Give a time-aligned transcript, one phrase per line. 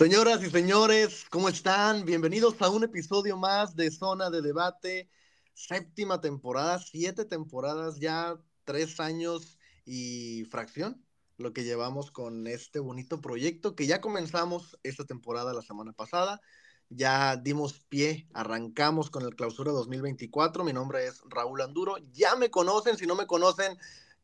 [0.00, 2.06] Señoras y señores, ¿cómo están?
[2.06, 5.10] Bienvenidos a un episodio más de Zona de Debate,
[5.52, 11.04] séptima temporada, siete temporadas ya, tres años y fracción,
[11.36, 16.40] lo que llevamos con este bonito proyecto que ya comenzamos esta temporada la semana pasada.
[16.88, 20.64] Ya dimos pie, arrancamos con el clausura 2024.
[20.64, 21.98] Mi nombre es Raúl Anduro.
[22.10, 23.76] Ya me conocen, si no me conocen,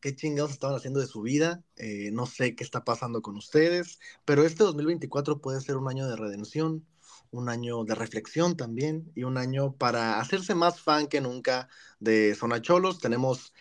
[0.07, 3.99] qué chingados estaban haciendo de su vida, eh, no sé qué está pasando con ustedes,
[4.25, 6.87] pero este 2024 puede ser un año de redención,
[7.33, 12.37] un año de reflexión también y un año para hacerse más fan que nunca de
[12.37, 13.01] Zona Cholos.
[13.01, 13.53] Tenemos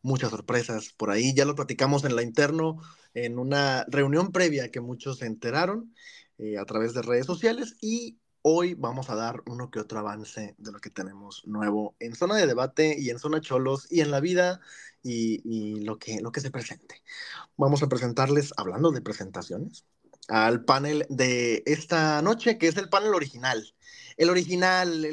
[0.00, 2.80] muchas sorpresas por ahí, ya lo platicamos en la interno,
[3.12, 5.94] en una reunión previa que muchos se enteraron
[6.38, 10.56] eh, a través de redes sociales y Hoy vamos a dar uno que otro avance
[10.58, 14.10] de lo que tenemos nuevo en zona de debate y en zona cholos y en
[14.10, 14.60] la vida
[15.00, 17.02] y, lo, que, se presente.
[17.56, 19.84] Vamos a presentarles, hablando de presentaciones,
[20.26, 23.64] al panel de esta noche, que es el panel original.
[24.16, 25.06] El original,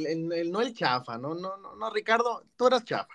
[0.51, 1.35] no el chafa, ¿no?
[1.35, 3.13] No, no, no, Ricardo, tú eras chafa,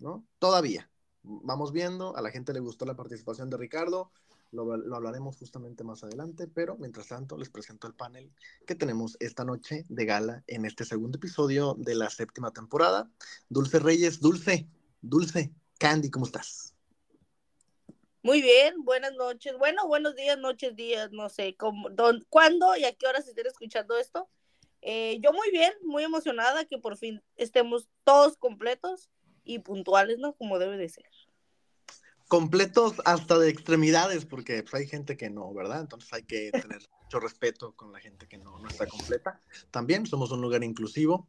[0.00, 0.26] ¿no?
[0.40, 0.90] Todavía.
[1.22, 4.10] Vamos viendo, a la gente le gustó la participación de Ricardo,
[4.50, 8.32] lo, hablaremos justamente más adelante, pero mientras tanto les presento el panel
[8.66, 13.10] que tenemos esta noche de gala en este segundo episodio de la séptima temporada.
[13.48, 14.66] Dulce Reyes, Dulce,
[15.00, 16.74] Dulce, Candy, ¿cómo estás?
[18.22, 19.56] Muy bien, buenas noches.
[19.58, 21.88] Bueno, buenos días, noches, días, no sé cómo,
[22.28, 24.28] cuándo y a qué horas estén escuchando esto.
[24.80, 29.08] Eh, yo muy bien, muy emocionada que por fin estemos todos completos
[29.44, 30.34] y puntuales, ¿no?
[30.34, 31.04] Como debe de ser
[32.28, 35.80] completos hasta de extremidades, porque pues, hay gente que no, ¿verdad?
[35.80, 39.40] Entonces hay que tener mucho respeto con la gente que no, no está completa.
[39.70, 41.26] También somos un lugar inclusivo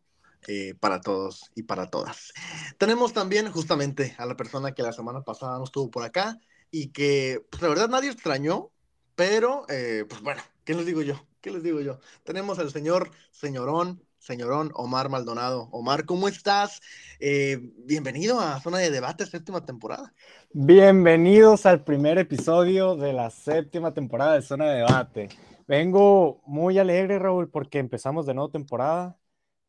[0.47, 2.33] eh, para todos y para todas.
[2.78, 6.38] Tenemos también justamente a la persona que la semana pasada no estuvo por acá
[6.72, 8.72] y que, pues la verdad nadie extrañó,
[9.16, 11.25] pero, eh, pues bueno, ¿qué les digo yo?
[11.41, 12.00] ¿Qué les digo yo?
[12.24, 15.69] Tenemos al señor, señorón, señorón Omar Maldonado.
[15.72, 16.81] Omar, ¿cómo estás?
[17.19, 20.13] Eh, bienvenido a Zona de Debate, séptima temporada.
[20.52, 25.30] Bienvenidos al primer episodio de la séptima temporada de Zona de Debate.
[25.68, 29.18] Vengo muy alegre, Raúl, porque empezamos de nueva temporada.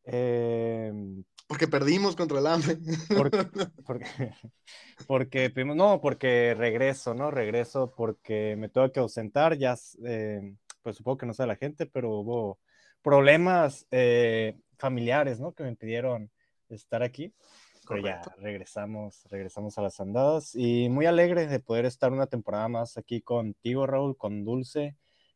[0.03, 0.91] Eh,
[1.47, 2.77] porque perdimos contra el AME.
[5.07, 7.31] Porque, no, porque regreso, ¿no?
[7.31, 9.75] Regreso porque me tengo que ausentar, ya,
[10.05, 12.59] eh, pues supongo que no sé la gente, pero hubo
[13.01, 15.53] problemas eh, familiares, ¿no?
[15.53, 16.31] Que me impidieron
[16.69, 17.33] estar aquí.
[17.87, 22.67] Pero ya regresamos, regresamos a las andadas y muy alegre de poder estar una temporada
[22.67, 24.95] más aquí contigo, Raúl, con Dulce,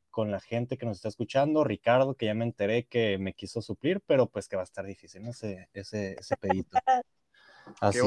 [0.10, 3.62] con la gente que nos está escuchando, Ricardo, que ya me enteré que me quiso
[3.62, 5.32] suplir, pero pues que va a estar difícil, ¿no?
[5.32, 6.78] Ese, ese, ese pedito.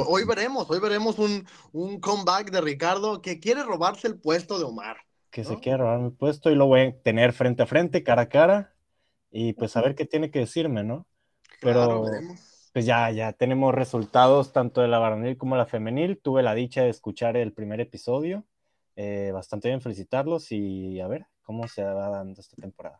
[0.07, 4.65] hoy veremos, hoy veremos un, un, comeback de Ricardo que quiere robarse el puesto de
[4.65, 4.97] Omar.
[5.31, 8.23] Que se quiere robar mi puesto y lo voy a tener frente a frente, cara
[8.23, 8.73] a cara,
[9.31, 11.07] y pues a ver qué tiene que decirme, ¿no?
[11.61, 12.05] Pero
[12.73, 16.21] pues ya, ya tenemos resultados tanto de la varonil como de la femenil.
[16.23, 18.45] Tuve la dicha de escuchar el primer episodio.
[18.97, 22.99] Eh, bastante bien felicitarlos y a ver cómo se va dando esta temporada.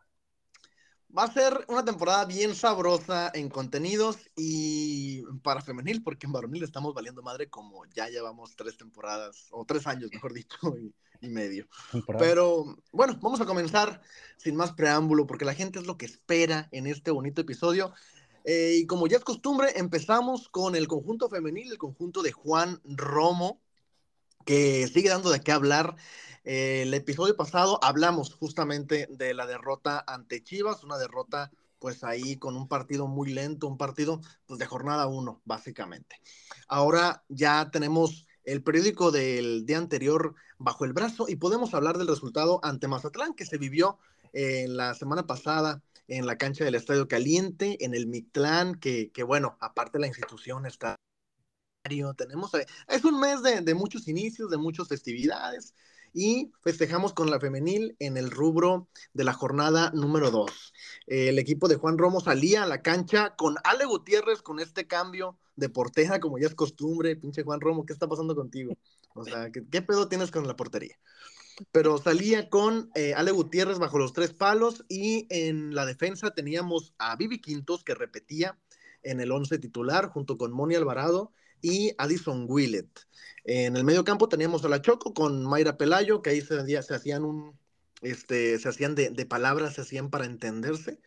[1.15, 6.63] Va a ser una temporada bien sabrosa en contenidos y para femenil, porque en varonil
[6.63, 11.29] estamos valiendo madre como ya llevamos tres temporadas, o tres años, mejor dicho, y y
[11.29, 11.67] medio.
[12.17, 14.01] Pero bueno, vamos a comenzar
[14.37, 17.93] sin más preámbulo, porque la gente es lo que espera en este bonito episodio.
[18.45, 22.81] Eh, y como ya es costumbre, empezamos con el conjunto femenil, el conjunto de Juan
[22.83, 23.61] Romo,
[24.45, 25.95] que sigue dando de qué hablar.
[26.45, 32.37] Eh, el episodio pasado hablamos justamente de la derrota ante Chivas, una derrota pues ahí
[32.37, 36.21] con un partido muy lento, un partido pues de jornada uno, básicamente.
[36.67, 42.07] Ahora ya tenemos el periódico del día anterior bajo el brazo y podemos hablar del
[42.07, 43.97] resultado ante Mazatlán que se vivió
[44.33, 49.23] en la semana pasada en la cancha del Estadio Caliente, en el Mictlán, que, que
[49.23, 50.95] bueno, aparte la institución está
[52.17, 55.73] tenemos, eh, es un mes de, de, muchos inicios, de muchas festividades
[56.13, 60.73] y festejamos con la femenil en el rubro de la jornada número 2.
[61.07, 65.37] el equipo de Juan Romo salía a la cancha con Ale Gutiérrez con este cambio
[65.55, 67.15] de portera, como ya es costumbre.
[67.15, 68.73] Pinche Juan Romo, ¿qué está pasando contigo?
[69.13, 70.97] O sea, ¿qué, pedo tienes con la portería?
[71.71, 76.93] Pero salía con eh, Ale Gutiérrez bajo los tres palos y en la defensa teníamos
[76.97, 78.57] a Vivi Quintos que repetía
[79.03, 82.89] en el once titular junto con Moni Alvarado y Addison Willett.
[83.43, 87.23] En el medio campo teníamos a la Choco con Mayra Pelayo, que ahí se, hacían
[87.25, 87.57] un,
[88.01, 90.99] este, se hacían de, palabras, se hacían para entenderse.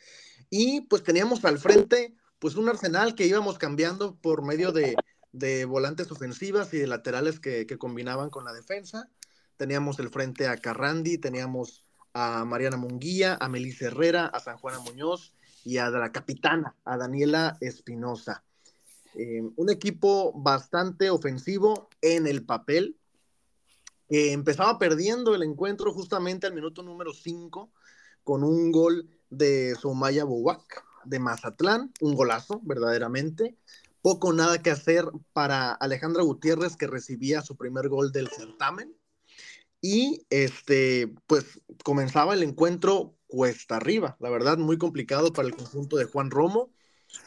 [0.50, 4.96] Y pues teníamos al frente, pues un arsenal que íbamos cambiando por medio de,
[5.32, 9.08] de volantes ofensivas y de laterales que, que, combinaban con la defensa.
[9.56, 11.84] Teníamos el frente a Carrandi, teníamos
[12.14, 15.32] a Mariana Munguía, a Melissa Herrera, a San Juana Muñoz
[15.64, 18.44] y a la capitana, a Daniela Espinosa.
[19.14, 22.96] Eh, un equipo bastante ofensivo en el papel,
[24.08, 27.70] que empezaba perdiendo el encuentro justamente al minuto número 5
[28.24, 33.56] con un gol de Somaya Bouac de Mazatlán, un golazo verdaderamente.
[34.02, 38.94] Poco nada que hacer para Alejandra Gutiérrez que recibía su primer gol del certamen.
[39.80, 45.96] Y este, pues comenzaba el encuentro cuesta arriba, la verdad, muy complicado para el conjunto
[45.96, 46.70] de Juan Romo.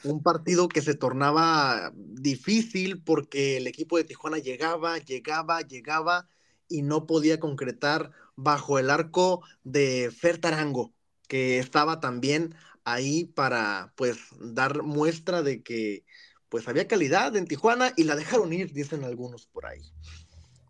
[0.04, 6.28] Un partido que se tornaba difícil porque el equipo de Tijuana llegaba, llegaba, llegaba
[6.68, 10.94] y no podía concretar bajo el arco de Fer Tarango,
[11.28, 16.06] que estaba también ahí para pues dar muestra de que
[16.50, 19.82] pues había calidad en Tijuana y la dejaron ir, dicen algunos por ahí.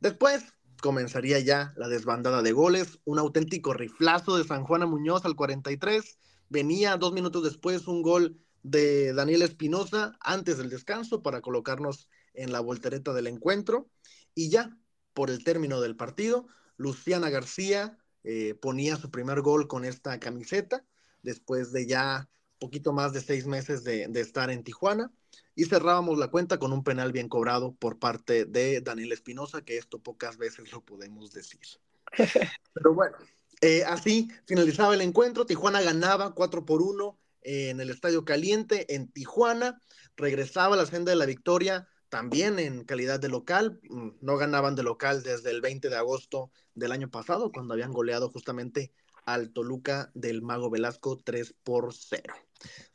[0.02, 0.44] Después
[0.82, 6.18] comenzaría ya la desbandada de goles, un auténtico riflazo de San Juana Muñoz al 43,
[6.50, 12.52] venía dos minutos después un gol de Daniel Espinosa antes del descanso para colocarnos en
[12.52, 13.88] la voltereta del encuentro.
[14.34, 14.76] Y ya
[15.14, 20.84] por el término del partido, Luciana García eh, ponía su primer gol con esta camiseta
[21.22, 22.28] después de ya
[22.58, 25.12] poquito más de seis meses de, de estar en Tijuana.
[25.54, 29.78] Y cerrábamos la cuenta con un penal bien cobrado por parte de Daniel Espinosa, que
[29.78, 31.62] esto pocas veces lo podemos decir.
[32.74, 33.16] Pero bueno,
[33.62, 39.12] eh, así finalizaba el encuentro, Tijuana ganaba 4 por 1 en el Estadio Caliente en
[39.12, 39.80] Tijuana,
[40.18, 44.75] regresaba a la senda de la victoria también en calidad de local, mm, no ganaban
[44.75, 48.92] de local desde el 20 de agosto del año pasado, cuando habían goleado justamente
[49.25, 52.33] al Toluca del Mago Velasco 3 por 0.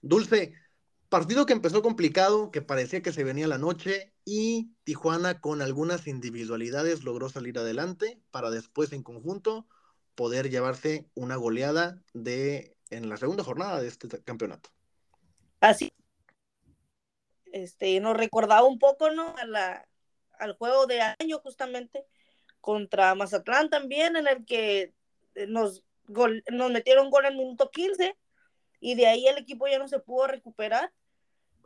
[0.00, 0.55] Dulce,
[1.11, 6.06] Partido que empezó complicado, que parecía que se venía la noche y Tijuana con algunas
[6.06, 9.67] individualidades logró salir adelante para después en conjunto
[10.14, 14.71] poder llevarse una goleada de en la segunda jornada de este campeonato.
[15.61, 15.93] Así.
[17.53, 19.35] Este, nos recordaba un poco, ¿no?
[19.37, 19.89] A la,
[20.39, 22.05] al juego de año justamente
[22.61, 24.95] contra Mazatlán también, en el que
[25.49, 28.17] nos, nos metieron gol en minuto 15
[28.81, 30.93] y de ahí el equipo ya no se pudo recuperar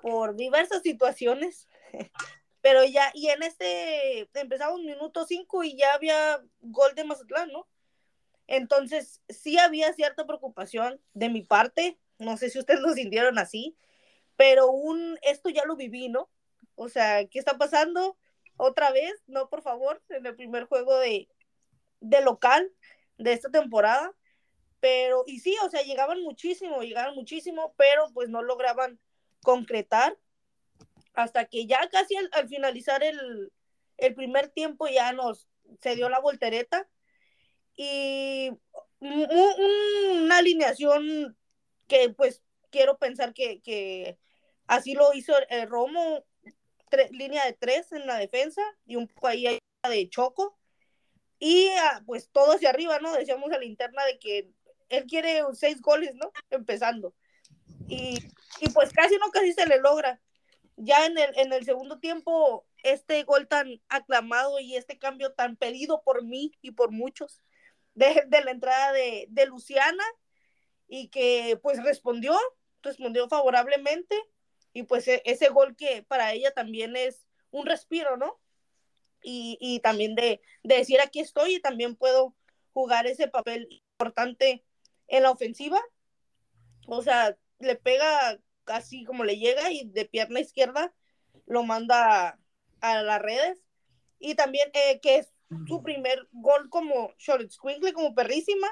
[0.02, 1.68] por diversas situaciones,
[2.60, 7.66] pero ya, y en este, empezamos minuto 5 y ya había gol de Mazatlán, ¿no?
[8.46, 13.76] Entonces, sí había cierta preocupación de mi parte, no sé si ustedes lo sintieron así,
[14.36, 16.30] pero un, esto ya lo viví, ¿no?
[16.74, 18.18] O sea, ¿qué está pasando?
[18.56, 21.28] Otra vez, no, por favor, en el primer juego de,
[22.00, 22.70] de local
[23.18, 24.14] de esta temporada,
[24.80, 29.00] pero, y sí, o sea, llegaban muchísimo, llegaban muchísimo, pero pues no lograban
[29.42, 30.18] concretar
[31.14, 33.50] hasta que ya casi al, finalizar el,
[34.14, 35.48] primer tiempo ya nos
[35.80, 36.86] se dio la voltereta
[37.76, 38.50] y
[39.00, 41.36] una alineación
[41.86, 44.18] que pues quiero pensar que,
[44.66, 45.34] así lo hizo
[45.68, 46.24] Romo,
[47.10, 50.56] línea de tres en la defensa y un poco ahí de Choco
[51.38, 53.12] y ah, pues todo hacia arriba, ¿no?
[53.12, 54.50] Decíamos a la interna de que
[54.88, 56.32] él quiere seis goles, ¿no?
[56.50, 57.14] Empezando.
[57.88, 58.18] Y,
[58.72, 60.20] pues casi no, casi se le logra.
[60.76, 65.56] Ya en el, en el segundo tiempo, este gol tan aclamado y este cambio tan
[65.56, 67.42] pedido por mí y por muchos
[67.94, 70.04] de, la entrada de, Luciana
[70.88, 72.38] y que pues respondió,
[72.82, 74.16] respondió favorablemente
[74.72, 78.40] y pues e, ese gol que para ella también es un respiro, ¿no?
[79.26, 82.36] Y, también de, de, decir aquí estoy y también puedo
[82.74, 84.66] jugar ese papel importante
[85.08, 85.80] en la ofensiva.
[86.86, 90.92] O sea, le pega así como le llega y de pierna izquierda
[91.46, 92.38] lo manda
[92.80, 93.64] a, las redes.
[94.18, 95.33] Y también eh, que es
[95.66, 98.68] su primer gol como short squinkle, como perrísima,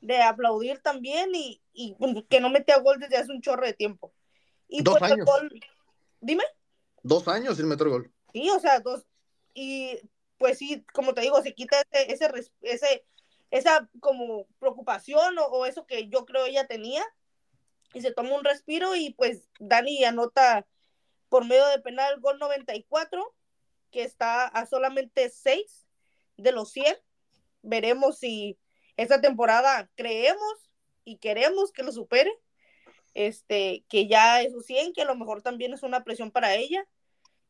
[0.00, 1.96] de aplaudir también y, y,
[2.28, 4.12] que no mete a gol desde hace un chorro de tiempo.
[4.68, 5.28] Y dos pues, años.
[6.20, 6.44] dime.
[7.02, 8.12] Dos años sin meter gol.
[8.32, 9.06] Sí, o sea, dos.
[9.54, 9.98] Y
[10.36, 13.06] pues sí, como te digo, se quita ese, ese, ese
[13.50, 17.02] esa como preocupación o, o, eso que yo creo ella tenía
[17.94, 20.66] y se toma un respiro y pues Dani anota
[21.28, 23.34] por medio de penal gol 94,
[23.90, 25.87] que está a solamente 6
[26.38, 26.96] de los 100.
[27.62, 28.58] Veremos si
[28.96, 30.70] esta temporada creemos
[31.04, 32.32] y queremos que lo supere.
[33.14, 36.54] Este, que ya es su 100, que a lo mejor también es una presión para
[36.54, 36.86] ella.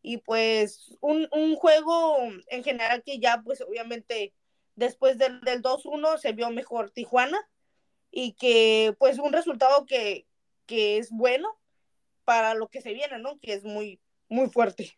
[0.03, 2.19] Y pues un, un juego
[2.49, 4.33] en general que ya pues obviamente
[4.77, 7.39] después del, del 2-1 se vio mejor Tijuana
[8.11, 10.27] y que pues un resultado que,
[10.67, 11.59] que es bueno
[12.25, 13.39] para lo que se viene, ¿no?
[13.41, 14.93] Que es muy, muy fuerte.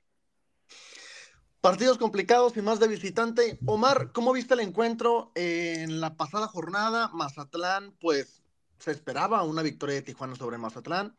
[1.60, 3.58] Partidos complicados y más de visitante.
[3.66, 7.10] Omar, ¿cómo viste el encuentro en la pasada jornada?
[7.12, 8.42] Mazatlán, pues
[8.78, 11.14] se esperaba una victoria de Tijuana sobre Mazatlán.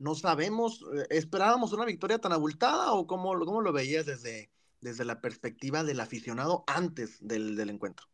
[0.00, 5.04] No sabemos, eh, ¿esperábamos una victoria tan abultada o cómo, cómo lo veías desde, desde
[5.04, 8.06] la perspectiva del aficionado antes del, del encuentro?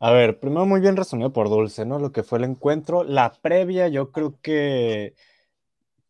[0.00, 2.00] A ver, primero muy bien resumido por Dulce, ¿no?
[2.00, 3.04] Lo que fue el encuentro.
[3.04, 5.14] La previa, yo creo que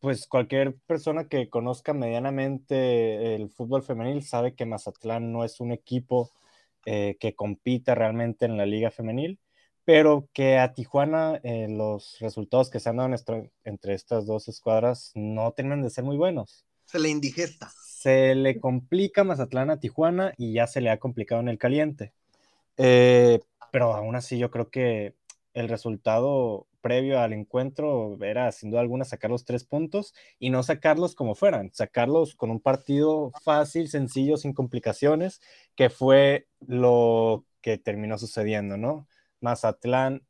[0.02, 5.70] pues cualquier persona que conozca medianamente el fútbol femenil sabe que Mazatlán no es un
[5.70, 6.32] equipo
[6.84, 9.38] eh, que compita realmente en la liga femenil,
[9.84, 13.14] pero que a Tijuana eh, los resultados que se han dado
[13.62, 16.66] entre estas dos escuadras no terminan de ser muy buenos.
[16.86, 17.70] Se le indigesta.
[17.86, 22.12] Se le complica Mazatlán a Tijuana y ya se le ha complicado en el caliente.
[22.76, 23.38] Eh,
[23.70, 25.14] pero aún así yo creo que
[25.54, 30.62] el resultado previo al encuentro era sin duda alguna sacar los tres puntos y no
[30.62, 35.40] sacarlos como fueran, sacarlos con un partido fácil, sencillo, sin complicaciones,
[35.76, 39.08] que fue lo que terminó sucediendo, ¿no?
[39.40, 40.22] Mazatlán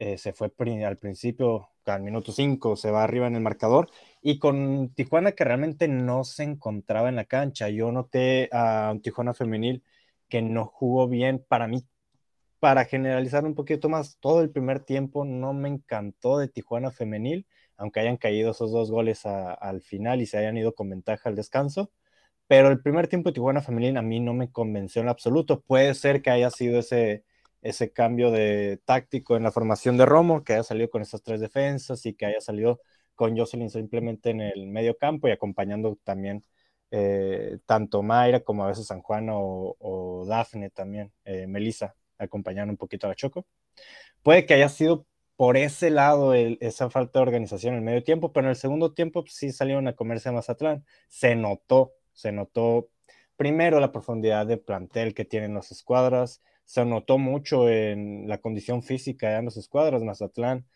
[0.00, 0.50] eh, se fue
[0.86, 3.90] al principio, al minuto 5, se va arriba en el marcador,
[4.22, 7.68] y con Tijuana que realmente no se encontraba en la cancha.
[7.68, 9.84] Yo noté a un Tijuana femenil
[10.28, 11.84] que no jugó bien, para mí
[12.60, 17.46] para generalizar un poquito más, todo el primer tiempo no me encantó de Tijuana femenil,
[17.76, 21.36] aunque hayan caído esos dos goles al final y se hayan ido con ventaja al
[21.36, 21.90] descanso.
[22.46, 25.62] Pero el primer tiempo de Tijuana femenil a mí no me convenció en absoluto.
[25.62, 27.24] Puede ser que haya sido ese,
[27.62, 31.40] ese cambio de táctico en la formación de Romo, que haya salido con esas tres
[31.40, 32.80] defensas y que haya salido
[33.14, 36.44] con Jocelyn simplemente en el medio campo y acompañando también
[36.90, 42.76] eh, tanto Mayra como a veces San Juan o, Dafne también, eh, Melissa acompañar un
[42.76, 43.46] poquito a la Choco.
[44.22, 48.32] Puede que haya sido por ese lado esa falta de organización en el medio tiempo,
[48.32, 50.84] pero en el segundo tiempo pues, sí salieron a comerse a Mazatlán.
[51.08, 52.90] Se notó, se notó
[53.36, 58.82] primero la profundidad de plantel que tienen las escuadras, se notó mucho en la condición
[58.82, 60.02] física de las escuadras.
[60.02, 60.66] Mazatlán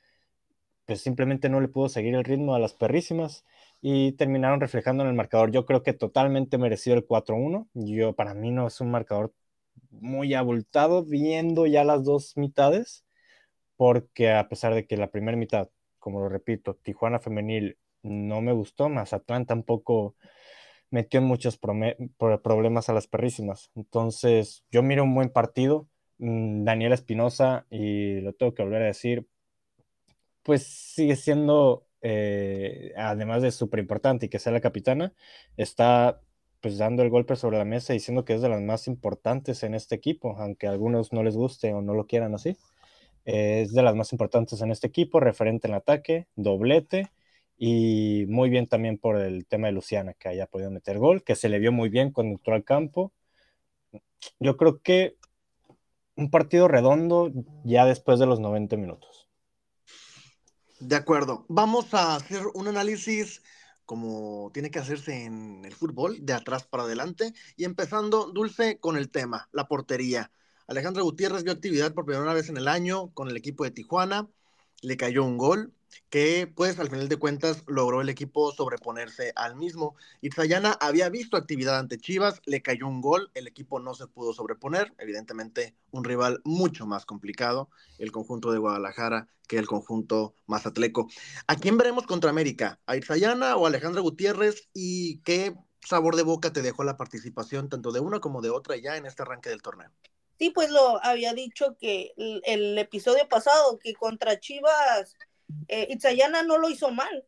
[0.86, 3.44] pues simplemente no le pudo seguir el ritmo a las perrísimas
[3.80, 5.50] y terminaron reflejando en el marcador.
[5.50, 7.68] Yo creo que totalmente merecido el 4-1.
[7.74, 9.34] Yo para mí no es un marcador
[10.00, 13.04] muy abultado viendo ya las dos mitades,
[13.76, 18.52] porque a pesar de que la primera mitad, como lo repito, Tijuana femenil no me
[18.52, 20.16] gustó, Mazatlán tampoco
[20.90, 23.70] metió en muchos problemas a las perrísimas.
[23.74, 25.88] Entonces, yo miro un buen partido.
[26.18, 29.26] Mm, Daniela Espinosa, y lo tengo que volver a decir,
[30.42, 35.14] pues sigue siendo, eh, además de súper importante y que sea la capitana,
[35.56, 36.20] está
[36.64, 39.74] pues dando el golpe sobre la mesa diciendo que es de las más importantes en
[39.74, 42.56] este equipo, aunque a algunos no les guste o no lo quieran así.
[43.26, 47.12] es de las más importantes en este equipo, referente en ataque, doblete
[47.58, 51.36] y muy bien también por el tema de Luciana, que haya podido meter gol, que
[51.36, 53.12] se le vio muy bien cuando entró al campo.
[54.40, 55.18] Yo creo que
[56.16, 57.30] un partido redondo
[57.64, 59.28] ya después de los 90 minutos.
[60.80, 61.44] De acuerdo.
[61.48, 63.42] Vamos a hacer un análisis
[63.84, 67.32] como tiene que hacerse en el fútbol, de atrás para adelante.
[67.56, 70.30] Y empezando, Dulce, con el tema, la portería.
[70.66, 74.28] Alejandra Gutiérrez vio actividad por primera vez en el año con el equipo de Tijuana,
[74.80, 75.72] le cayó un gol,
[76.10, 79.96] que pues al final de cuentas logró el equipo sobreponerse al mismo.
[80.20, 84.32] Itzayana había visto actividad ante Chivas, le cayó un gol, el equipo no se pudo
[84.32, 91.08] sobreponer, evidentemente un rival mucho más complicado, el conjunto de Guadalajara que el conjunto mazatleco.
[91.46, 92.80] ¿A quién veremos contra América?
[92.86, 94.68] ¿A Itzayana o a Alejandra Gutiérrez?
[94.72, 95.54] ¿Y qué
[95.86, 99.06] sabor de boca te dejó la participación tanto de una como de otra ya en
[99.06, 99.90] este arranque del torneo?
[100.38, 105.16] Sí, pues lo había dicho que el episodio pasado, que contra Chivas
[105.68, 107.26] eh, Itzayana no lo hizo mal.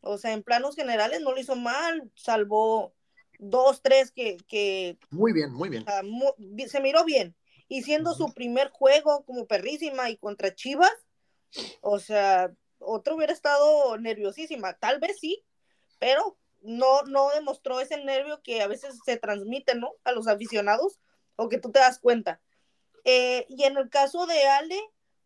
[0.00, 2.92] O sea, en planos generales no lo hizo mal, salvó
[3.38, 4.98] dos, tres que...
[5.10, 5.84] muy bien, muy bien.
[6.68, 7.36] se miró bien.
[7.68, 10.92] Y siendo su primer juego como perrísima y contra Chivas,
[11.80, 14.74] o sea, otro hubiera estado nerviosísima.
[14.74, 15.44] Tal vez sí,
[15.98, 19.92] pero no, no demostró ese nervio que a veces se transmite, ¿no?
[20.04, 21.00] A los aficionados
[21.36, 22.40] o que tú te das cuenta.
[23.04, 24.80] Eh, y en el caso de Ale,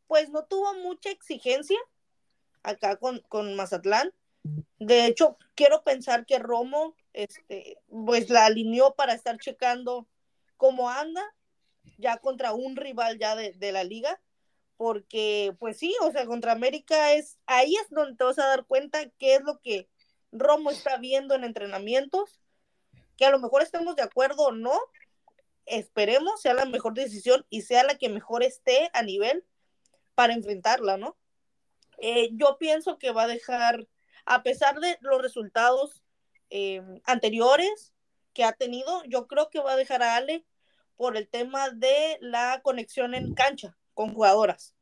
[0.06, 1.78] pues no tuvo mucha exigencia,
[2.66, 4.12] acá con, con Mazatlán.
[4.78, 10.06] De hecho, quiero pensar que Romo, este, pues la alineó para estar checando
[10.56, 11.22] cómo anda,
[11.98, 14.20] ya contra un rival ya de, de, la liga,
[14.76, 18.66] porque pues sí, o sea, contra América es, ahí es donde te vas a dar
[18.66, 19.88] cuenta qué es lo que
[20.32, 22.40] Romo está viendo en entrenamientos,
[23.16, 24.78] que a lo mejor estemos de acuerdo o no,
[25.64, 29.44] esperemos sea la mejor decisión y sea la que mejor esté a nivel
[30.14, 31.16] para enfrentarla, ¿no?
[31.98, 33.86] Eh, yo pienso que va a dejar,
[34.24, 36.02] a pesar de los resultados
[36.50, 37.92] eh, anteriores,
[38.32, 39.02] que ha tenido.
[39.04, 40.44] Yo creo que va a dejar a Ale
[40.96, 44.74] por el tema de la conexión en cancha con jugadoras.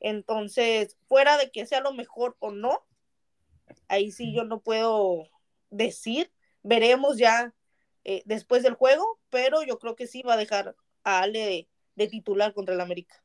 [0.00, 2.84] Entonces, fuera de que sea lo mejor o no,
[3.88, 5.28] ahí sí yo no puedo
[5.70, 6.32] decir.
[6.62, 7.54] Veremos ya
[8.04, 12.08] eh, después del juego, pero yo creo que sí va a dejar a Ale de,
[12.08, 13.22] titular contra el América.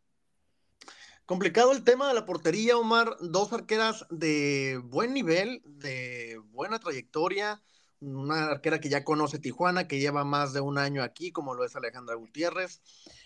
[1.25, 3.15] Complicado el tema de la portería, Omar.
[3.21, 7.61] Dos arqueras de buen nivel, de buena trayectoria.
[8.01, 11.63] Una arquera que ya conoce Tijuana, que lleva más de un año aquí, como lo
[11.63, 12.81] es Alejandra Gutiérrez.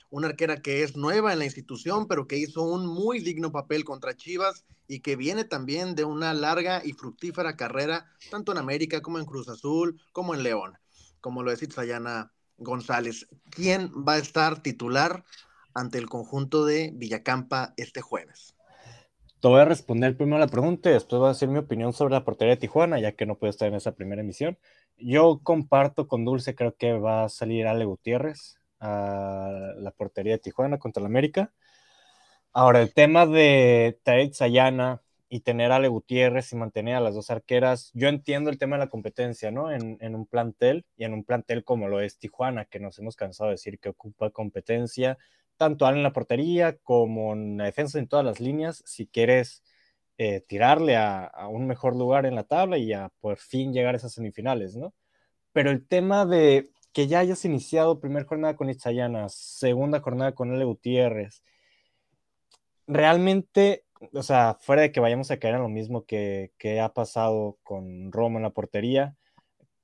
[0.10, 3.84] Una arquera que es nueva en la institución, pero que hizo un muy digno papel
[3.84, 9.02] contra Chivas y que viene también de una larga y fructífera carrera, tanto en América
[9.02, 10.78] como en Cruz Azul, como en León
[11.22, 13.28] como lo decía Sayana González.
[13.50, 15.26] ¿Quién va a estar titular
[15.78, 18.56] ante el conjunto de Villacampa este jueves?
[19.40, 22.14] Te voy a responder primero la pregunta y después voy a decir mi opinión sobre
[22.14, 24.58] la portería de Tijuana, ya que no puedo estar en esa primera emisión.
[24.98, 30.40] Yo comparto con Dulce, creo que va a salir Ale Gutiérrez a la portería de
[30.40, 31.54] Tijuana contra el América.
[32.52, 37.14] Ahora, el tema de Tarik Sayana, y tener a Ale Gutiérrez y mantener a las
[37.14, 37.92] dos arqueras.
[37.94, 39.72] Yo entiendo el tema de la competencia, ¿no?
[39.72, 43.50] En, un plantel y en un plantel como lo es Tijuana, que nos hemos cansado
[43.50, 45.18] de decir que ocupa competencia,
[45.58, 49.64] tanto en la portería como en la defensa en todas las líneas, si quieres
[50.18, 53.98] eh, tirarle a, un mejor lugar en la tabla y a por fin llegar a
[53.98, 54.94] esas semifinales, ¿no?
[55.54, 60.52] Pero el tema de que ya hayas iniciado primera jornada con Itzayana, segunda jornada con
[60.52, 61.44] Ale Gutiérrez,
[62.88, 67.58] realmente o sea, fuera de que vayamos a caer en lo mismo que, ha pasado
[67.64, 69.16] con Romo en la portería,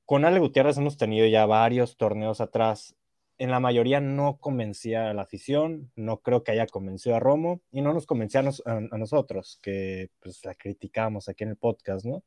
[0.05, 2.95] con Ale Gutiérrez hemos tenido ya varios torneos atrás.
[3.37, 7.61] En la mayoría no convencía a la afición, no creo que haya convencido a Romo
[7.71, 12.23] y no nos convencía a, nosotros, que pues la criticamos aquí en el podcast, ¿no?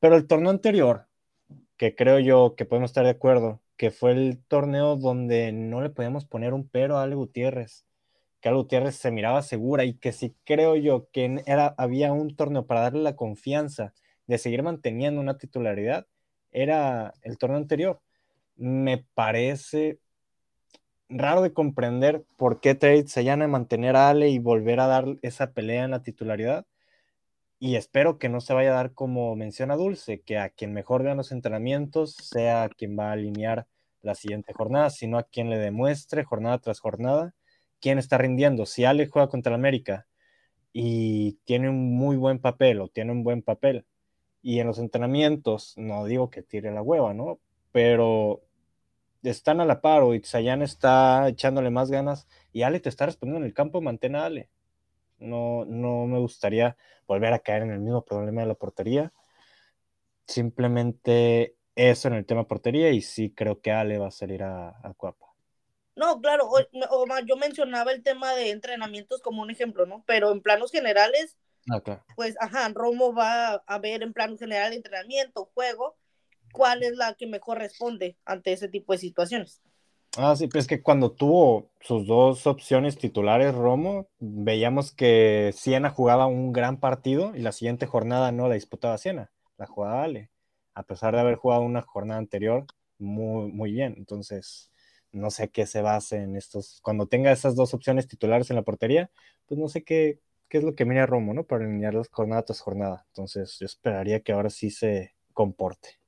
[0.00, 1.06] Pero el torneo anterior,
[1.76, 5.90] que creo yo que podemos estar de acuerdo, que fue el torneo donde no le
[5.90, 7.86] podíamos poner un pero a Ale Gutiérrez
[8.46, 12.66] que Gutiérrez se miraba segura y que si creo yo que era, había un torneo
[12.66, 13.92] para darle la confianza
[14.26, 16.06] de seguir manteniendo una titularidad,
[16.52, 18.00] era el torneo anterior.
[18.56, 19.98] Me parece
[21.08, 25.18] raro de comprender por qué Trade se llana mantener a Ale y volver a dar
[25.22, 26.66] esa pelea en la titularidad.
[27.58, 31.02] Y espero que no se vaya a dar como menciona Dulce, que a quien mejor
[31.02, 33.66] vean los entrenamientos sea quien va a alinear
[34.02, 37.34] la siguiente jornada, sino a quien le demuestre jornada tras jornada
[37.80, 38.66] quién está rindiendo.
[38.66, 40.06] Si Ale juega contra el América
[40.72, 43.86] y tiene un muy buen papel o tiene un buen papel,
[44.46, 47.40] y en los entrenamientos, no digo que tire la hueva, ¿no?
[47.72, 48.42] Pero
[49.30, 53.44] están a la par o Itzayan está echándole más ganas y Ale te está respondiendo
[53.44, 54.50] en el campo, mantén a Ale.
[55.18, 59.12] No, no me gustaría volver a caer en el mismo problema de la portería.
[60.26, 64.68] Simplemente eso en el tema portería y sí creo que Ale va a salir a,
[64.68, 65.26] a Cuapa.
[65.96, 70.04] No, claro, o, yo mencionaba el tema de entrenamientos como un ejemplo, ¿no?
[70.06, 71.38] Pero en planos generales,
[71.70, 71.82] ah,
[72.14, 75.96] pues, ajá, Romo va a ver en plano general entrenamiento, juego,
[76.52, 79.62] cuál es la que mejor responde ante ese tipo de situaciones.
[80.18, 86.26] Ah, sí, pues que cuando tuvo sus dos opciones titulares, Romo, veíamos que Siena jugaba
[86.26, 90.30] un gran partido y la siguiente jornada no la disputaba Siena, la jugaba Ale,
[90.74, 92.64] a pesar de haber jugado una jornada anterior
[92.98, 93.94] muy, muy bien.
[93.98, 94.70] Entonces,
[95.12, 98.62] no sé qué se base en estos, cuando tenga esas dos opciones titulares en la
[98.62, 99.10] portería,
[99.46, 101.44] pues no sé qué, qué es lo que mira Romo, ¿no?
[101.44, 103.04] Para alinear las jornada tras jornada.
[103.08, 105.98] Entonces yo esperaría que ahora sí se comporte.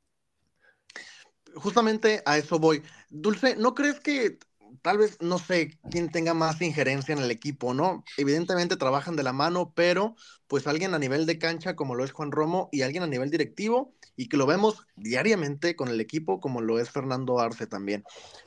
[1.59, 2.83] Justamente a eso voy.
[3.11, 4.39] Dulce, ¿no crees que
[4.83, 8.05] tal vez, no sé quién tenga más injerencia en el equipo, ¿no?
[8.17, 10.15] Evidentemente trabajan de la mano, pero
[10.47, 13.31] pues alguien a nivel de cancha como lo es Juan Romo y alguien a nivel
[13.31, 18.05] directivo y que lo vemos diariamente con el equipo como lo es Fernando Arce también.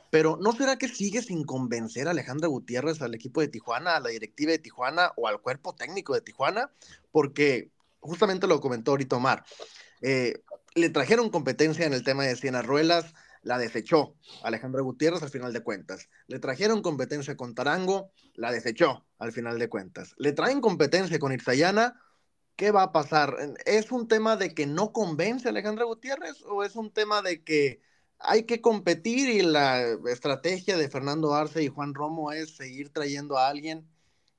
[0.10, 4.00] Pero ¿no será que sigue sin convencer a Alejandra Gutiérrez al equipo de Tijuana, a
[4.00, 6.72] la directiva de Tijuana o al cuerpo técnico de Tijuana?
[7.12, 9.46] Porque justamente lo comentó ahorita Omar.
[10.02, 10.34] Eh,
[10.76, 15.54] le trajeron competencia en el tema de Siena Ruelas, la desechó Alejandra Gutiérrez al final
[15.54, 16.10] de cuentas.
[16.28, 20.14] Le trajeron competencia con Tarango, la desechó al final de cuentas.
[20.18, 22.00] Le traen competencia con Irzayana,
[22.56, 23.36] ¿qué va a pasar?
[23.66, 27.44] ¿Es un tema de que no convence a Alejandra Gutiérrez o es un tema de
[27.44, 27.82] que
[28.20, 33.38] hay que competir y la estrategia de Fernando Arce y Juan Romo es seguir trayendo
[33.38, 33.88] a alguien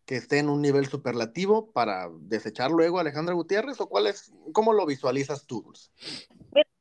[0.04, 4.32] que esté en un nivel superlativo para desechar luego a Alejandra Gutiérrez o cuál es,
[4.52, 5.72] cómo lo visualizas tú?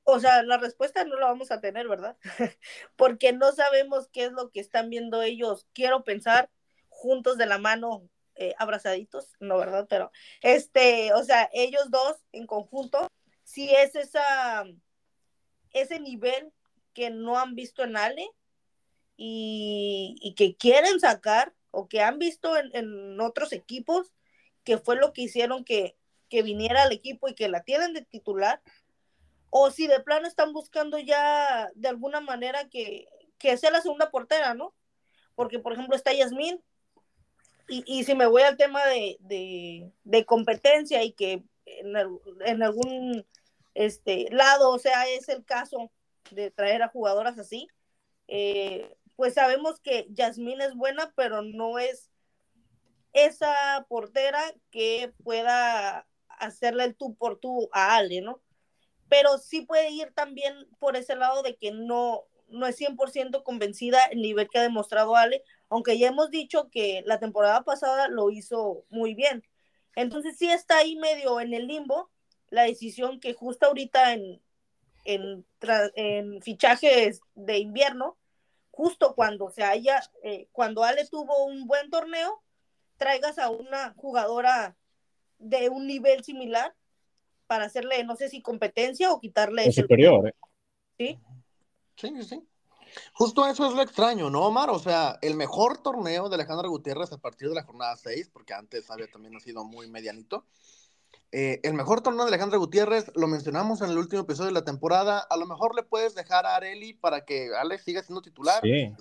[0.04, 2.18] O sea, la respuesta no la vamos a tener, ¿verdad?
[2.96, 5.68] Porque no sabemos qué es lo que están viendo ellos.
[5.74, 6.50] Quiero pensar
[6.90, 9.88] juntos de la mano, eh, abrazaditos, no, ¿verdad?
[9.90, 13.08] Pero, este, o sea, ellos dos en conjunto,
[13.44, 14.66] si es esa,
[15.72, 16.52] ese nivel
[16.94, 18.28] que no han visto en Ale
[19.18, 24.14] y, que quieren sacar o que han visto en, otros equipos,
[24.64, 25.96] que fue lo que hicieron que,
[26.30, 28.62] que viniera al equipo y que la tienen de titular,
[29.50, 33.08] o si de plano están buscando ya de alguna manera que,
[33.38, 34.74] que sea la segunda portera, ¿no?
[35.36, 36.62] Porque, por ejemplo, está Yasmín,
[37.68, 41.96] y, y si me voy al tema de, de, de competencia y que en,
[42.46, 43.26] en, algún
[43.74, 45.92] este, lado, o sea, es el caso
[46.32, 47.68] de traer a jugadoras así,
[48.28, 52.10] eh, pues sabemos que Yasmín es buena, pero no es
[53.14, 58.42] esa portera que pueda hacerle el tú por tú a Ale, ¿no?
[59.12, 64.06] pero sí puede ir también por ese lado de que no, no es 100% convencida
[64.06, 68.32] el nivel que ha demostrado Ale, aunque ya hemos dicho que la temporada pasada lo
[68.32, 69.44] hizo muy bien.
[69.96, 72.10] Entonces sí está ahí medio en el limbo
[72.50, 74.42] la decisión que justo ahorita en,
[75.04, 75.46] en,
[75.96, 78.18] en fichajes de invierno,
[78.72, 82.42] justo cuando se haya, eh, cuando Ale tuvo un buen torneo,
[82.98, 84.76] traigas a una jugadora
[85.38, 86.74] de un nivel similar
[87.48, 89.68] para hacerle, no sé si competencia o quitarle.
[89.68, 90.36] Es superior, ¿eh?
[90.98, 91.20] Sí.
[91.98, 92.48] Sí, sí.
[93.14, 94.70] Justo eso es lo extraño, ¿no, Omar?
[94.70, 98.54] O sea, el mejor torneo de Alejandra Gutiérrez a partir de la jornada 6, porque
[98.54, 100.46] antes había también sido muy medianito.
[101.32, 104.66] Eh, el mejor torneo de Alejandra Gutiérrez, lo mencionamos en el último episodio de la
[104.66, 105.20] temporada.
[105.20, 108.62] A lo mejor le puedes dejar a Areli para que Alex siga siendo titular.
[108.62, 108.94] Sí.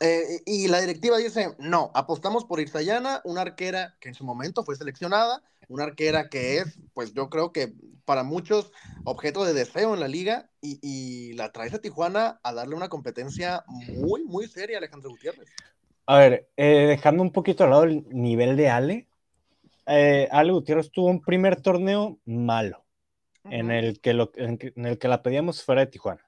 [0.00, 4.64] Eh, y la directiva dice: no, apostamos por Irzayana, una arquera que en su momento
[4.64, 8.72] fue seleccionada, una arquera que es, pues yo creo que para muchos
[9.04, 13.64] objeto de deseo en la liga y, la traes a Tijuana a darle una competencia
[13.66, 15.48] muy, muy seria a Alejandro Gutiérrez.
[16.06, 19.08] A ver, eh, dejando un poquito al lado el nivel de Ale,
[19.86, 22.84] eh, Ale Gutiérrez tuvo un primer torneo malo,
[23.44, 26.26] en, el que lo, en, el que la pedíamos fuera de Tijuana.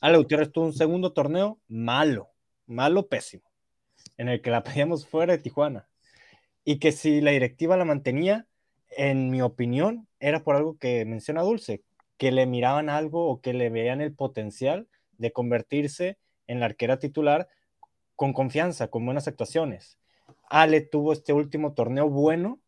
[0.00, 2.30] Ale Gutiérrez tuvo un segundo torneo malo,
[2.66, 3.50] malo, pésimo,
[4.16, 5.88] en el que la pedíamos fuera de Tijuana.
[6.64, 8.46] Y que si la directiva la mantenía,
[8.96, 11.82] en mi opinión, era por algo que menciona Dulce,
[12.16, 14.88] que le miraban algo o que le veían el potencial
[15.18, 17.48] de convertirse en la arquera titular
[18.16, 19.98] con confianza, con buenas actuaciones.
[20.48, 22.60] Ale tuvo este último torneo bueno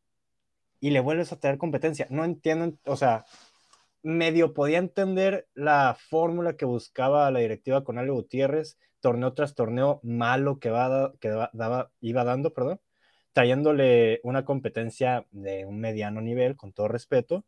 [0.81, 2.07] y le vuelves a tener competencia.
[2.11, 3.25] No entiendo, o sea,
[4.03, 10.01] medio podía entender la fórmula que buscaba la directiva con Ale Gutiérrez, torneo tras torneo
[10.03, 12.81] malo que, va, que daba, iba dando, perdón,
[13.33, 17.45] trayéndole una competencia de un mediano nivel, con todo respeto,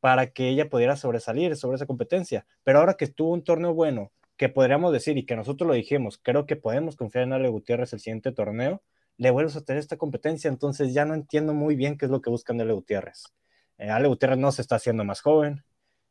[0.00, 2.46] para que ella pudiera sobresalir sobre esa competencia.
[2.64, 6.18] Pero ahora que tuvo un torneo bueno, que podríamos decir y que nosotros lo dijimos,
[6.22, 8.82] creo que podemos confiar en Ale Gutiérrez el siguiente torneo,
[9.18, 12.20] le vuelves a tener esta competencia, entonces ya no entiendo muy bien qué es lo
[12.20, 13.24] que buscan de Ale Gutiérrez.
[13.78, 15.64] Eh, Ale Gutiérrez no se está haciendo más joven,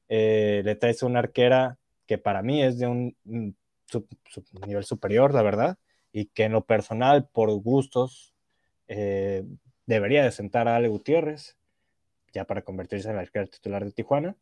[0.07, 3.17] eh, le traes una arquera que para mí es de un,
[4.67, 5.77] nivel superior, la verdad,
[6.11, 8.33] y que en lo personal, por gustos,
[8.87, 9.43] eh,
[9.85, 11.57] debería de sentar a Ale Gutiérrez,
[12.33, 14.35] ya para convertirse en el titular de Tijuana.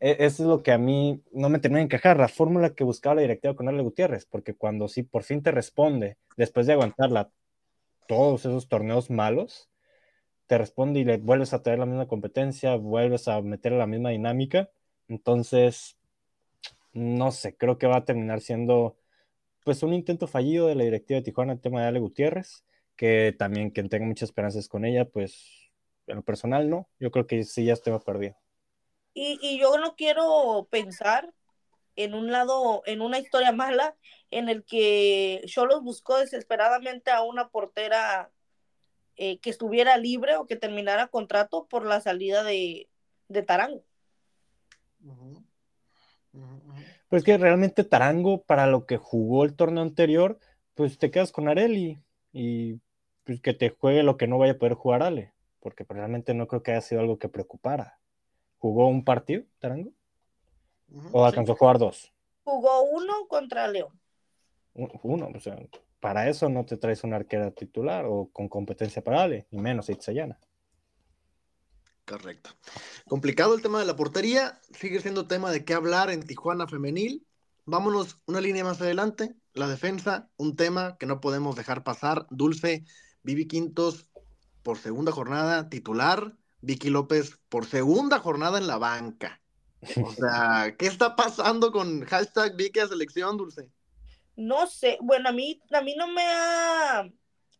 [0.00, 2.84] E, eso es lo que a mí no me termina de encajar, la fórmula que
[2.84, 6.74] buscaba la directiva con Ale Gutiérrez, porque cuando sí por fin te responde, después de
[6.74, 7.30] aguantarla
[8.08, 9.70] todos esos torneos malos,
[10.48, 14.10] te responde y le vuelves a traer la misma competencia, vuelves a meter la misma
[14.10, 14.70] dinámica,
[15.06, 15.96] entonces,
[16.92, 18.96] no sé, creo que va a terminar siendo
[19.64, 22.64] pues un intento fallido de la directiva de Tijuana el tema de Ale Gutiérrez
[22.98, 25.70] que también quien tenga muchas esperanzas con ella, pues
[26.08, 28.34] en lo personal no, yo creo que sí ya estaba perdido.
[29.14, 31.32] Y, y yo no quiero pensar
[31.98, 33.96] en un lado, en una historia mala,
[34.30, 38.30] en el que Cholos buscó desesperadamente a una portera
[39.16, 42.88] eh, que estuviera libre o que terminara contrato por la salida de,
[43.26, 43.82] de Tarango.
[47.08, 50.38] Pues que realmente Tarango, para lo que jugó el torneo anterior,
[50.74, 51.98] pues te quedas con Areli
[52.32, 52.80] y
[53.24, 56.46] pues, que te juegue lo que no vaya a poder jugar Ale, porque realmente no
[56.46, 57.98] creo que haya sido algo que preocupara.
[58.58, 59.90] ¿Jugó un partido, Tarango?
[61.12, 62.12] ¿O alcanzó a jugar dos?
[62.44, 63.98] Jugó uno contra León.
[64.74, 65.58] Uno, o sea,
[66.00, 69.90] para eso no te traes una arquera titular o con competencia para Ale, y menos
[69.90, 70.38] Itzayana.
[72.06, 72.50] Correcto.
[73.06, 77.26] Complicado el tema de la portería, sigue siendo tema de qué hablar en Tijuana femenil.
[77.66, 82.26] Vámonos una línea más adelante, la defensa, un tema que no podemos dejar pasar.
[82.30, 82.84] Dulce,
[83.22, 84.06] Vivi Quintos
[84.62, 89.42] por segunda jornada titular, Vicky López por segunda jornada en la banca.
[90.02, 93.68] O sea, ¿qué está pasando con hashtag Vicky a selección, Dulce?
[94.36, 97.08] No sé, bueno, a mí, a mí no me ha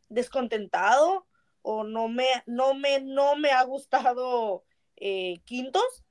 [0.08, 1.26] descontentado
[1.62, 4.64] o no me, no me, no me ha gustado
[4.96, 6.04] eh, Quintos.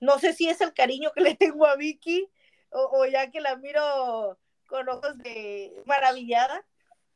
[0.00, 2.28] No sé si es el cariño que le tengo a Vicky
[2.70, 6.64] o, o ya que la miro con ojos de maravillada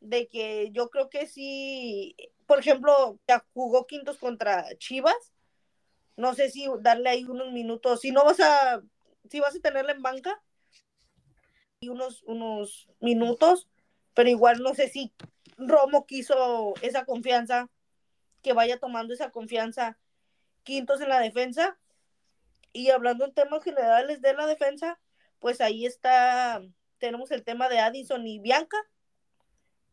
[0.00, 2.14] de que yo creo que sí,
[2.46, 5.32] por ejemplo, ya jugó quintos contra Chivas.
[6.18, 8.82] No sé si darle ahí unos minutos, si no vas a,
[9.30, 10.42] si vas a tenerla en banca
[11.78, 13.68] y unos, unos minutos,
[14.14, 15.12] pero igual no sé si
[15.56, 17.70] Romo quiso esa confianza,
[18.42, 19.96] que vaya tomando esa confianza
[20.64, 21.78] quintos en la defensa.
[22.72, 24.98] Y hablando en temas generales de la defensa,
[25.38, 26.60] pues ahí está,
[26.98, 28.76] tenemos el tema de Addison y Bianca,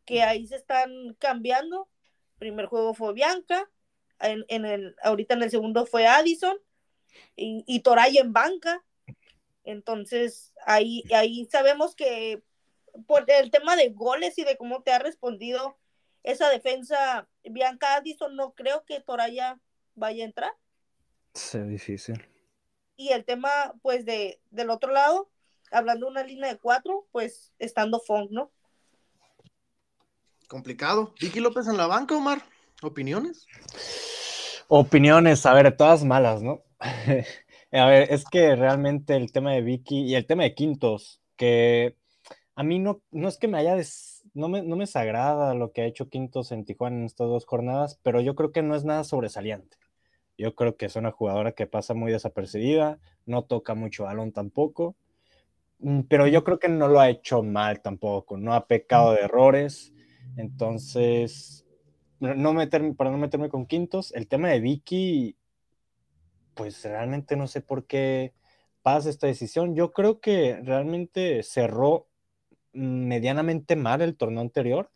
[0.06, 1.88] que ahí se están cambiando.
[2.40, 3.70] primer juego fue Bianca,
[4.20, 6.58] en, el, ahorita en el segundo fue Addison
[7.36, 8.84] y, y Toray en banca.
[9.64, 12.44] Entonces, ahí, ahí sabemos que
[13.08, 15.78] por el tema de goles y de cómo te ha respondido
[16.24, 19.60] esa defensa, Bianca Addison, no creo que Toraya
[19.94, 20.54] vaya a entrar.
[21.34, 22.28] Sí, difícil.
[22.96, 25.30] Y el tema, pues, de, del otro lado,
[25.72, 28.52] hablando de una línea de cuatro, pues, estando Fong, ¿no?
[30.48, 31.14] Complicado.
[31.20, 32.44] Vicky López en la banca, Omar.
[32.82, 33.48] ¿Opiniones?
[34.68, 36.64] Opiniones, a ver, todas malas, ¿no?
[36.80, 41.96] a ver, es que realmente el tema de Vicky y el tema de Quintos, que
[42.56, 43.78] a mí no, no es que me haya,
[44.34, 47.46] no, me, no me desagrada lo que ha hecho Quintos en Tijuana en estas dos
[47.46, 49.78] jornadas, pero yo creo que no es nada sobresaliente.
[50.38, 54.96] Yo creo que es una jugadora que pasa muy desapercibida, no toca mucho balón tampoco,
[55.80, 59.22] mm, pero yo creo que no lo ha hecho mal tampoco, no ha pecado de
[59.22, 59.94] errores,
[60.38, 61.65] entonces,
[62.20, 65.38] no meterme, para no meterme con quintos, el tema de Vicky,
[66.54, 68.34] pues realmente no sé por qué
[68.82, 69.76] pasa esta decisión.
[69.76, 72.08] Yo creo que realmente cerró
[72.74, 74.92] medianamente mal el torneo anterior.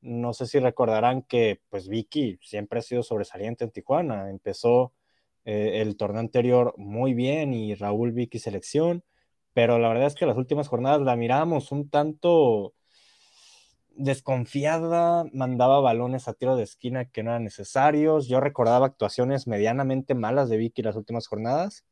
[0.00, 4.30] No sé si recordarán que pues Vicky siempre ha sido sobresaliente en Tijuana.
[4.30, 4.92] Empezó
[5.44, 9.04] eh, el torneo anterior muy bien y Raúl Vicky selección,
[9.54, 12.74] pero la verdad es que las últimas jornadas la miramos un tanto
[13.98, 18.28] desconfiada, mandaba balones a tiro de esquina que no eran necesarios.
[18.28, 21.84] Yo recordaba actuaciones medianamente malas de Vicky las últimas jornadas.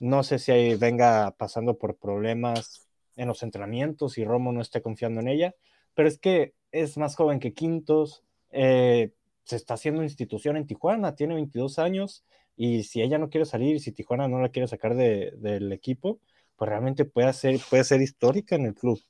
[0.00, 4.82] No sé si ahí venga pasando por problemas en los entrenamientos y Romo no esté
[4.82, 5.54] confiando en ella,
[5.94, 9.12] pero es que es más joven que Quintos, eh,
[9.44, 12.24] se está haciendo institución en Tijuana, tiene 22 años
[12.56, 16.18] y si ella no quiere salir, si Tijuana no la quiere sacar del equipo,
[16.56, 19.00] pues realmente puede ser, puede ser histórica en el club.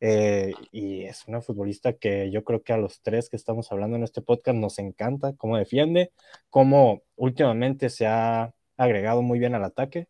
[0.00, 3.96] Eh, y es una futbolista que yo creo que a los tres que estamos hablando
[3.96, 6.12] en este podcast nos encanta cómo defiende,
[6.50, 10.08] cómo últimamente se ha agregado muy bien al ataque.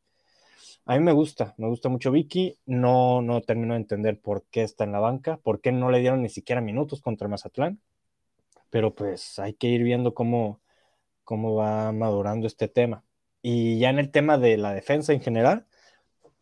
[0.85, 2.59] A mí me gusta, me gusta mucho Vicky.
[2.67, 6.01] No, no termino de entender por qué está en la banca, por qué no le
[6.01, 7.81] dieron ni siquiera minutos contra Mazatlán.
[8.71, 10.61] Pero pues hay que ir viendo cómo,
[11.25, 13.05] cómo va madurando este tema.
[13.43, 15.67] Y ya en el tema de la defensa en general,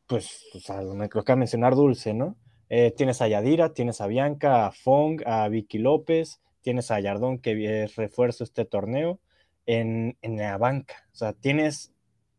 [0.06, 2.36] pues, o sea, me creo que mencionar Dulce, ¿no?
[2.68, 7.38] Eh, tienes a Yadira, tienes a Bianca, a Fong, a Vicky López, tienes a Yardón,
[7.38, 9.20] que es refuerzo este torneo,
[9.66, 11.06] en, en la banca.
[11.12, 11.92] O sea, tienes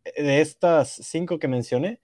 [0.06, 2.00] eh, de estas cinco que mencioné,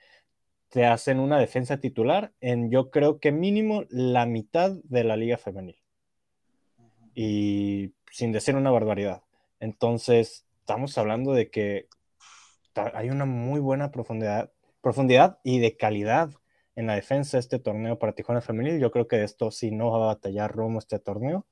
[0.70, 5.38] te hacen una defensa titular en yo creo que mínimo la mitad de la liga
[5.38, 5.78] femenil.
[7.14, 9.22] Y sin decir una barbaridad.
[9.60, 11.88] Entonces, estamos hablando de que
[12.76, 16.32] hay una muy buena profundidad, profundidad y de calidad
[16.76, 18.80] en la defensa de este torneo para Tijuana Femenil.
[18.80, 21.46] Yo creo que esto sí no va a batallar Romo este torneo.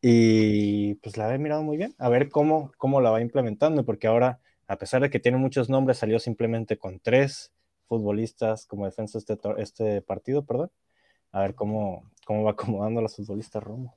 [0.00, 4.06] Y pues la he mirado muy bien, a ver cómo, cómo la va implementando, porque
[4.06, 7.52] ahora, a pesar de que tiene muchos nombres, salió simplemente con tres
[7.88, 10.70] futbolistas como defensa este, este partido, perdón.
[11.32, 13.96] A ver cómo, cómo va acomodando a los futbolistas Romo.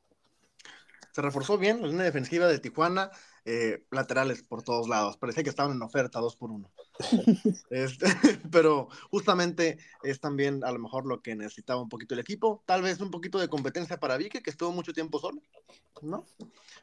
[1.12, 3.12] Se reforzó bien la línea defensiva de Tijuana,
[3.44, 5.18] eh, laterales por todos lados.
[5.18, 6.72] Parecía que estaban en oferta dos por uno.
[7.70, 8.06] Este,
[8.52, 12.64] pero justamente es también a lo mejor lo que necesitaba un poquito el equipo.
[12.66, 15.42] Tal vez un poquito de competencia para Vicky, que estuvo mucho tiempo solo,
[16.02, 16.26] ¿no?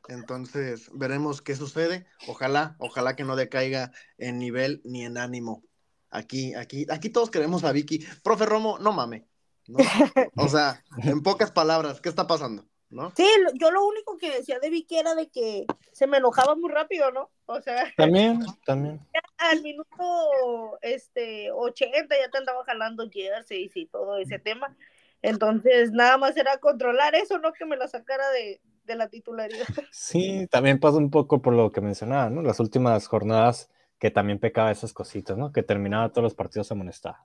[0.09, 2.07] Entonces veremos qué sucede.
[2.29, 5.63] Ojalá, ojalá que no decaiga en nivel ni en ánimo.
[6.11, 8.07] Aquí, aquí, aquí todos queremos a Vicky.
[8.23, 9.27] Profe Romo, no mame.
[9.67, 9.79] ¿no?
[10.37, 12.67] O sea, en pocas palabras, ¿qué está pasando?
[12.91, 13.13] ¿No?
[13.17, 16.71] Sí, yo lo único que decía de Vicky era de que se me enojaba muy
[16.71, 17.31] rápido, ¿no?
[17.47, 19.01] O sea, también, también.
[19.39, 24.77] Al minuto este 80 ya te andaba jalando jerseys y todo ese tema.
[25.23, 29.67] Entonces, nada más era controlar eso, no que me lo sacara de, de la titularidad.
[29.91, 32.43] Sí, también pasa un poco por lo que mencionaba, ¿no?
[32.43, 35.53] Las últimas jornadas que también pecaba esas cositas, ¿no?
[35.53, 37.19] Que terminaba todos los partidos amonestados.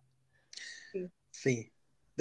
[0.91, 1.11] Sí.
[1.29, 1.70] sí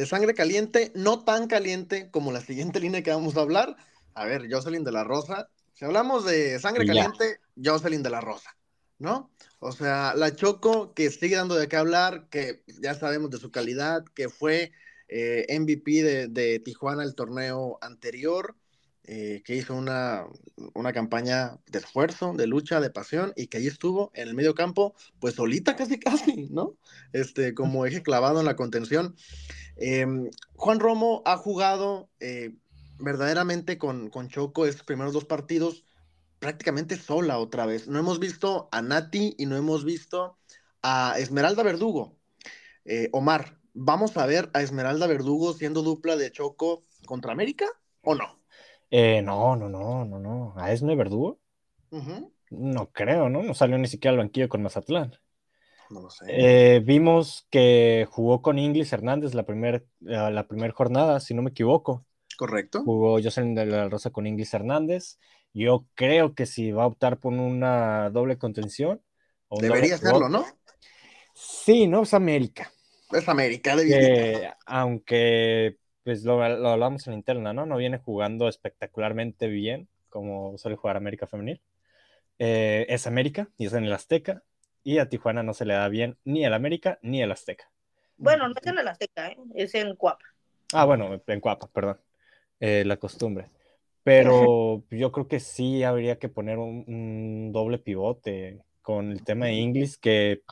[0.01, 3.77] de sangre caliente, no tan caliente como la siguiente línea que vamos a hablar.
[4.15, 5.51] A ver, Jocelyn de la Rosa.
[5.75, 8.57] Si hablamos de sangre caliente, Jocelyn de la Rosa,
[8.99, 9.31] ¿no?
[9.59, 13.51] O sea, la Choco que sigue dando de qué hablar, que ya sabemos de su
[13.51, 14.73] calidad, que fue
[15.09, 18.57] eh, MVP de, de, Tijuana el torneo anterior,
[19.05, 20.25] eh, que hizo una,
[20.75, 24.55] una, campaña de esfuerzo, de lucha, de pasión, y que ahí estuvo en el medio
[24.55, 26.77] campo, pues solita casi casi, ¿no?
[27.13, 29.17] Este, como eje clavado en la contención.
[29.81, 32.55] Em, Juan Romo ha jugado eh,
[32.99, 35.85] verdaderamente con, con Choco estos primeros dos partidos
[36.39, 37.89] prácticamente sola otra vez.
[37.89, 40.37] No hemos visto a Nati y no hemos visto
[40.83, 42.17] a Esmeralda Verdugo.
[42.85, 47.67] Eh, Omar, ¿vamos a ver a Esmeralda Verdugo siendo dupla de Choco contra América
[48.03, 48.39] o no?
[48.91, 50.55] Eh, no, no, no, no, no.
[50.57, 51.39] ¿A Esme Verdugo?
[52.51, 53.43] No creo, ¿no?
[53.43, 55.17] No salió ni siquiera al banquillo con Mazatlán.
[55.91, 56.25] No lo sé.
[56.29, 61.51] Eh, vimos que jugó con Inglis Hernández la primera la primer jornada, si no me
[61.51, 62.07] equivoco.
[62.37, 62.83] Correcto.
[62.85, 65.19] Jugó Jocelyn de la Rosa con Inglis Hernández.
[65.53, 69.03] Yo creo que si va a optar por una doble contención.
[69.51, 70.47] Debería hacerlo, ¿no?
[71.35, 72.71] Sí, no, es América.
[73.13, 77.67] Es América, de Aunque, pues lo, hablamos en la interna, ¿no?
[77.67, 81.61] No viene jugando espectacularmente bien, como suele jugar América Femenil.
[82.39, 84.45] Eh, es América y es en el Azteca.
[84.83, 87.71] Y a Tijuana no se le da bien ni el América ni el Azteca.
[88.17, 89.37] Bueno, no es en el Azteca, ¿eh?
[89.55, 90.25] es en Cuapa.
[90.73, 91.99] Ah, bueno, en Cuapa, perdón.
[92.61, 93.49] Eh, la costumbre.
[94.03, 99.55] Pero yo creo que sí habría que poner un, doble pivote con el tema de
[99.55, 100.43] Inglis, que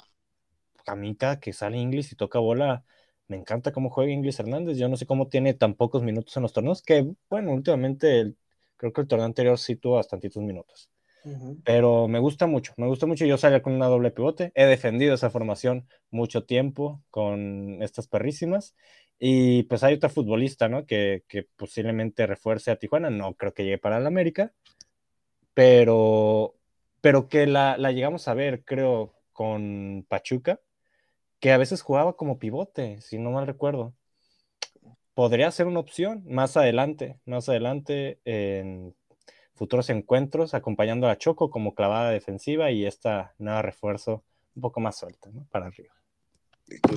[0.87, 2.85] a mí cada que sale Inglis y toca bola,
[3.27, 4.79] me encanta cómo juega Inglis Hernández.
[4.79, 8.35] Yo no sé cómo tiene tan pocos minutos en los torneos, que bueno, últimamente
[8.77, 10.89] creo que el torneo anterior sí tuvo bastantitos minutos.
[11.65, 13.27] Pero me gusta mucho, me gusta mucho.
[13.27, 14.53] Yo salía con una doble pivote.
[14.55, 18.75] He defendido esa formación mucho tiempo con estas perrísimas
[19.19, 20.87] y pues hay otra futbolista, ¿no?
[20.87, 21.25] Que,
[21.57, 23.11] posiblemente refuerce a Tijuana.
[23.11, 24.53] No creo que llegue para el América,
[25.55, 26.55] pero,
[27.01, 30.61] pero que la, llegamos a ver, creo, con Pachuca,
[31.41, 33.95] que a veces jugaba como pivote, si no mal recuerdo.
[35.15, 38.95] Podría ser una opción más adelante, más adelante en
[39.59, 44.97] futuros encuentros, acompañando a Choco como clavada defensiva y esta nueva refuerzo un poco más
[44.97, 45.47] suelta, ¿no?
[45.51, 45.93] Para arriba.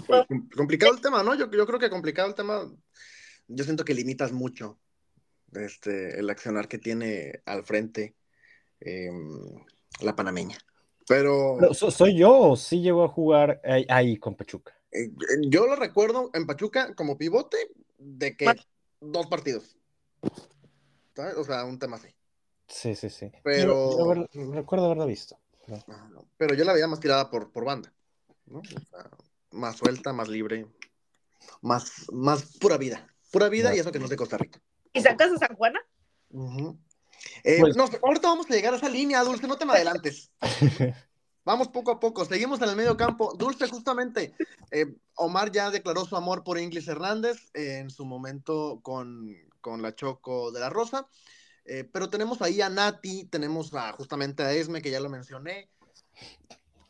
[0.07, 1.33] Pues, complicado el tema, ¿no?
[1.35, 2.71] Yo, yo creo que complicado el tema.
[3.47, 4.79] Yo siento que limitas mucho
[5.53, 8.15] este, el accionar que tiene al frente
[8.79, 9.29] em,
[10.01, 10.57] la panameña.
[11.07, 11.57] Pero.
[11.73, 14.73] ¿Soy yo o sí llegó a jugar ahí, con Pachuca?
[14.91, 15.11] Eh,
[15.47, 17.57] yo lo recuerdo en Pachuca como pivote
[17.97, 18.53] de que
[18.99, 19.75] dos partidos.
[21.15, 21.35] ¿Sabes?
[21.35, 22.09] O sea, un tema así.
[22.71, 23.31] Sí, sí, sí.
[23.43, 24.15] Pero.
[24.53, 25.37] recuerdo haberlo visto.
[26.37, 26.55] Pero...
[26.55, 27.93] yo la veía más tirada por, por banda.
[28.45, 28.59] ¿no?
[28.59, 29.09] O sea,
[29.51, 30.65] más suelta, más libre,
[31.61, 33.07] más, más pura vida.
[33.31, 34.59] Pura vida y eso que no es de Costa Rica.
[34.93, 35.79] ¿Y sacas a San Juana?
[37.43, 40.31] Eh, pues no, ahorita vamos a llegar a esa línea, Dulce, no te me adelantes.
[41.43, 43.33] Vamos poco a poco, seguimos en el medio campo.
[43.35, 44.35] Dulce, justamente,
[44.69, 49.95] eh, Omar ya declaró su amor por Inglis Hernández en su momento con, con, la
[49.95, 51.07] Choco de la Rosa,
[51.65, 55.69] eh, pero tenemos ahí a Nati, tenemos a, justamente a Esme, que ya lo mencioné,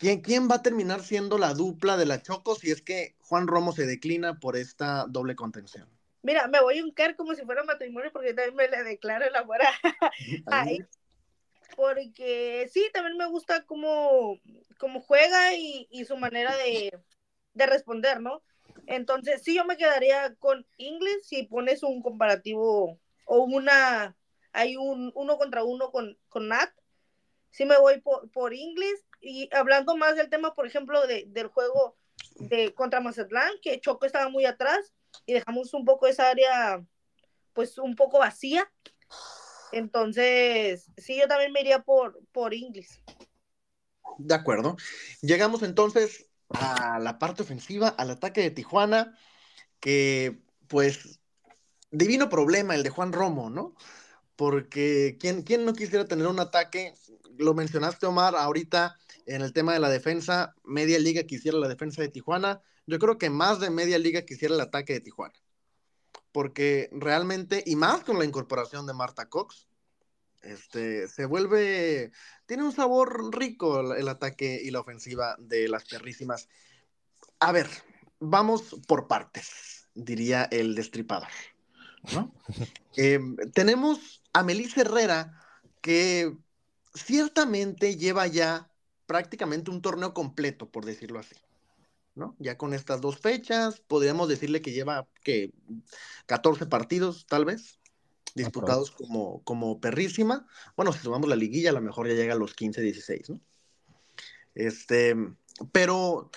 [0.01, 3.71] ¿Quién, va a terminar siendo la dupla de la Choco si es que Juan Romo
[3.71, 5.87] se declina por esta doble contención?
[6.23, 9.35] Mira, me voy a uncar como si fuera matrimonio porque también me le declaro el
[9.35, 9.59] amor
[10.47, 10.65] a,
[11.75, 14.39] Porque sí, también me gusta cómo,
[14.79, 16.91] cómo juega y, su manera de,
[17.53, 18.41] responder, ¿no?
[18.87, 24.15] Entonces, sí, yo me quedaría con Inglis si pones un comparativo o una,
[24.53, 26.71] hay un uno contra uno con, con Nat.
[27.51, 31.47] Sí me voy por, por Inglis y hablando más del tema, por ejemplo, de, del
[31.47, 31.97] juego
[32.35, 34.93] de contra Mazatlán, que Choco estaba muy atrás
[35.25, 36.83] y dejamos un poco esa área,
[37.53, 38.71] pues un poco vacía.
[39.71, 43.01] Entonces, sí, yo también me iría por, por Inglis.
[44.17, 44.75] De acuerdo.
[45.21, 49.17] Llegamos entonces a la parte ofensiva, al ataque de Tijuana,
[49.79, 51.19] que pues
[51.91, 53.75] divino problema el de Juan Romo, ¿no?
[54.35, 56.93] Porque ¿quién, quién no quisiera tener un ataque?
[57.37, 62.01] Lo mencionaste, Omar, ahorita en el tema de la defensa, media liga quisiera la defensa
[62.01, 62.61] de Tijuana.
[62.87, 65.33] Yo creo que más de media liga quisiera el ataque de Tijuana.
[66.31, 69.67] Porque realmente, y más con la incorporación de Marta Cox,
[70.41, 72.11] este, se vuelve,
[72.45, 76.49] tiene un sabor rico el, ataque y la ofensiva de las perrísimas.
[77.39, 77.67] A ver,
[78.19, 81.29] vamos por partes, diría el destripador.
[82.97, 85.39] Em, tenemos a Melissa Herrera,
[85.81, 86.35] que
[86.93, 88.69] ciertamente lleva ya
[89.05, 91.35] prácticamente un torneo completo, por decirlo así.
[92.15, 92.35] ¿no?
[92.39, 95.53] Ya con estas dos fechas, podríamos decirle que lleva que
[96.25, 97.79] 14 partidos, tal vez,
[98.35, 100.45] disputados como, como perrísima.
[100.75, 103.39] Bueno, si sumamos la liguilla, a lo mejor ya llega a los 15, 16, ¿no?
[104.53, 105.15] Este,
[105.71, 106.29] pero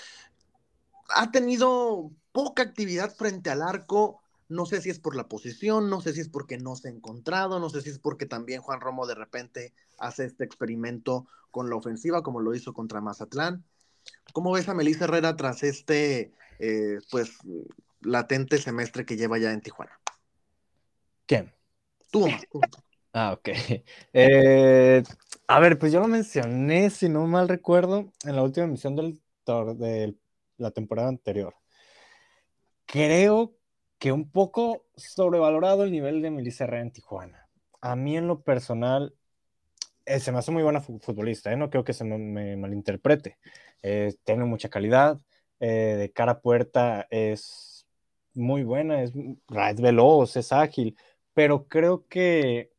[1.09, 6.01] ha tenido poca actividad frente al arco No sé si es por la posición, no
[6.01, 8.81] sé si es porque no se ha encontrado, no sé si es porque también Juan
[8.81, 13.65] Romo de repente hace este experimento con la ofensiva como lo hizo contra Mazatlán.
[14.33, 17.39] ¿Cómo ves a Melissa Herrera tras este, eh, pues,
[18.01, 19.99] latente semestre que lleva ya en Tijuana?
[21.27, 21.53] ¿Quién?
[22.11, 22.27] Tú,
[23.15, 23.49] Ah, ok.
[24.13, 25.03] Eh,
[25.47, 29.21] a ver, pues yo lo mencioné, si no mal recuerdo, en la última emisión del,
[29.77, 30.15] de
[30.57, 31.55] la temporada anterior.
[32.87, 33.57] Creo
[34.05, 37.49] que un poco sobrevalorado el nivel de Melissa Herrera en Tijuana.
[37.81, 39.15] A mí en lo personal,
[40.05, 41.57] eh, se me hace muy buena futbolista, ¿eh?
[41.57, 43.39] no creo que se me, malinterprete.
[43.83, 45.19] Eh, tiene mucha calidad,
[45.59, 47.87] de cara a puerta es
[48.35, 50.99] muy buena, es, es veloz, es ágil,
[51.33, 52.73] pero creo que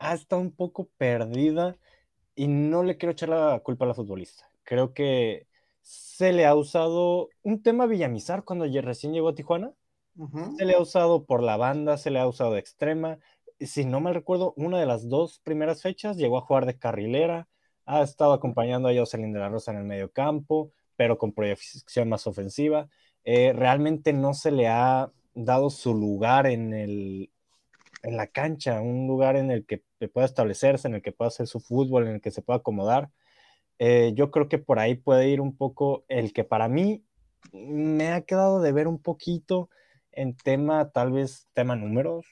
[0.00, 1.76] ha estado un poco perdida
[2.34, 4.50] y no le quiero echar la culpa a la futbolista.
[4.64, 5.46] Creo que
[5.82, 9.72] se le ha usado un tema Villamizar cuando recién llegó a Tijuana.
[10.56, 13.18] Se le ha usado por la banda, se le ha usado de extrema.
[13.60, 17.48] Si no me recuerdo, una de las dos primeras fechas llegó a jugar de carrilera.
[17.86, 22.08] Ha estado acompañando a Jocelyn de la Rosa en el medio campo, pero con proyección
[22.08, 22.88] más ofensiva.
[23.24, 27.30] Eh, realmente no se le ha dado su lugar en, el,
[28.02, 31.46] en la cancha, un lugar en el que pueda establecerse, en el que pueda hacer
[31.46, 33.10] su fútbol, en el que se pueda acomodar.
[33.78, 37.04] Eh, yo creo que por ahí puede ir un poco el que para mí
[37.52, 39.68] me ha quedado de ver un poquito
[40.16, 42.26] en tema, tal vez tema números,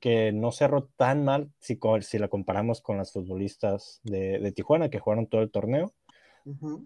[0.00, 4.98] que no cerró tan mal si, si la comparamos con las futbolistas de, Tijuana que
[4.98, 5.92] jugaron todo el torneo.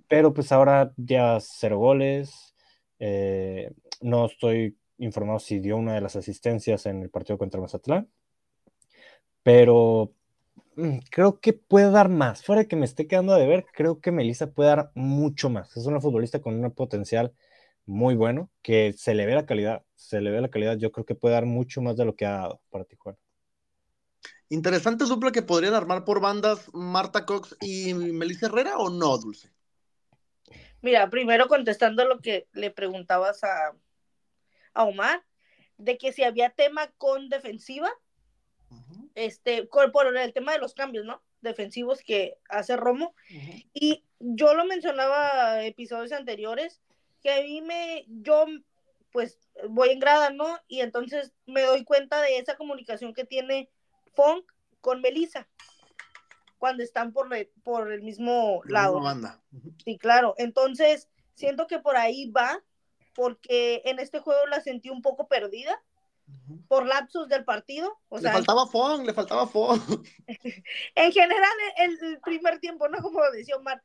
[0.09, 2.55] Pero pues ahora ya cero goles.
[2.99, 8.09] Eh, no estoy informado si dio una de las asistencias en el partido contra Mazatlán
[9.45, 10.12] pero
[10.74, 12.42] mm, creo que puede dar más.
[12.42, 15.76] Fuera de que me esté quedando de ver, creo que Melissa puede dar mucho más.
[15.76, 17.32] Es una futbolista con un potencial
[17.87, 20.76] muy bueno, que se le ve la calidad, se le ve la calidad.
[20.76, 23.18] Yo creo que puede dar mucho más de lo que ha dado para Tijuana.
[24.49, 29.51] Interesante dupla que podrían armar por bandas Marta Cox y Melissa Herrera o no, Dulce.
[30.82, 33.74] Mira, primero contestando lo que le preguntabas a,
[34.74, 35.24] a Omar,
[35.78, 37.91] de que si había tema con defensiva,
[39.14, 41.22] este, por el tema de los cambios, ¿no?
[41.41, 43.14] Defensivos que hace Romo.
[43.72, 46.80] Y yo lo mencionaba episodios anteriores,
[47.25, 48.45] que a mí me, yo
[49.11, 50.59] pues voy en grada, ¿no?
[50.68, 53.70] Y entonces me doy cuenta de esa comunicación que tiene
[54.14, 54.45] Funk
[54.81, 55.49] con Melissa
[56.59, 57.29] cuando están por,
[57.62, 59.01] por el mismo lado.
[59.01, 59.43] Banda.
[59.85, 60.35] Sí, claro.
[60.37, 62.62] Entonces, siento que por ahí va,
[63.14, 65.83] porque en este juego la sentí un poco perdida
[66.68, 67.99] por lapsos del partido.
[68.09, 69.81] O le faltaba Fong, le faltaba Fong.
[70.95, 72.99] en general, el, primer tiempo, ¿no?
[73.01, 73.83] Como decía Omar.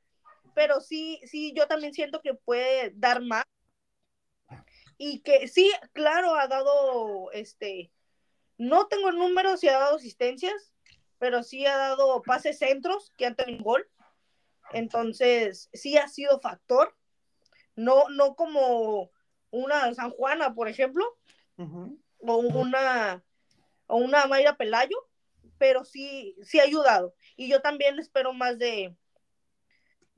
[0.59, 3.45] Pero sí, sí, yo también siento que puede dar más.
[4.97, 7.93] Y que sí, claro, ha dado, este,
[8.57, 10.73] no tengo números si ha dado asistencias,
[11.17, 13.89] pero sí ha dado pases centros que han tenido gol.
[14.73, 16.93] Entonces, sí ha sido factor.
[17.77, 19.11] No, no como
[19.51, 21.05] una San Juana, por ejemplo,
[21.55, 23.23] o una,
[23.87, 25.07] o una Mayra Pelayo,
[25.57, 27.15] pero sí, sí ha ayudado.
[27.37, 28.93] Y yo también espero más de,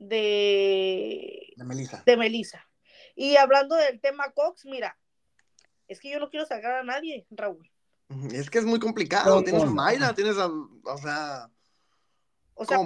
[0.08, 1.54] de,
[2.06, 2.68] de Melissa.
[3.16, 4.97] Y hablando del tema Cox, mira,
[5.88, 7.70] es que yo no quiero sacar a nadie, Raúl.
[8.32, 9.43] Es que es muy complicado.
[9.43, 11.49] tienes a Mayra, tienes a, o sea,
[12.54, 12.80] o sea,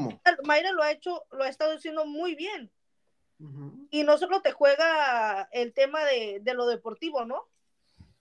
[0.43, 2.71] Mayra lo ha hecho, lo ha estado haciendo muy bien.
[3.89, 7.49] Y no solo te juega el tema de, de, lo deportivo, ¿no?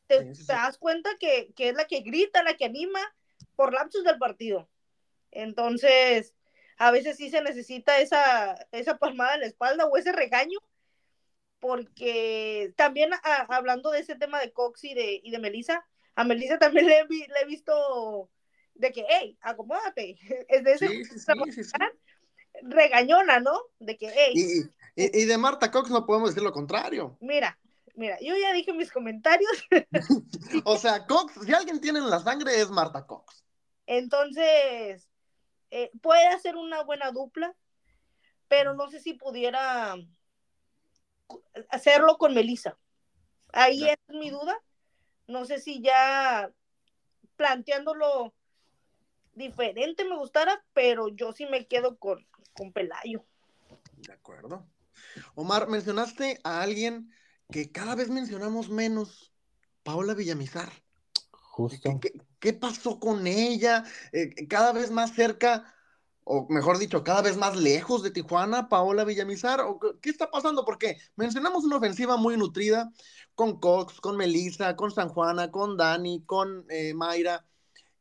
[0.06, 3.00] te, das cuenta que, es la que grita, la que anima
[3.56, 4.68] por lapsos del partido.
[5.30, 6.34] Entonces,
[6.78, 10.58] a veces sí se necesita esa, esa palmada en la espalda o ese regaño,
[11.60, 13.10] porque también
[13.48, 16.98] hablando de ese tema de Cox y de, y de Melissa, a Melissa también le,
[17.00, 18.30] he visto
[18.74, 20.18] de que, hey, acomódate.
[20.48, 20.88] Es de ese
[22.62, 23.60] regañona, ¿no?
[23.80, 24.32] De que, hey.
[24.94, 27.16] Y, y, de Marta Cox no podemos decir lo contrario.
[27.20, 27.58] Mira,
[27.96, 29.52] Mira, yo ya dije mis comentarios.
[30.64, 33.44] o sea, Cox, si alguien tiene en la sangre es Marta Cox.
[33.86, 35.08] Entonces,
[35.76, 37.52] eh, puede hacer una buena dupla,
[38.46, 39.96] pero no sé si pudiera
[41.68, 42.78] hacerlo con Melissa.
[43.52, 44.56] Ahí es mi duda.
[45.26, 46.52] No sé si ya
[47.34, 48.32] planteándolo
[49.32, 53.26] diferente me gustara, pero yo sí me quedo con, con Pelayo.
[53.96, 54.64] De acuerdo.
[55.34, 57.12] Omar, mencionaste a alguien
[57.50, 59.34] que cada vez mencionamos menos,
[59.82, 60.70] Paola Villamizar.
[61.32, 61.98] Justo.
[62.00, 62.12] ¿Qué,
[62.52, 63.84] pasó con ella?
[64.12, 65.74] Eh, cada vez más cerca,
[66.24, 69.60] o mejor dicho, cada vez más lejos de Tijuana, Paola Villamizar?
[69.60, 70.64] ¿O qué está pasando?
[70.64, 72.92] Porque mencionamos una ofensiva muy nutrida
[73.34, 77.44] con Cox, con Melissa, con San Juana, con Dani, con eh, Mayra,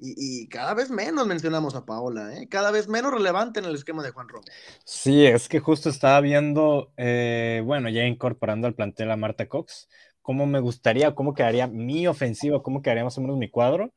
[0.05, 2.47] y, cada vez menos mencionamos a Paola, ¿eh?
[2.49, 4.43] cada vez menos relevante en el esquema de Juan Romo.
[4.83, 9.87] Sí, es que justo estaba viendo, eh, bueno, ya incorporando al plantel a Marta Cox,
[10.21, 13.93] cómo me gustaría, cómo quedaría mi ofensiva, cómo quedaría más o menos mi cuadro.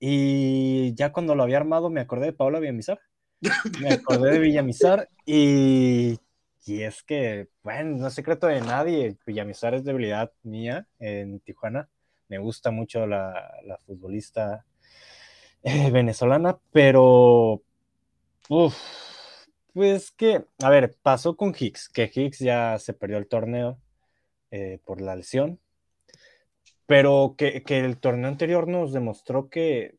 [0.00, 3.00] Y ya cuando lo había armado me acordé de Paola Villamizar.
[3.80, 6.18] Me acordé de Villamizar y,
[6.66, 11.88] y es que, bueno, no es secreto de nadie, Villamizar es debilidad mía en Tijuana.
[12.28, 14.64] Me gusta mucho la, la futbolista
[15.62, 17.62] eh, venezolana, pero,
[18.48, 18.76] uf,
[19.72, 23.78] pues que, a ver, pasó con Hicks, que Hicks ya se perdió el torneo
[24.50, 25.60] eh, por la lesión,
[26.88, 29.98] pero que, que, el torneo anterior nos demostró que,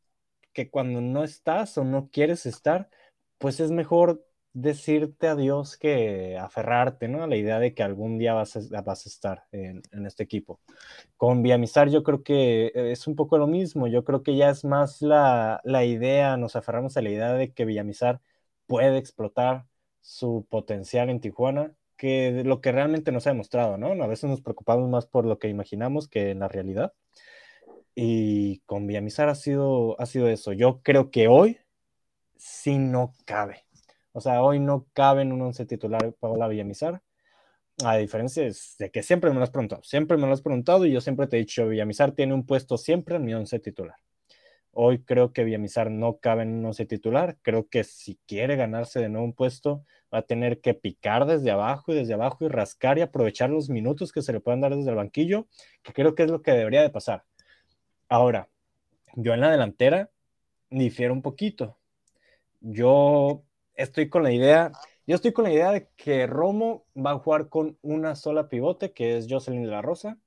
[0.53, 2.89] que cuando no estás o no quieres estar,
[3.37, 7.23] pues es mejor decirte adiós que aferrarte, ¿no?
[7.23, 10.59] A la idea de que algún día vas a, vas a estar en, este equipo.
[11.17, 14.65] Con Villamizar yo creo que es un poco lo mismo, yo creo que ya es
[14.65, 18.21] más la, la idea, nos aferramos a la idea de que Villamizar
[18.67, 19.67] puede explotar
[20.01, 23.91] su potencial en Tijuana, que lo que realmente nos ha demostrado, ¿no?
[24.03, 26.93] A veces nos preocupamos más por lo que imaginamos que en la realidad.
[27.93, 30.53] Y con Villamizar ha sido, ha sido eso.
[30.53, 31.59] Yo creo que hoy
[32.37, 33.65] sí no cabe
[34.11, 37.01] o sea, hoy no cabe en un once titular Paola Villamizar.
[37.85, 40.91] A diferencia de que siempre me lo has preguntado, siempre me lo has preguntado y
[40.91, 43.95] yo siempre te he dicho, Villamizar tiene un puesto siempre en mi once titular.
[44.71, 47.37] Hoy creo que Villamizar no cabe en un once titular.
[47.41, 51.51] Creo que si quiere ganarse de nuevo un puesto, va a tener que picar desde
[51.51, 54.75] abajo y desde abajo y rascar y aprovechar los minutos que se le puedan dar
[54.75, 55.47] desde el banquillo,
[55.83, 57.23] que creo que es lo que debería de pasar.
[58.07, 58.49] Ahora,
[59.15, 60.09] yo en la delantera
[60.69, 61.77] difiero un poquito.
[62.61, 63.43] Yo
[63.75, 64.71] estoy con la idea,
[65.07, 68.91] yo estoy con la idea de que Romo va a jugar con una sola pivote,
[68.93, 70.17] que es Jocelyn de la Rosa,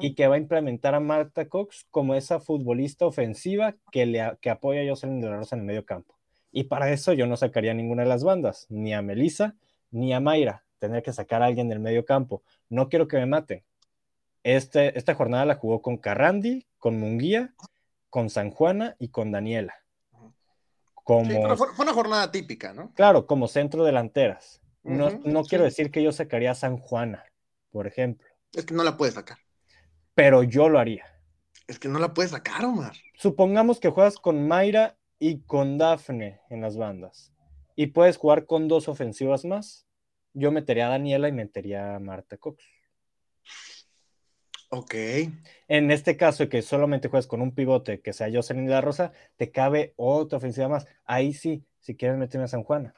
[0.00, 4.50] y que va a implementar a Marta Cox como esa futbolista ofensiva que, le, que
[4.50, 6.15] apoya a Jocelyn de la Rosa en el medio campo.
[6.52, 9.54] Y para eso yo no sacaría ninguna de las bandas, ni a Melissa,
[9.90, 10.64] ni a Mayra.
[10.78, 12.42] Tendría que sacar a alguien del medio campo.
[12.68, 13.64] No quiero que me maten.
[14.42, 17.54] Este, esta jornada la jugó con Carrandi, con Munguía,
[18.10, 19.74] con San Juana y con Daniela
[21.06, 22.92] fue, una jornada típica, ¿no?
[22.94, 24.60] Claro, como centro delanteras.
[24.82, 27.24] No, no quiero decir que yo sacaría a San Juana,
[27.70, 28.26] por ejemplo.
[28.52, 29.38] Es que no la puedes sacar.
[30.14, 31.04] Pero yo lo haría.
[31.66, 32.94] Es que no la puedes sacar, Omar.
[33.14, 37.32] Supongamos que juegas con Mayra y con Dafne en las bandas.
[37.74, 39.86] Y puedes jugar con dos ofensivas más.
[40.32, 42.64] Yo metería a Daniela y metería a Marta Cox.
[44.70, 44.94] Ok.
[45.68, 49.12] En este caso, que solamente juegas con un pivote que sea Jocelyn de la Rosa,
[49.36, 50.86] te cabe otra ofensiva más.
[51.04, 52.94] Ahí sí, si quieres meterme a San Juana.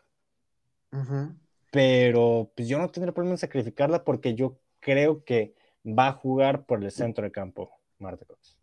[1.70, 5.54] Pero pues yo no tendré problema en sacrificarla porque yo creo que
[5.84, 8.57] va a jugar por el centro de campo, Marta Cox.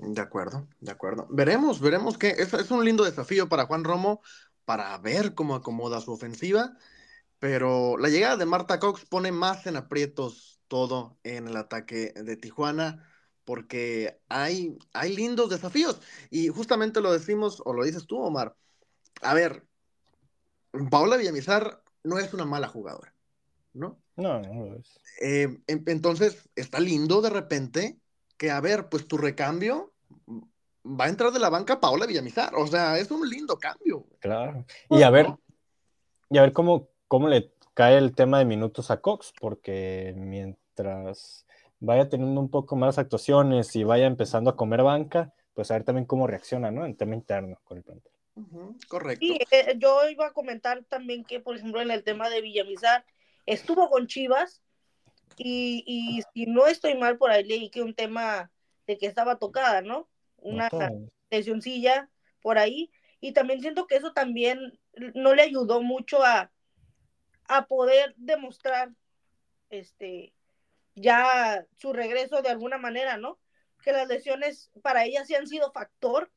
[0.00, 1.26] De acuerdo, de acuerdo.
[1.28, 4.22] Veremos, veremos que es, es un lindo desafío para Juan Romo
[4.64, 6.76] para ver cómo acomoda su ofensiva.
[7.38, 12.36] Pero la llegada de Marta Cox pone más en aprietos todo en el ataque de
[12.36, 13.04] Tijuana,
[13.44, 16.00] porque hay, hay lindos desafíos.
[16.30, 18.54] Y justamente lo decimos, o lo dices tú, Omar.
[19.22, 19.66] A ver,
[20.90, 23.14] Paola Villamizar no es una mala jugadora,
[23.72, 24.00] ¿no?
[24.16, 25.00] No, no lo es.
[25.20, 27.98] Eh, entonces, está lindo de repente
[28.36, 29.89] que, a ver, pues tu recambio
[30.84, 32.54] va a entrar de la banca Paola Villamizar.
[32.54, 34.06] O sea, es un lindo cambio.
[34.20, 34.64] Claro.
[34.88, 35.26] Y a ver,
[36.30, 41.46] y a ver cómo, cómo le cae el tema de minutos a Cox, porque mientras
[41.80, 45.84] vaya teniendo un poco más actuaciones y vaya empezando a comer banca, pues a ver
[45.84, 46.84] también cómo reacciona, ¿no?
[46.84, 48.12] En tema interno con el plantel.
[48.88, 49.26] correcto.
[49.26, 53.04] Sí, eh, yo iba a comentar también que, por ejemplo, en el tema de Villamizar,
[53.46, 54.62] estuvo con Chivas
[55.36, 58.50] y, y si no estoy mal por ahí leí que un tema
[58.86, 60.08] de que estaba tocada, ¿no?
[60.42, 60.70] Una
[61.30, 62.08] lesioncilla
[62.42, 62.90] por ahí.
[63.20, 64.78] Y también siento que eso también
[65.14, 66.50] no le ayudó mucho a,
[67.44, 68.90] a poder demostrar
[69.68, 70.32] este
[70.94, 73.38] ya su regreso de alguna manera, ¿no?
[73.82, 76.30] Que las lesiones para ella sí han sido factor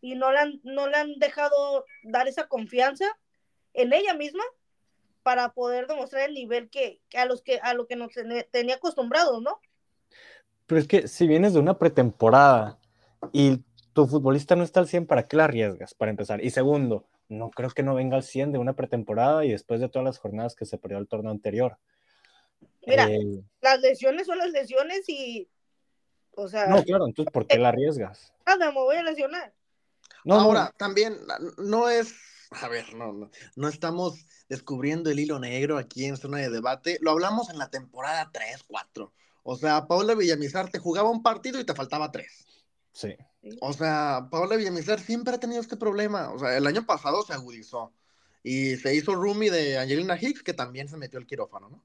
[0.00, 3.04] y no le han, no le han dejado dar esa confianza
[3.74, 4.44] en ella misma
[5.22, 8.10] para poder demostrar el nivel que, a los que a lo que nos
[8.50, 9.60] tenía acostumbrados, ¿no?
[10.66, 12.78] Pero es que si vienes de una pretemporada
[13.32, 13.58] y
[13.92, 15.94] tu futbolista no está al 100, ¿para qué la arriesgas?
[15.94, 16.42] Para empezar.
[16.44, 19.88] Y segundo, no creo que no venga al 100 de una pretemporada y después de
[19.88, 21.78] todas las jornadas que se perdió el torneo anterior.
[22.86, 25.48] Mira, eh, las lesiones son las lesiones y,
[26.34, 26.66] o sea...
[26.66, 28.32] No, claro, entonces, ¿por qué la arriesgas?
[28.46, 29.52] Nada, me voy a lesionar.
[30.24, 31.16] No, Ahora, también,
[31.58, 32.14] no es,
[32.50, 36.98] a ver, no, no, no estamos descubriendo el hilo negro aquí en zona de debate.
[37.00, 39.12] Lo hablamos en la temporada 3, 4.
[39.42, 42.46] O sea, Paula Villamizar te jugaba un partido y te faltaba tres.
[42.92, 43.16] Sí.
[43.60, 46.30] O sea, Paula Villamizar siempre ha tenido este problema.
[46.30, 47.92] O sea, el año pasado se agudizó
[48.42, 51.84] y se hizo roomie de Angelina Hicks, que también se metió al quirófano, ¿no?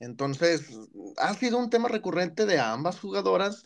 [0.00, 0.68] Entonces,
[1.16, 3.64] ha sido un tema recurrente de ambas jugadoras,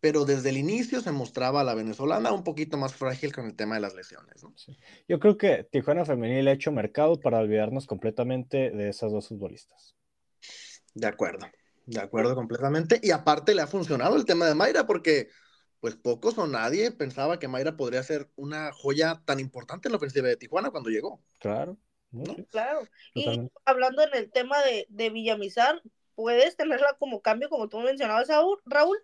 [0.00, 3.54] pero desde el inicio se mostraba a la venezolana un poquito más frágil con el
[3.54, 4.52] tema de las lesiones, ¿no?
[4.56, 4.76] Sí.
[5.08, 9.94] Yo creo que Tijuana Femenil ha hecho mercado para olvidarnos completamente de esas dos futbolistas.
[10.94, 11.46] De acuerdo,
[11.86, 12.98] de acuerdo completamente.
[13.02, 15.28] Y aparte le ha funcionado el tema de Mayra, porque
[15.80, 19.96] pues pocos o nadie pensaba que Mayra podría ser una joya tan importante en la
[19.96, 21.22] ofensiva de Tijuana cuando llegó.
[21.38, 21.78] Claro.
[22.10, 22.36] ¿no?
[22.50, 22.82] Claro.
[23.14, 25.82] Y hablando en el tema de, de, Villamizar,
[26.14, 28.28] puedes tenerla como cambio, como tú mencionabas,
[28.66, 28.98] Raúl,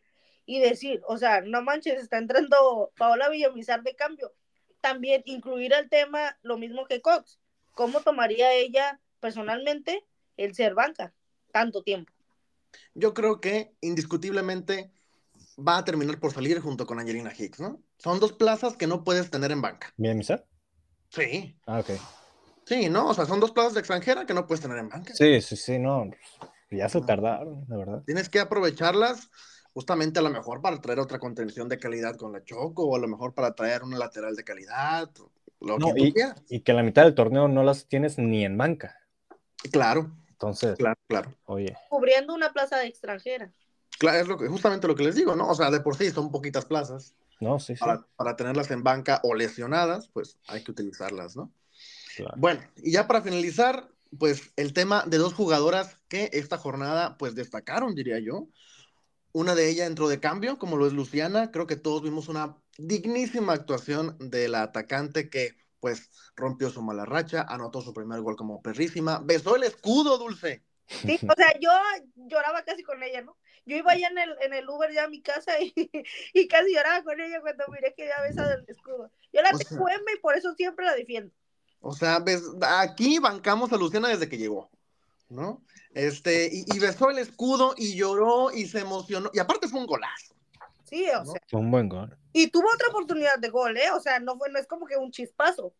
[0.44, 4.32] y decir, o sea, no manches, está entrando Paola Villamizar de cambio.
[4.80, 7.40] También incluir el tema, lo mismo que Cox.
[7.72, 10.04] ¿Cómo tomaría ella personalmente
[10.36, 11.14] el ser banca
[11.52, 12.12] tanto tiempo?
[12.94, 14.92] Yo creo que indiscutiblemente
[15.56, 17.82] va a terminar por salir junto con Angelina Hicks, ¿no?
[17.98, 19.92] Son dos plazas que no puedes tener en banca.
[19.96, 20.46] ¿Villamizar?
[21.10, 21.58] Sí.
[21.66, 21.90] Ah, ok.
[22.64, 23.08] Sí, ¿no?
[23.08, 25.14] O sea, son dos plazas de extranjera que no puedes tener en banca.
[25.14, 26.10] Sí, sí, sí, no.
[26.70, 28.02] Ya se tardaron, la verdad.
[28.04, 29.30] Tienes que aprovecharlas
[29.72, 32.98] justamente a lo mejor para traer otra contención de calidad con la Choco, o a
[32.98, 35.10] lo mejor para traer una lateral de calidad,
[35.60, 36.14] lo no, que y,
[36.48, 38.98] y, que la mitad del torneo no las tienes ni en banca.
[39.70, 40.10] Claro.
[40.28, 41.34] Entonces, claro, claro.
[41.44, 41.76] Oye.
[41.88, 43.52] Cubriendo una plaza de extranjera.
[43.98, 45.48] Claro, es lo que, justamente lo que les digo, ¿no?
[45.48, 47.14] O sea, de por sí son poquitas plazas.
[47.40, 47.80] No, sí, sí.
[47.80, 51.52] Para, para tenerlas en banca o lesionadas, pues hay que utilizarlas, ¿no?
[52.16, 52.34] Claro.
[52.36, 57.34] Bueno, y ya para finalizar, pues el tema de dos jugadoras que esta jornada pues
[57.34, 58.48] destacaron, diría yo.
[59.32, 61.50] Una de ellas entró de cambio, como lo es Luciana.
[61.50, 67.04] Creo que todos vimos una dignísima actuación de la atacante que pues rompió su mala
[67.04, 70.64] racha, anotó su primer gol como perrísima, besó el escudo, Dulce.
[70.86, 71.70] Sí, o sea, yo
[72.14, 73.36] lloraba casi con ella, ¿no?
[73.66, 75.74] Yo iba allá en el, en el Uber ya a mi casa y,
[76.32, 79.10] y casi lloraba con ella cuando miré que había besado el escudo.
[79.32, 81.32] Yo la tengo M y por eso siempre la defiendo.
[81.80, 84.70] O sea, ves, aquí bancamos a Luciana desde que llegó,
[85.28, 85.62] ¿no?
[85.94, 89.30] Este, y, y, besó el escudo y lloró y se emocionó.
[89.32, 90.34] Y aparte fue un golazo.
[90.84, 91.32] Sí, o ¿no?
[91.32, 91.40] sea.
[91.48, 92.16] Fue un buen gol.
[92.32, 93.90] Y tuvo otra oportunidad de gol, ¿eh?
[93.92, 95.74] O sea, no, fue, no es como que un chispazo.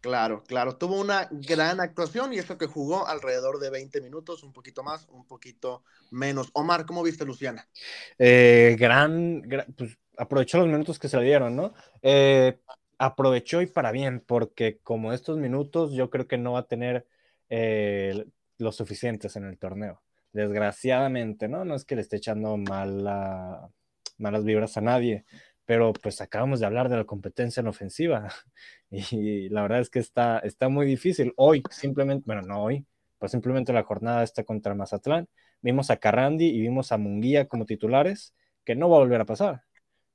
[0.00, 4.52] Claro, claro, tuvo una gran actuación y eso que jugó alrededor de 20 minutos, un
[4.52, 6.48] poquito más, un poquito menos.
[6.54, 7.68] Omar, ¿cómo viste Luciana?
[8.18, 11.74] Eh, gran, gran pues aprovechó los minutos que se le dieron, ¿no?
[12.02, 12.58] Eh,
[12.98, 17.06] aprovechó y para bien, porque como estos minutos yo creo que no va a tener
[17.48, 18.26] eh,
[18.58, 20.02] los suficientes en el torneo.
[20.32, 21.64] Desgraciadamente, ¿no?
[21.64, 23.70] No es que le esté echando mala,
[24.18, 25.24] malas vibras a nadie,
[25.70, 28.28] pero pues acabamos de hablar de la competencia en ofensiva
[28.90, 31.32] y la verdad es que está, está muy difícil.
[31.36, 32.84] Hoy simplemente, bueno, no hoy,
[33.18, 35.28] pues simplemente la jornada está contra Mazatlán.
[35.60, 39.26] Vimos a Carrandi y vimos a Munguía como titulares, que no va a volver a
[39.26, 39.62] pasar.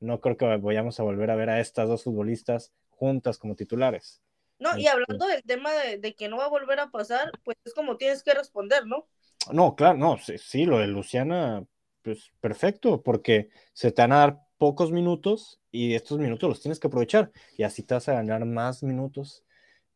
[0.02, 4.22] No creo que vayamos a volver a ver a estas dos futbolistas juntas como titulares.
[4.60, 7.56] No, y hablando del tema de, de, que no va a volver a pasar, pues
[7.64, 9.08] es como tienes que responder, ¿no?
[9.54, 11.64] No, claro, no, sí, sí, lo de Luciana,
[12.02, 16.80] pues perfecto, porque se te van a dar pocos minutos y estos minutos los tienes
[16.80, 19.44] que aprovechar y así te vas a ganar más minutos.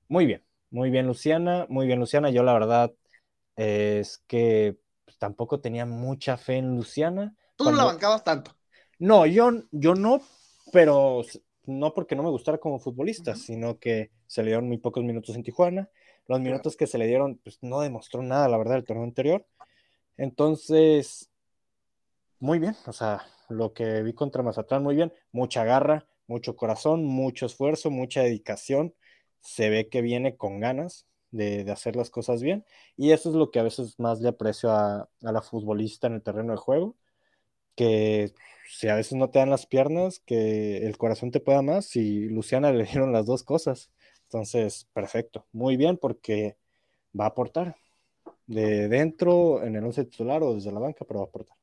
[0.07, 2.30] Muy bien, muy bien Luciana, muy bien Luciana.
[2.30, 2.93] Yo la verdad
[3.55, 7.36] es que pues, tampoco tenía mucha fe en Luciana.
[7.55, 7.82] Tú Cuando...
[7.82, 8.55] no la bancabas tanto.
[8.97, 10.22] No, yo, yo no,
[10.74, 11.24] pero
[11.66, 13.38] no porque no me gustara como futbolista, uh -huh.
[13.38, 15.89] sino que se le dieron muy pocos minutos en Tijuana.
[16.28, 19.47] Los minutos que se le dieron, pues no demostró nada, la verdad, el torneo anterior.
[20.16, 21.32] Entonces,
[22.39, 27.03] muy bien, o sea, lo que vi contra Mazatlán, muy bien, mucha garra, mucho corazón,
[27.05, 28.93] mucho esfuerzo, mucha dedicación.
[29.41, 32.65] Se ve que viene con ganas de, de hacer las cosas bien.
[32.97, 36.13] Y eso es lo que a veces más le aprecio a, a la futbolista en
[36.15, 36.95] el terreno de juego
[37.75, 38.33] que
[38.69, 42.29] si a veces no te dan las piernas, que el corazón te pueda más, y
[42.29, 43.91] Luciana le dieron las dos cosas.
[44.25, 46.57] Entonces, perfecto, muy bien, porque
[47.19, 47.77] va a aportar
[48.47, 51.57] de dentro, en el once titular o desde la banca, pero va a aportar.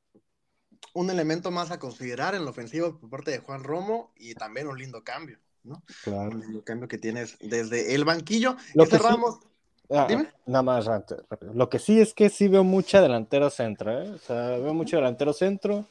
[0.94, 4.66] Un elemento más a considerar en la ofensiva por parte de Juan Romo y también
[4.66, 5.82] un lindo cambio, ¿no?
[6.04, 6.30] Claro.
[6.30, 8.56] Un lindo cambio que tienes desde el banquillo.
[8.74, 9.36] Lo y cerramos.
[9.40, 9.46] Sí...
[9.88, 10.32] Ah, Dime.
[10.46, 11.24] Nada más rápido.
[11.54, 14.10] Lo que sí es que sí veo mucha delantero centro, ¿eh?
[14.10, 15.86] O sea, veo mucho delantero centro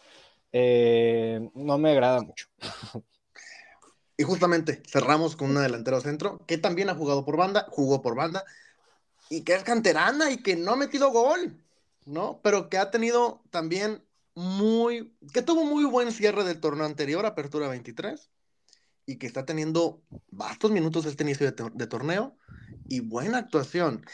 [0.58, 2.48] eh, no me agrada mucho.
[4.18, 8.16] Y justamente cerramos con una delantero centro que también ha jugado por banda, jugó por
[8.16, 8.46] banda
[9.30, 11.62] y que es canterana y que no ha metido gol,
[12.06, 12.40] ¿no?
[12.42, 14.05] Pero que ha tenido también
[14.36, 18.30] muy, que tuvo muy buen cierre del torneo anterior, Apertura 23,
[19.06, 22.38] y que está teniendo vastos minutos este inicio de, de torneo
[22.88, 24.06] y buena actuación.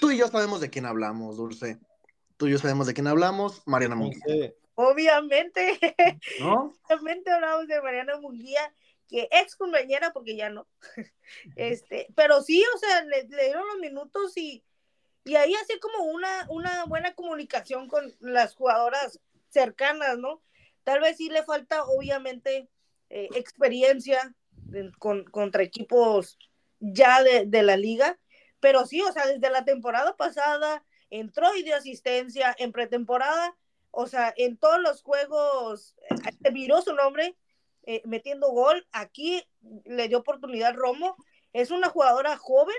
[0.00, 1.78] Tú, y yo sabemos de quién hablamos, Dulce.
[2.36, 4.52] Tú y yo sabemos de quién hablamos, Mariana Munguía.
[4.74, 5.78] Obviamente,
[6.40, 6.72] ¿No?
[6.84, 8.72] obviamente hablamos de Mariana Munguía,
[9.08, 10.68] que ex compañera, porque ya no.
[11.56, 14.64] Este, pero sí, o sea, le, dieron los minutos y,
[15.24, 19.20] y ahí hace como una, una buena comunicación con las jugadoras
[19.50, 20.42] cercanas, ¿no?
[20.84, 22.68] Tal vez sí le falta, obviamente,
[23.10, 24.34] eh, experiencia
[24.98, 26.38] con, contra equipos
[26.80, 28.18] ya de, la liga,
[28.60, 33.56] pero sí, o sea, desde la temporada pasada entró y dio asistencia en pretemporada,
[33.90, 37.36] o sea, en todos los juegos eh, se miró su nombre
[37.84, 39.42] eh, metiendo gol, aquí
[39.84, 41.16] le dio oportunidad Romo,
[41.52, 42.76] es una jugadora joven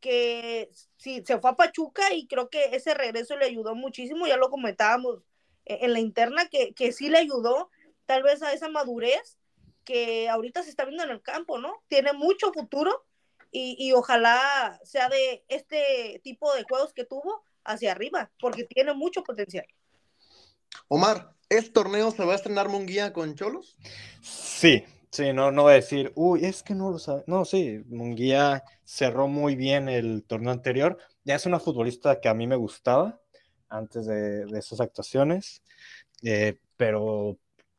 [0.00, 4.36] que sí, se fue a Pachuca y creo que ese regreso le ayudó muchísimo, ya
[4.36, 5.22] lo comentábamos
[5.66, 7.70] en la interna, que, que sí le ayudó
[8.06, 9.36] tal vez a esa madurez
[9.84, 11.82] que ahorita se está viendo en el campo, ¿no?
[11.88, 13.04] Tiene mucho futuro
[13.52, 19.22] y, ojalá sea de este tipo de juegos que tuvo hacia arriba, porque tiene mucho
[19.22, 19.66] potencial.
[20.88, 23.78] Omar, ¿este torneo se va a estrenar Munguía con Cholos?
[24.20, 27.24] Sí, sí, no, no voy a decir, uy, es que no lo sabe.
[27.26, 30.98] No, sí, Munguía cerró muy bien el torneo anterior.
[31.24, 33.20] Ya es una futbolista que a mí me gustaba
[33.68, 35.62] antes de, de esas actuaciones,
[36.22, 37.38] eh, pero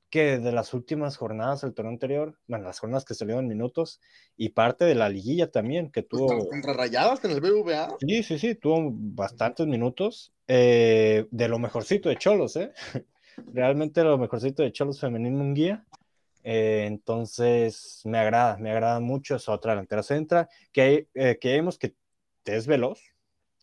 [0.09, 3.99] que de las últimas jornadas del torneo anterior, bueno, las jornadas que salieron en minutos
[4.37, 6.47] y parte de la liguilla también, que pues, tuvo...
[6.47, 7.97] ¿Contra Rayadas en el BVA?
[7.99, 12.71] Sí, sí, sí, tuvo bastantes minutos eh, de lo mejorcito de Cholos, ¿eh?
[13.53, 15.85] Realmente lo mejorcito de Cholos femenino Munguía.
[16.43, 21.77] Eh, entonces, me agrada, me agrada mucho esa otra delantera centra, que, eh, que vemos
[21.77, 21.93] que
[22.45, 23.01] es veloz,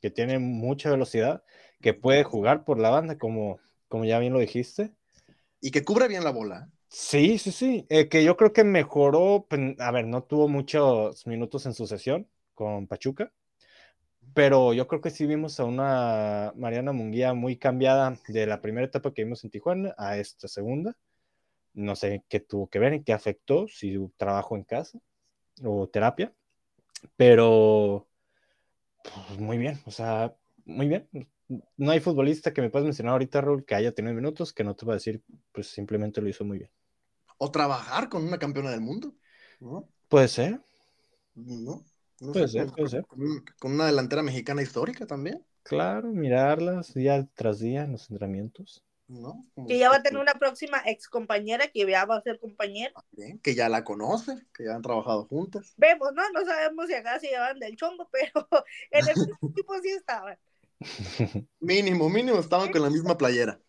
[0.03, 1.43] que tiene mucha velocidad,
[1.85, 3.59] que puede jugar por la banda, como,
[3.89, 4.95] como ya bien lo dijiste
[5.61, 6.70] y que cubre bien la bola.
[6.89, 7.85] Sí, sí, sí.
[7.91, 9.47] Eh, que yo creo que mejoró.
[9.78, 13.35] A ver, no tuvo muchos minutos en su sesión con Pachuca,
[14.32, 18.87] pero yo creo que sí vimos a una Mariana Munguía muy cambiada de la primera
[18.87, 20.97] etapa que vimos en Tijuana a esta segunda.
[21.74, 24.99] No sé qué tuvo que ver, en qué afectó, si trabajo en casa
[25.62, 26.32] o terapia,
[27.14, 28.09] pero
[29.03, 31.09] pues, muy bien, o sea, muy bien
[31.76, 34.74] no hay futbolista que me puedas mencionar ahorita, Raúl, que haya tenido minutos, que no
[34.74, 36.70] te va a decir, pues simplemente lo hizo muy bien.
[37.38, 39.14] O trabajar con una campeona del mundo.
[40.09, 40.61] Puede ser.
[41.34, 41.84] No.
[42.20, 43.07] puede ser, puede ser.
[43.07, 45.44] Con, una delantera mexicana histórica también.
[45.62, 48.84] Claro, mirarlas día tras día en los entrenamientos.
[49.07, 49.44] ¿No?
[49.68, 52.94] Que ya va a tener una próxima ex compañera que ya va a ser compañera.
[53.42, 55.74] que ya la conoce, que ya han trabajado juntas.
[55.76, 56.22] Vemos, ¿no?
[56.30, 58.48] No sabemos si acá se llevan del chongo, pero
[58.90, 60.38] en el equipo sí estaban.
[61.61, 63.61] Mínimo, mínimo estaban con la misma playera.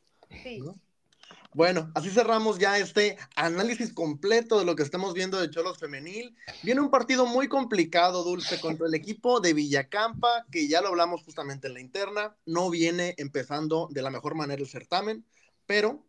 [1.54, 6.36] Bueno, así cerramos ya este análisis completo de lo que estamos viendo de Cholos Femenil.
[6.64, 11.24] Viene un partido muy complicado, Dulce, contra el equipo de Villacampa, que ya lo hablamos
[11.24, 12.36] justamente en la interna.
[12.46, 15.26] No viene empezando de la mejor manera el certamen,
[15.66, 16.06] pero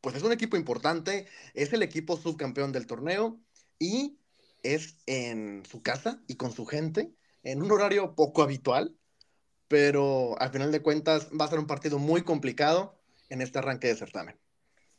[0.00, 3.40] pues es un equipo importante, es el equipo subcampeón del torneo
[3.80, 4.20] y
[4.62, 7.12] es en su casa y con su gente,
[7.42, 8.94] en un horario poco habitual
[9.68, 12.98] pero al final de cuentas va a ser un partido muy complicado
[13.28, 14.38] en este arranque de certamen.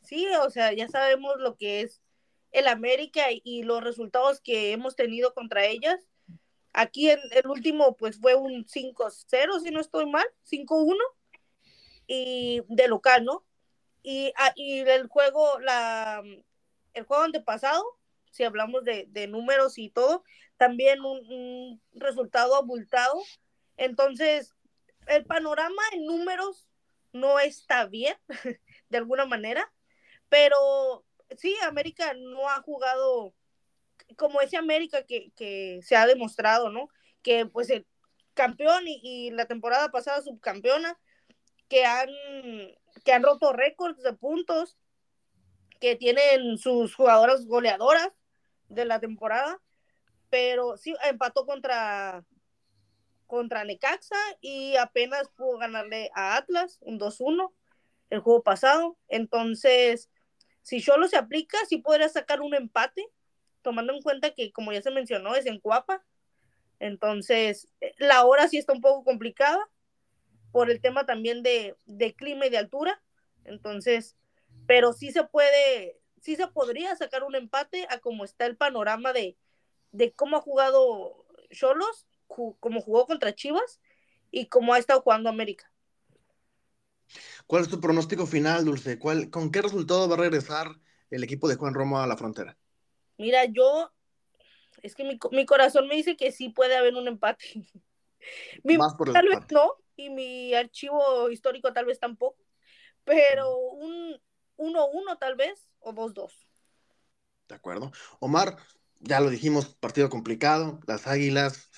[0.02, 2.02] Sí, o sea, ya sabemos lo que es
[2.52, 6.08] el América y los resultados que hemos tenido contra ellas.
[6.72, 10.96] Aquí en el último, pues fue un 5-0, si no estoy mal, 5-1,
[12.06, 13.44] y de local, ¿no?
[14.02, 16.22] Y, ah, y el juego, la,
[16.94, 17.84] el juego antepasado,
[18.30, 20.24] si hablamos de, números y todo,
[20.56, 23.20] también un resultado abultado.
[23.76, 24.54] Entonces,
[25.08, 26.68] el panorama en números
[27.12, 28.16] no está bien,
[28.88, 29.72] de alguna manera,
[30.28, 31.04] pero
[31.36, 33.34] sí, América no ha jugado
[34.16, 36.88] como ese América que, se ha demostrado, ¿no?
[37.22, 37.86] Que pues el
[38.34, 40.98] campeón y, la temporada pasada subcampeona,
[41.68, 42.08] que han,
[43.04, 44.78] que han roto récords de puntos,
[45.80, 48.10] que tienen sus jugadoras goleadoras
[48.68, 49.60] de la temporada,
[50.30, 52.24] pero sí empató contra
[53.28, 57.52] contra Necaxa y apenas pudo ganarle a Atlas un 2-1
[58.10, 58.98] el juego pasado.
[59.06, 60.10] Entonces,
[60.62, 63.06] si solo se aplica, sí podría sacar un empate,
[63.62, 66.04] tomando en cuenta que, como ya se mencionó, es en Cuapa.
[66.80, 67.68] Entonces,
[67.98, 69.68] la hora sí está un poco complicada
[70.50, 73.00] por el tema también de, de clima y de altura.
[73.44, 74.16] Entonces,
[74.66, 79.12] pero sí se puede, sí se podría sacar un empate a cómo está el panorama
[79.12, 79.36] de,
[79.92, 83.80] de cómo ha jugado Cholos como jugó contra Chivas
[84.30, 85.70] y como ha estado jugando América.
[87.46, 88.98] ¿Cuál es tu pronóstico final, Dulce?
[88.98, 90.68] ¿Cuál, ¿Con qué resultado va a regresar
[91.10, 92.56] el equipo de Juan Romo a la frontera?
[93.16, 93.90] Mira, yo
[94.82, 97.44] es que mi, mi, corazón me dice que sí puede haber un empate.
[98.62, 102.38] mi, Más por el tal vez no, y mi archivo histórico tal vez tampoco,
[103.04, 104.20] pero un
[104.56, 106.32] 1-1 tal vez, o 2-2.
[107.48, 107.92] De acuerdo.
[108.20, 108.56] Omar,
[109.00, 111.70] ya lo dijimos, partido complicado, las Águilas,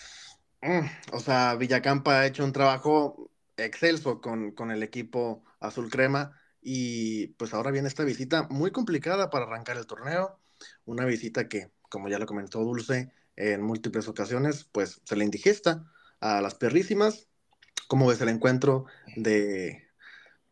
[1.13, 7.29] o sea, Villacampa ha hecho un trabajo excelso con, con el equipo azul crema y
[7.29, 10.39] pues ahora viene esta visita muy complicada para arrancar el torneo,
[10.85, 15.91] una visita que, como ya lo comentó Dulce en múltiples ocasiones, pues se le indigesta
[16.21, 17.29] a las perrísimas.
[17.89, 18.87] ¿Cómo ves el encuentro
[19.17, 19.89] de,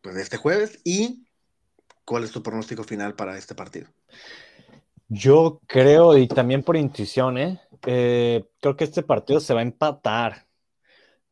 [0.01, 1.27] pues, de este jueves y
[2.03, 3.87] cuál es tu pronóstico final para este partido?
[5.09, 7.59] Yo creo, y también por intuición, ¿eh?
[7.87, 10.45] Eh, creo que este partido se va a empatar.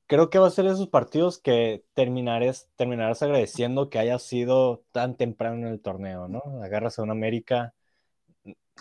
[0.07, 5.17] Creo que va a ser esos partidos que terminarás, terminarás agradeciendo que haya sido tan
[5.17, 6.41] temprano en el torneo, ¿no?
[6.63, 7.75] Agarras a un América,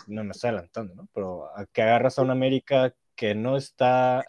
[0.07, 1.09] no me estoy adelantando, ¿no?
[1.13, 4.25] Pero que agarras a un América que no está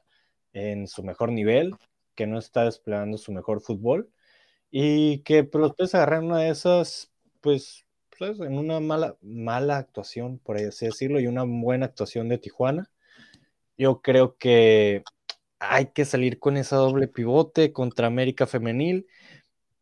[0.53, 1.75] en su mejor nivel,
[2.15, 4.11] que no está desplegando su mejor fútbol
[4.71, 7.13] y que pues, puedes agarrar una de esas,
[7.43, 7.87] pues,
[8.21, 12.91] en una mala, mala actuación, por así decirlo, y una buena actuación de Tijuana.
[13.77, 15.05] Yo creo que
[15.59, 19.07] hay que salir con esa doble pivote contra América Femenil,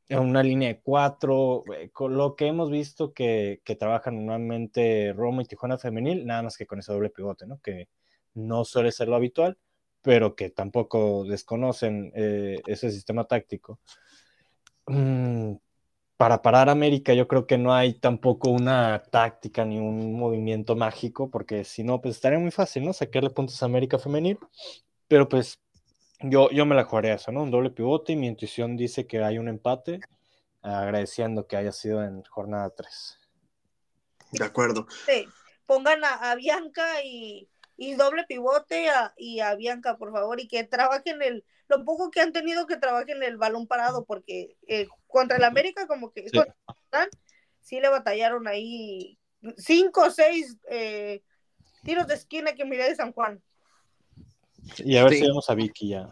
[0.08, 5.12] en una línea de cuatro, eh, con lo que hemos visto que, que trabajan normalmente
[5.12, 7.58] Roma y Tijuana Femenil, nada más que con ese doble pivote, ¿no?
[7.60, 7.88] Que
[8.34, 9.58] no suele ser lo habitual,
[10.02, 13.80] pero que tampoco desconocen eh, ese sistema táctico.
[14.86, 15.54] Mm,
[16.16, 20.74] para parar a América yo creo que no hay tampoco una táctica ni un movimiento
[20.74, 22.92] mágico, porque si no, pues estaría muy fácil, ¿no?
[22.92, 24.38] Sacarle puntos a América femenil,
[25.08, 25.60] pero pues
[26.20, 27.42] yo, yo me la jugaría eso, ¿no?
[27.42, 30.00] Un doble pivote y mi intuición dice que hay un empate,
[30.62, 33.18] agradeciendo que haya sido en jornada 3.
[34.32, 34.86] De acuerdo.
[35.06, 35.26] Sí,
[35.66, 40.48] pongan a, a Bianca y, y, doble pivote a, y a Bianca, por favor, y
[40.48, 44.88] que trabajen el, lo poco que han tenido que trabajen el balón parado, porque eh,
[45.16, 46.38] contra el América, como que sí,
[47.62, 49.18] sí le batallaron ahí
[49.56, 51.22] cinco o seis eh,
[51.84, 53.42] tiros de esquina que miré de San Juan.
[54.76, 55.20] Y a ver sí.
[55.20, 56.10] si vemos a Vicky ya.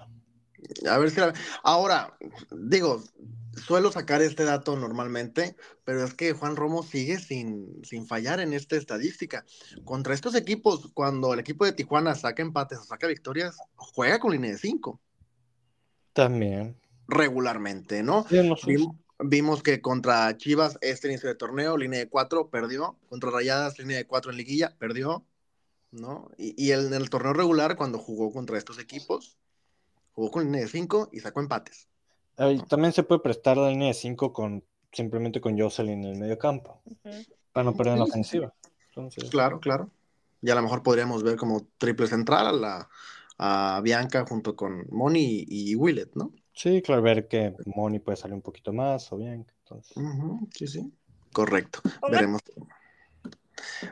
[0.88, 1.34] A ver si la...
[1.62, 2.16] Ahora,
[2.50, 3.04] digo,
[3.66, 8.54] suelo sacar este dato normalmente, pero es que Juan Romo sigue sin, sin fallar en
[8.54, 9.44] esta estadística.
[9.84, 14.32] Contra estos equipos, cuando el equipo de Tijuana saca empates o saca victorias, juega con
[14.32, 14.98] línea de 5.
[16.14, 16.80] También.
[17.08, 18.26] Regularmente, ¿no?
[18.28, 18.40] Sí.
[18.40, 18.60] Vimos,
[19.18, 22.96] vimos que contra Chivas, este inicio de torneo, línea de 4, perdió.
[23.08, 25.24] Contra Rayadas, línea de 4 en liguilla, perdió.
[25.94, 26.30] ¿no?
[26.36, 29.38] Y, y el, en el torneo regular, cuando jugó contra estos equipos,
[30.12, 31.88] jugó con línea de 5 y sacó empates.
[32.36, 36.18] Eh, también se puede prestar la línea de 5 con simplemente con Jocelyn en el
[36.18, 37.26] medio campo, uh -huh.
[37.52, 38.54] para no perder en la ofensiva.
[38.88, 39.28] Entonces...
[39.30, 39.90] Claro, claro.
[40.40, 42.88] Y a lo mejor podríamos ver como triple central a, la,
[43.38, 46.32] a Bianca junto con Moni y, y Willet, ¿no?
[46.54, 49.52] Sí, claro, ver que Moni puede salir un poquito más o Bianca.
[49.64, 49.96] Entonces...
[49.96, 50.92] Uh -huh, sí, sí.
[51.32, 51.80] Correcto.
[52.10, 52.40] Veremos.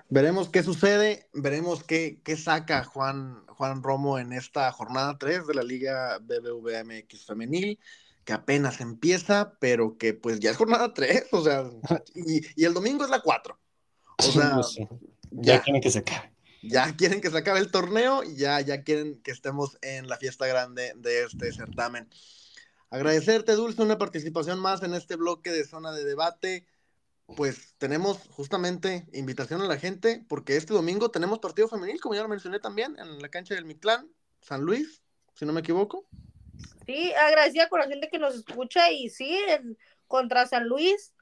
[0.09, 5.55] Veremos qué sucede, veremos qué, qué saca Juan, Juan Romo en esta jornada 3 de
[5.55, 7.79] la Liga BBVA MX Femenil,
[8.25, 11.65] que apenas empieza, pero que pues ya es jornada 3, o sea,
[12.15, 13.59] y, y el domingo es la 4.
[14.19, 14.89] O sea, sí, sí.
[15.31, 16.33] Ya, ya, quieren que se acabe.
[16.63, 20.17] Ya quieren que se acabe el torneo y ya, ya quieren que estemos en la
[20.17, 22.09] fiesta grande de este certamen.
[22.93, 26.67] Agradecerte, Dulce, una participación más en este bloque de zona de debate
[27.37, 32.23] pues tenemos justamente invitación a la gente, porque este domingo tenemos partido femenil, como ya
[32.23, 35.03] lo mencioné también, en la cancha del Mictlán, San Luis,
[35.35, 36.07] si no me equivoco.
[36.87, 41.15] Sí, agradecida con la gente que nos escucha y sí, en, contra San Luis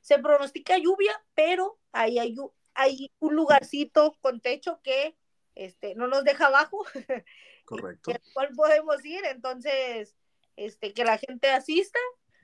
[0.00, 2.34] se pronostica lluvia, pero ahí hay,
[2.74, 5.16] hay un lugarcito con techo que
[5.54, 6.84] este, no nos deja abajo.
[7.64, 8.12] Correcto.
[8.12, 9.24] ¿Al cual podemos ir?
[9.26, 10.16] Entonces,
[10.58, 11.98] este, que la gente asista.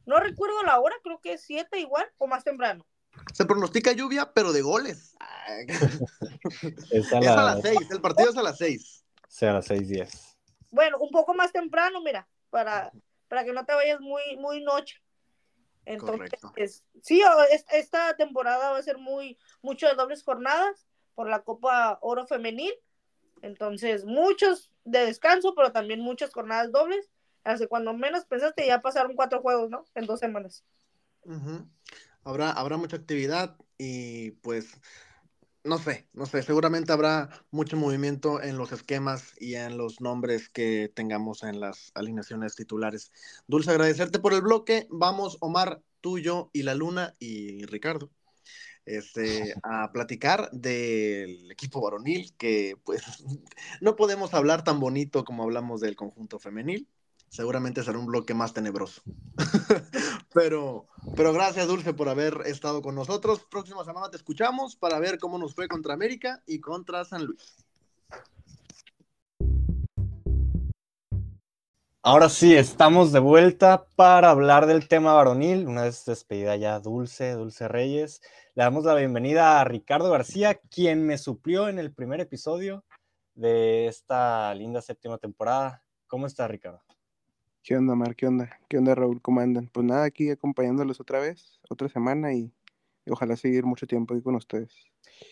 [0.07, 2.87] No recuerdo la hora, creo que es 7 igual o más temprano.
[3.33, 5.17] Se pronostica lluvia, pero de goles.
[6.91, 9.05] es a, las 6, el partido es a las 6.
[9.29, 10.37] Sí, a las 6:10.
[10.71, 12.93] Bueno, un poco más temprano, mira, para,
[13.29, 15.01] para que no te vayas muy, muy noche.
[15.87, 17.23] Entonces, es, sí,
[17.73, 22.75] esta temporada va a ser muy, mucho de dobles jornadas por la Copa Oro Femenil.
[23.43, 27.11] Entonces, muchos de descanso, pero también muchas jornadas dobles.
[27.45, 29.84] Hace cuando menos pensaste, ya pasaron cuatro juegos, ¿no?
[29.95, 30.64] En dos semanas.
[31.24, 31.68] Uh -huh
[32.24, 34.80] habrá, habrá mucha actividad y pues
[35.62, 40.51] no sé, no sé, seguramente habrá mucho movimiento en los esquemas y en los nombres
[40.51, 43.12] que tengamos en las alineaciones titulares.
[43.47, 44.86] Dulce, agradecerte por el bloque.
[44.90, 48.11] Vamos, Omar, tuyo y la Luna y Ricardo.
[48.84, 53.03] este, a platicar del equipo varonil, que pues
[53.80, 56.86] no podemos hablar tan bonito como hablamos del conjunto femenil.
[57.29, 59.03] Seguramente será un bloque más tenebroso.
[60.35, 63.41] pero, pero gracias, Dulce, por haber estado con nosotros.
[63.51, 67.64] Próxima semana te escuchamos para ver cómo nos fue contra América y contra San Luis.
[72.07, 75.66] Ahora sí, estamos de vuelta para hablar del tema varonil.
[75.66, 78.20] Una vez despedida ya Dulce, Dulce Reyes.
[78.55, 82.85] Le damos la bienvenida a Ricardo García, quien me suplió en el primer episodio
[83.33, 85.83] de esta linda séptima temporada.
[86.07, 86.84] ¿Cómo está, Ricardo?
[87.65, 88.15] ¿Qué onda, Mar?
[88.15, 88.61] ¿Qué onda?
[88.69, 89.23] ¿Qué onda, Raúl?
[89.23, 89.69] ¿Cómo andan?
[89.69, 92.53] Pues nada, aquí acompañándolos otra vez, otra semana y,
[93.09, 94.85] ojalá seguir mucho tiempo aquí con ustedes.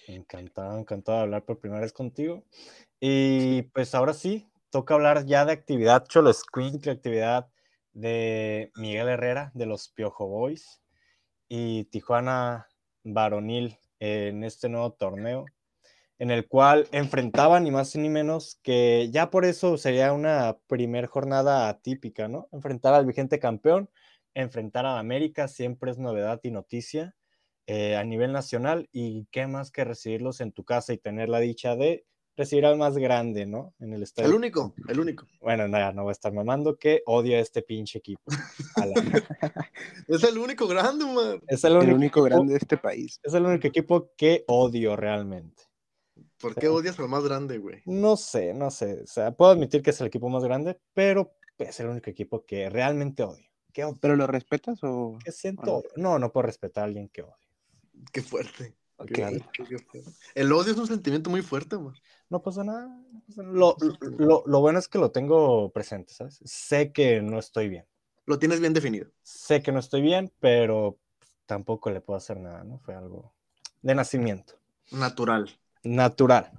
[0.07, 2.43] Encantado, encantado de hablar por primera vez contigo.
[3.01, 7.51] Y pues ahora sí, toca hablar ya de actividad Cholo Squink, actividad
[7.93, 10.80] de Miguel Herrera, de los Piojo Boys,
[11.51, 12.66] y Tijuana
[13.05, 15.45] varonil en este nuevo torneo,
[16.22, 21.06] en el cual enfrentaban ni más ni menos que ya por eso sería una primer
[21.06, 22.48] jornada atípica, ¿no?
[22.52, 23.90] Enfrentar al vigente campeón,
[24.32, 27.16] enfrentar a América siempre es novedad y noticia
[27.66, 31.40] eh, a nivel nacional y qué más que recibirlos en tu casa y tener la
[31.40, 32.06] dicha de
[32.36, 33.74] recibir al más grande, ¿no?
[33.80, 34.28] En el estadio.
[34.28, 35.26] El único, el único.
[35.40, 38.22] Bueno, nada, no voy a estar mamando que odio a este pinche equipo.
[40.06, 41.40] es el único grande, man.
[41.48, 43.18] Es el único, grande de este país.
[43.24, 45.71] Es el único equipo que odio realmente.
[46.43, 47.82] ¿Por qué odias al más grande, güey?
[47.86, 49.03] No sé, no sé.
[49.05, 52.45] O sea, puedo admitir que es el equipo más grande, pero es el único equipo
[52.45, 53.49] que realmente odio.
[54.01, 55.18] ¿Pero lo respetas o...?
[55.24, 55.82] ¿Qué siento?
[55.97, 57.34] No, no puedo respetar a alguien que odio.
[58.12, 58.74] Qué fuerte.
[60.34, 61.95] el odio es un sentimiento muy fuerte, man
[62.32, 62.88] no pasa nada.
[63.36, 63.76] Lo,
[64.18, 66.40] lo, bueno es que lo tengo presente, ¿sabes?
[66.45, 67.86] Sé que no estoy bien.
[68.24, 69.11] Lo tienes bien definido.
[69.22, 70.99] Sé que no estoy bien, pero
[71.45, 72.78] tampoco le puedo hacer nada, ¿no?
[72.78, 73.34] Fue algo
[73.82, 74.55] de nacimiento.
[74.93, 75.47] Natural.
[75.83, 76.51] Natural.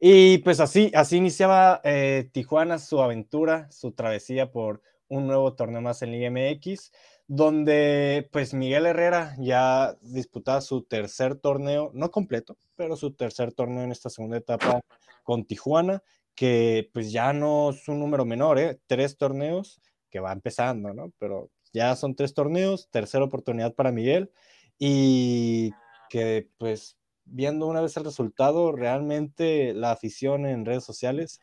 [0.00, 5.80] Y pues así, así iniciaba eh, Tijuana su aventura, su travesía por un nuevo torneo
[5.80, 6.90] más en Liga MX
[7.26, 13.82] donde pues Miguel Herrera ya disputaba su tercer torneo, no completo, pero su tercer torneo
[13.82, 14.80] en esta segunda etapa
[15.22, 16.02] con Tijuana,
[16.34, 18.78] que pues ya no es un número menor, ¿eh?
[18.86, 19.80] tres torneos
[20.10, 21.12] que va empezando, ¿no?
[21.18, 24.30] Pero ya son tres torneos, tercera oportunidad para Miguel
[24.78, 25.72] y
[26.10, 31.40] que pues viendo una vez el resultado, realmente la afición en redes sociales,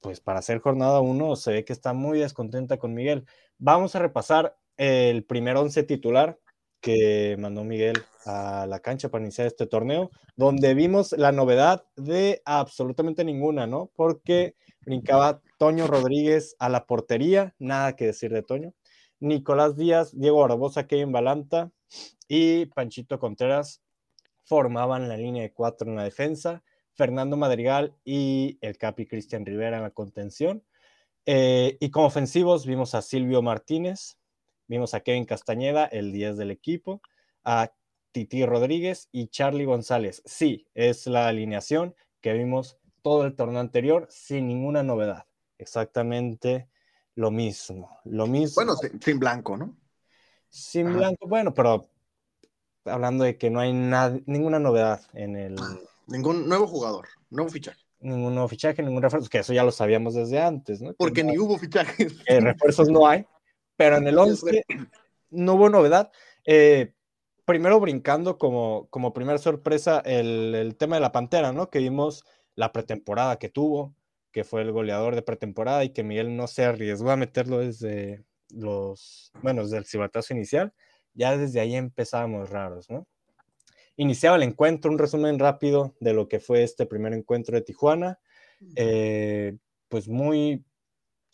[0.00, 3.26] pues para hacer jornada uno se ve que está muy descontenta con Miguel.
[3.58, 6.38] Vamos a repasar el primer once titular
[6.80, 12.40] que mandó Miguel a la cancha para iniciar este torneo, donde vimos la novedad de
[12.44, 13.90] absolutamente ninguna, ¿no?
[13.94, 18.72] Porque brincaba Toño Rodríguez a la portería, nada que decir de Toño.
[19.18, 21.70] Nicolás Díaz, Diego Barbosa, Kevin Balanta
[22.26, 23.82] y Panchito Contreras
[24.50, 26.64] formaban la línea de cuatro en la defensa.
[26.94, 30.64] Fernando Madrigal y el Capi Cristian Rivera en la contención.
[31.24, 34.18] Eh, y como ofensivos vimos a Silvio Martínez,
[34.70, 37.02] Vimos a Kevin Castañeda, el 10 del equipo,
[37.42, 37.72] a
[38.12, 40.22] Titi Rodríguez y Charlie González.
[40.24, 45.26] Sí, es la alineación que vimos todo el torneo anterior sin ninguna novedad.
[45.58, 46.68] Exactamente
[47.16, 47.98] lo mismo.
[48.04, 48.54] Lo mismo.
[48.54, 49.76] Bueno, sin, blanco, ¿no?
[50.48, 51.90] Sin blanco, bueno, pero
[52.90, 55.56] hablando de que no hay ninguna novedad en el.
[55.60, 57.80] Ah, ningún nuevo jugador, nuevo fichaje.
[58.00, 60.94] Ningún nuevo fichaje, ningún refuerzo, que eso ya lo sabíamos desde antes, ¿no?
[60.94, 62.24] Porque ni hubo fichajes.
[62.26, 63.26] refuerzos no hay,
[63.76, 64.64] pero en el 11
[65.30, 66.10] no hubo novedad.
[66.44, 66.94] Eh,
[67.50, 71.68] primero brincando como, como primera sorpresa el, tema de la Pantera, ¿no?
[71.68, 72.24] Que vimos
[72.54, 73.94] la pretemporada que tuvo,
[74.30, 78.24] que fue el goleador de pretemporada y que Miguel no se arriesgó a meterlo desde
[78.50, 80.72] los, bueno, desde el cibatazo inicial.
[81.14, 83.06] Ya desde ahí empezábamos raros, ¿no?
[83.96, 88.18] Iniciaba el encuentro, un resumen rápido de lo que fue este primer encuentro de Tijuana.
[88.76, 89.56] Eh,
[89.88, 90.64] pues muy,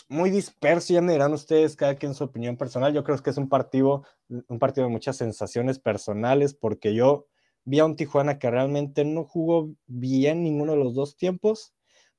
[0.09, 2.93] muy disperso, ya me dirán ustedes cada quien su opinión personal.
[2.93, 7.27] Yo creo que es un partido, un partido de muchas sensaciones personales, porque yo
[7.65, 11.75] vi a un Tijuana que realmente no jugó bien ninguno de los dos tiempos,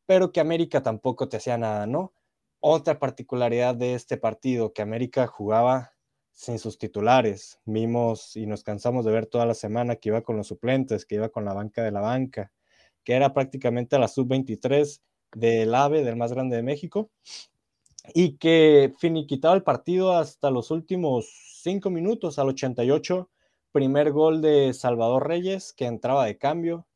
[0.05, 2.13] pero que América tampoco te hacía nada, ¿no?
[2.59, 5.93] Otra particularidad de este partido, que América jugaba
[6.37, 7.59] sin sus titulares.
[7.65, 11.15] Vimos y nos cansamos de ver toda la semana que iba con los suplentes, que
[11.15, 12.51] iba con la banca de la banca,
[13.03, 15.01] que era prácticamente la sub-23
[15.33, 17.09] del AVE, del más grande de México,
[18.13, 21.27] y que finiquitaba el partido hasta los últimos
[21.63, 23.31] cinco minutos, al 88,
[23.71, 26.87] primer gol de Salvador Reyes, que entraba de cambio,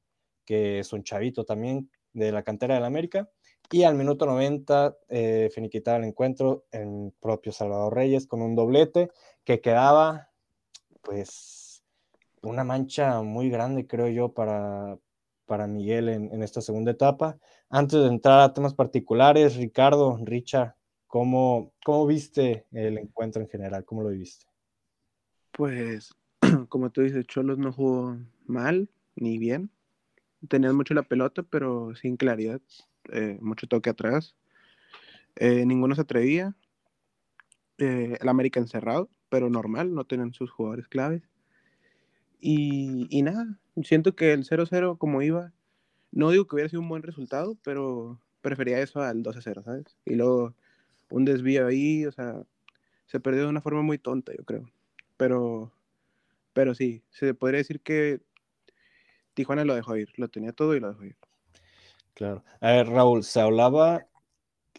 [0.45, 3.27] que es un chavito también de la cantera del América,
[3.71, 9.09] y al minuto 90 eh, finiquitaba el encuentro en propio Salvador Reyes con un doblete
[9.45, 10.29] que quedaba,
[11.01, 11.81] pues,
[12.41, 14.99] una mancha muy grande, creo yo, para,
[15.45, 17.39] para Miguel en, esta segunda etapa.
[17.69, 20.75] Antes de entrar a temas particulares, Ricardo, Richard,
[21.07, 23.85] ¿cómo, ¿cómo viste el encuentro en general?
[23.85, 24.47] ¿Cómo lo viste?
[25.53, 26.13] Pues,
[26.67, 29.69] como tú dices, Cholos no jugó mal ni bien.
[30.49, 32.59] Tenían mucho la pelota, pero sin claridad.
[33.11, 34.35] Eh, mucho toque atrás.
[35.35, 36.55] Eh, ninguno se atrevía.
[37.77, 41.23] Eh, el América encerrado, pero normal, no tienen sus jugadores claves.
[42.39, 45.53] Y, y nada, siento que el 0-0 como iba,
[46.11, 49.97] no digo que hubiera sido un buen resultado, pero prefería eso al 2-0, ¿sabes?
[50.05, 50.55] Y luego
[51.09, 52.43] un desvío ahí, o sea,
[53.05, 54.71] se perdió de una forma muy tonta, yo creo.
[55.17, 55.71] Pero,
[56.53, 58.21] pero sí, se podría decir que
[59.33, 61.17] Tijuana lo dejó ir, lo tenía todo y lo dejó ir.
[62.13, 62.43] Claro.
[62.59, 64.07] A ver, Raúl, se hablaba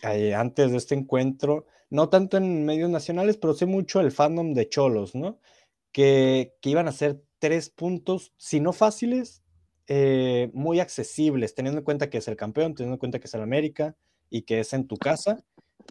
[0.03, 4.55] eh, antes de este encuentro, no tanto en medios nacionales, pero sí mucho el fandom
[4.55, 5.41] de Cholos, ¿no?
[5.93, 9.43] Que, que iban a ser tres puntos, si no fáciles,
[9.89, 13.35] eh, muy accesibles, teniendo en cuenta que es el campeón, teniendo en cuenta que es
[13.35, 13.97] el América
[14.30, 15.45] y que es en tu casa,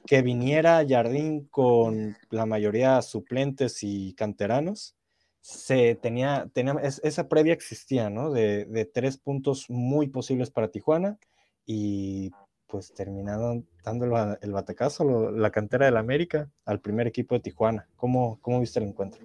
[0.06, 4.96] que viniera Jardín con la mayoría suplentes y canteranos,
[5.42, 8.32] se tenía, tenía esa previa existía, ¿no?
[8.32, 11.20] De, de, tres puntos muy posibles para Tijuana
[11.66, 12.32] y
[12.68, 17.88] pues terminaron dándolo el batacazo, la cantera del América al primer equipo de Tijuana.
[17.98, 19.22] ¿Cómo, cómo viste el encuentro?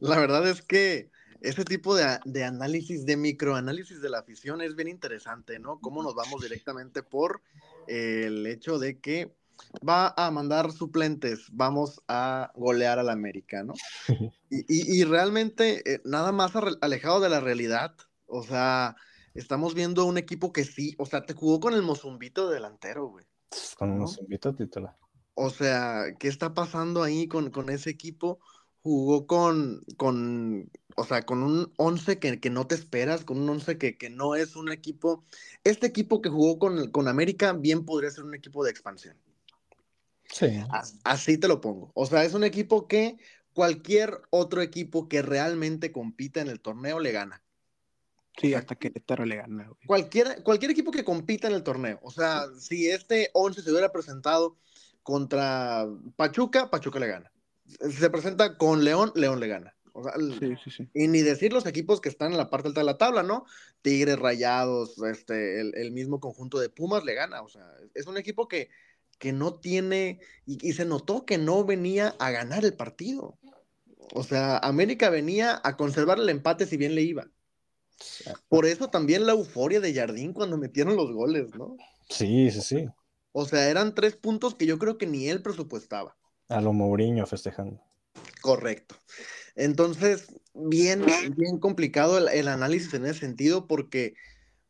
[0.00, 1.10] La verdad es que
[1.40, 5.78] ese tipo de, de, análisis, de microanálisis de la afición es bien interesante, ¿no?
[5.78, 7.42] Cómo nos vamos directamente por
[7.86, 9.32] el hecho de que
[9.86, 13.74] va a mandar suplentes, vamos a golear al América, ¿no?
[14.50, 17.92] Y, y, realmente eh, nada más alejado de la realidad,
[18.26, 18.94] o sea,
[19.40, 23.26] estamos viendo un equipo que sí, o sea, te jugó con el Mozumbito delantero, güey.
[23.76, 24.96] Con el Mozumbito titular.
[25.34, 28.38] O sea, ¿qué está pasando ahí con, con ese equipo?
[28.84, 33.48] jugó con, con, o sea, con un 11 que, que, no te esperas, con un
[33.48, 35.24] 11 que, que, no es un equipo.
[35.64, 39.16] Este equipo que jugó con, con América bien podría ser un equipo de expansión.
[40.28, 40.48] Sí.
[41.02, 41.92] Así te lo pongo.
[41.94, 43.16] O sea, es un equipo que
[43.54, 47.42] cualquier otro equipo que realmente compita en el torneo le gana.
[48.36, 49.70] Sí, hasta que Querétaro le gana.
[49.86, 52.00] Cualquier, cualquier equipo que compita en el torneo.
[52.02, 54.56] O sea, si este 11 se hubiera presentado
[55.02, 57.30] contra Pachuca, Pachuca le gana
[57.66, 59.76] se presenta con León, León le gana.
[60.38, 60.88] sí, sí, sí.
[60.94, 63.44] Y ni decir los equipos que están en la parte alta de la tabla, ¿no?
[63.82, 67.42] Tigres, Rayados, este, el, mismo conjunto de Pumas le gana.
[67.42, 68.70] O sea, es un equipo que,
[69.18, 73.38] que no tiene, y, se notó que no venía a ganar el partido.
[74.12, 77.28] O sea, América venía a conservar el empate si bien le iba.
[78.48, 81.76] Por eso también la euforia de Jardín cuando metieron los goles, ¿no?
[82.08, 82.86] Sí, sí, sí.
[83.32, 86.16] O sea, eran tres puntos que yo creo que ni él presupuestaba.
[86.48, 87.80] A lo Mourinho festejando.
[88.40, 88.96] Correcto.
[89.56, 91.04] Entonces, bien,
[91.36, 94.14] bien complicado el, análisis en ese sentido porque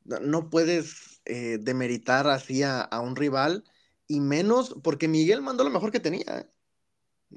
[0.05, 3.65] no puedes eh, demeritar así a, un rival
[4.07, 6.41] y menos porque Miguel mandó lo mejor que tenía.
[6.41, 6.47] ¿eh?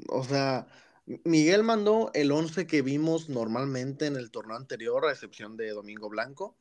[0.10, 0.68] O sea,
[1.24, 6.10] Miguel mandó el 11 que vimos normalmente en el torneo anterior, a excepción de Domingo
[6.10, 6.58] Blanco.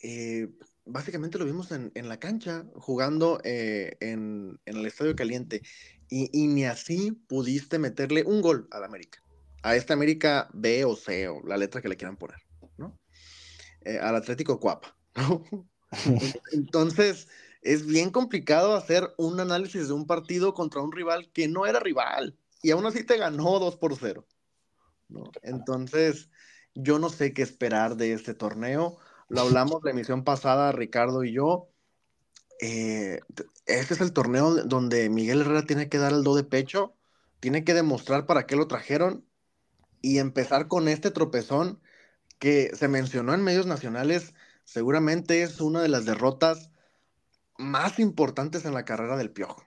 [0.00, 0.48] Eh,
[0.84, 5.62] básicamente lo vimos en, la cancha, jugando en, en, el Estadio Caliente
[6.08, 9.20] y, ni así pudiste meterle un gol al América.
[9.62, 12.38] A esta América B o C o la letra que le quieran poner,
[12.76, 12.98] ¿no?
[13.80, 15.44] Eh, al Atlético Cuapa, ¿no?
[16.52, 17.28] Entonces,
[17.62, 21.80] es bien complicado hacer un análisis de un partido contra un rival que no era
[21.80, 24.26] rival y aún así te ganó 2 por 0.
[25.08, 25.24] ¿no?
[25.42, 26.30] Entonces,
[26.74, 28.98] yo no sé qué esperar de este torneo.
[29.28, 31.68] Lo hablamos la emisión pasada, Ricardo y yo.
[32.60, 33.20] Eh,
[33.66, 36.94] este es el torneo donde Miguel Herrera tiene que dar el do de pecho,
[37.40, 39.26] tiene que demostrar para qué lo trajeron
[40.00, 41.80] y empezar con este tropezón
[42.38, 44.34] que se mencionó en medios nacionales,
[44.64, 46.70] seguramente es una de las derrotas
[47.56, 49.64] más importantes en la carrera del Piojo.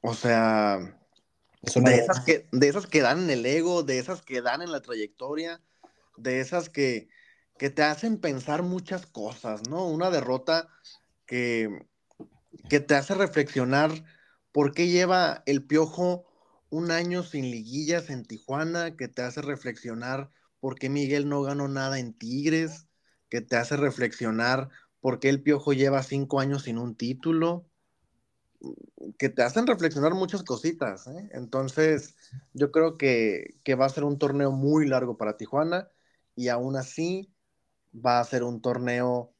[0.00, 1.01] O sea,
[1.62, 4.72] de esas, que, de esas que dan en el ego, de esas que dan en
[4.72, 5.60] la trayectoria,
[6.16, 7.08] de esas que,
[7.58, 9.86] que te hacen pensar muchas cosas, ¿no?
[9.86, 10.68] Una derrota
[11.26, 11.86] que,
[12.68, 13.90] que te hace reflexionar
[14.50, 16.26] por qué lleva el Piojo
[16.68, 21.68] un año sin liguillas en Tijuana, que te hace reflexionar por qué Miguel no ganó
[21.68, 22.86] nada en Tigres,
[23.28, 24.68] que te hace reflexionar
[25.00, 27.68] por qué el Piojo lleva cinco años sin un título,
[29.18, 31.06] que te hacen reflexionar muchas cositas.
[31.06, 31.30] ¿eh?
[31.32, 32.14] Entonces,
[32.54, 35.88] yo creo que, que va a ser un torneo muy largo para Tijuana
[36.36, 37.32] y aún así
[37.94, 39.32] va a ser un torneo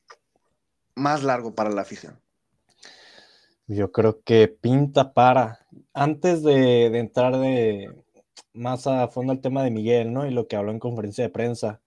[0.94, 2.20] más largo para la afición.
[3.66, 7.90] Yo creo que pinta para, antes de, entrar de,
[8.52, 10.26] más a fondo el tema de Miguel, ¿no?
[10.26, 11.80] Y lo que habló en conferencia de prensa.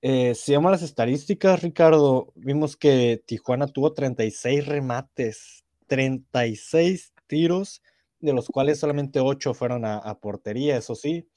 [0.00, 7.82] Eh, si vemos las estadísticas, Ricardo, vimos que Tijuana tuvo 36 remates, 36 tiros,
[8.20, 11.28] de los cuales solamente 8 fueron a, portería, eso sí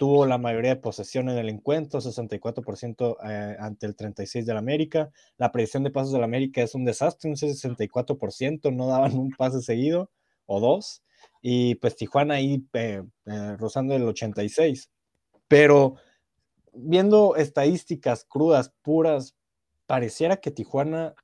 [0.00, 5.10] tuvo la mayoría de posesión en el encuentro, 64% eh, ante el 36% del América.
[5.36, 9.60] La predicción de pasos del América es un desastre, un 64%, no daban un pase
[9.60, 10.10] seguido
[10.46, 11.02] o dos.
[11.42, 14.88] Y pues Tijuana ahí eh, eh, rozando el 86%.
[15.48, 15.96] Pero
[16.72, 19.36] viendo estadísticas crudas, puras,
[19.84, 21.14] pareciera que Tijuana,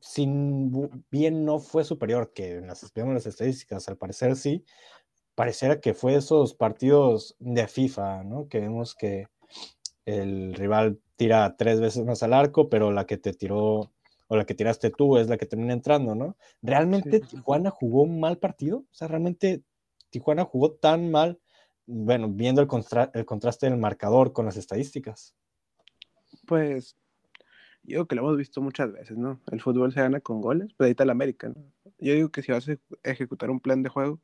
[0.00, 4.64] sin bien no fue superior, que en las, las estadísticas al parecer sí,
[5.34, 8.48] pareciera que fue esos partidos de FIFA, ¿no?
[8.48, 9.28] Que vemos que
[10.04, 13.92] el rival tira tres veces más al arco, pero la que te tiró
[14.28, 16.36] o la que tiraste tú es la que termina entrando, ¿no?
[16.62, 18.78] ¿Realmente Tijuana jugó un mal partido?
[18.78, 19.62] O sea, ¿realmente
[20.10, 21.38] Tijuana jugó tan mal?
[21.86, 22.68] Bueno, viendo el,
[23.14, 25.34] el contraste del marcador con las estadísticas.
[26.46, 26.96] Pues
[27.84, 29.40] yo digo que lo hemos visto muchas veces, ¿no?
[29.50, 31.56] El fútbol se gana con goles, pero ahí está el América, ¿no?
[31.98, 34.20] Yo digo que si vas a ejecutar un plan de juego,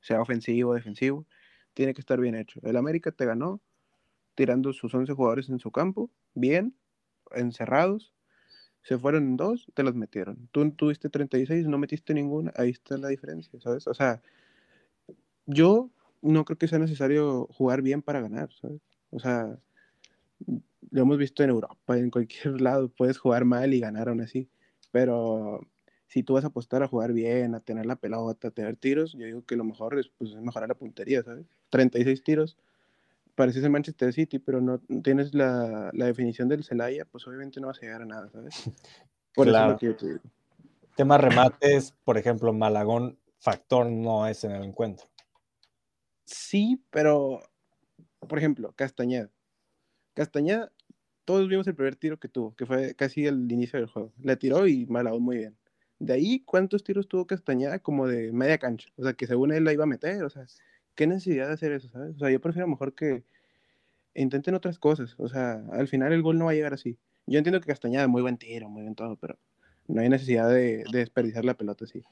[0.00, 1.26] sea ofensivo o defensivo,
[1.74, 2.60] tiene que estar bien hecho.
[2.62, 3.60] El América te ganó
[4.34, 6.74] tirando sus 11 jugadores en su campo, bien,
[7.32, 8.14] encerrados,
[8.82, 10.48] se fueron dos, te los metieron.
[10.52, 13.86] Tú tuviste 36, no metiste ninguna, ahí está la diferencia, ¿sabes?
[13.86, 14.22] O sea,
[15.46, 15.90] yo
[16.22, 18.80] no creo que sea necesario jugar bien para ganar, ¿sabes?
[19.10, 19.58] O sea,
[20.90, 24.48] lo hemos visto en Europa, en cualquier lado, puedes jugar mal y ganar aún así,
[24.90, 25.60] pero
[26.06, 29.12] si tú vas a apostar a jugar bien, a tener la pelota, a tener tiros,
[29.12, 31.46] yo digo que lo mejor es, pues, mejorar la puntería, ¿sabes?
[31.70, 32.56] 36 tiros,
[33.34, 37.78] pareces el Manchester City, pero no tienes la, definición del Celaya, pues obviamente no vas
[37.78, 38.54] a llegar a nada, ¿sabes?
[39.34, 39.76] Por claro.
[39.76, 40.20] eso lo que
[40.96, 45.06] Tema remates, por ejemplo, Malagón, factor no es en el encuentro.
[46.24, 47.40] Sí, pero,
[48.18, 49.30] por ejemplo, Castañeda.
[50.14, 50.72] Castañeda,
[51.28, 54.14] todos vimos el primer tiro que tuvo, que fue casi el inicio del juego.
[54.22, 55.58] Le tiró y Malagón muy bien.
[55.98, 57.80] De ahí, ¿cuántos tiros tuvo Castañeda?
[57.80, 58.88] Como de media cancha.
[58.96, 60.22] O sea, que según él la iba a meter.
[60.22, 60.46] O sea,
[60.94, 62.16] ¿qué necesidad de hacer eso, sabes?
[62.16, 63.24] O sea, yo prefiero mejor que
[64.14, 65.16] intenten otras cosas.
[65.18, 66.96] O sea, al final el gol no va a llegar así.
[67.26, 69.38] Yo entiendo que Castañeda es muy buen tiro, muy bien todo, pero
[69.86, 72.02] no hay necesidad de, desperdiciar la pelota así.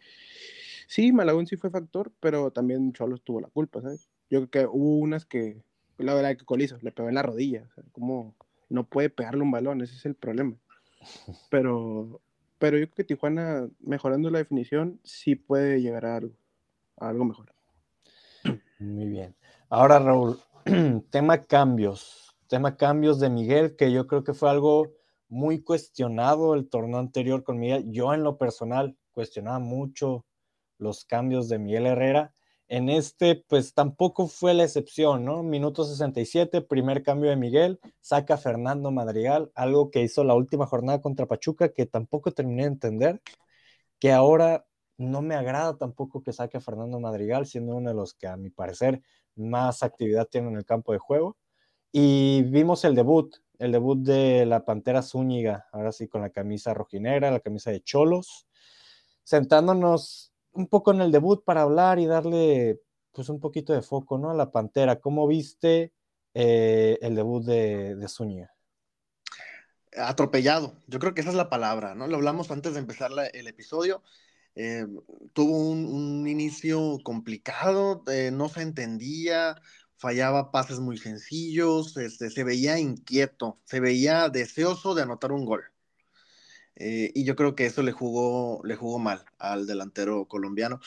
[0.89, 4.11] Sí, Malagón sí fue factor, pero también Cholos tuvo la culpa, ¿sabes?
[4.29, 5.63] Yo creo que hubo unas que,
[5.97, 7.67] la verdad que Colizo le pegó en la rodilla.
[7.71, 8.35] O sea, como
[8.69, 10.57] no puede pegarle un balón, ese es el problema.
[11.51, 12.21] Pero
[12.59, 16.35] pero yo creo que Tijuana, mejorando la definición, sí puede llegar a algo,
[16.97, 17.53] a algo mejor.
[18.79, 19.37] Muy bien.
[19.69, 20.41] Ahora, Raúl,
[21.11, 22.35] tema cambios.
[22.49, 24.93] Tema cambios de Miguel, que yo creo que fue algo
[25.29, 27.91] muy cuestionado el torneo anterior con Miguel.
[27.91, 30.25] Yo en lo personal cuestionaba mucho
[30.79, 32.33] los cambios de Miguel Herrera
[32.69, 35.43] en este, pues tampoco fue la excepción, ¿no?
[35.43, 41.01] Minuto 67, primer cambio de Miguel, saca Fernando Madrigal, algo que hizo la última jornada
[41.01, 43.23] contra Pachuca, que tampoco terminé de entender,
[43.99, 44.67] que ahora
[44.99, 48.37] no me agrada tampoco que saque a Fernando Madrigal, siendo uno de los que a
[48.37, 49.03] mi parecer
[49.37, 51.37] más actividad tiene en el campo de juego.
[51.93, 56.75] Y vimos el debut, el debut de la Pantera Zúñiga, ahora sí con la camisa
[56.75, 58.47] rojinegra, la camisa de Cholos,
[59.25, 62.81] sentándonos un poco en el debut para hablar y darle
[63.13, 64.31] pues un poquito de foco, ¿no?
[64.31, 65.01] A la Pantera.
[65.01, 65.93] ¿Cómo viste
[66.35, 68.49] eh, el debut de, de?
[69.97, 72.07] Atropellado, yo creo que esa es la palabra, ¿no?
[72.07, 74.03] Lo hablamos antes de empezar el episodio.
[74.55, 74.87] Eh,
[75.35, 79.61] tuvo un, inicio complicado, eh, no se entendía,
[79.97, 85.63] fallaba pases muy sencillos, este, se veía inquieto, se veía deseoso de anotar un gol.
[86.77, 90.81] Eh, y yo creo que eso le jugó, le jugó mal al delantero colombiano.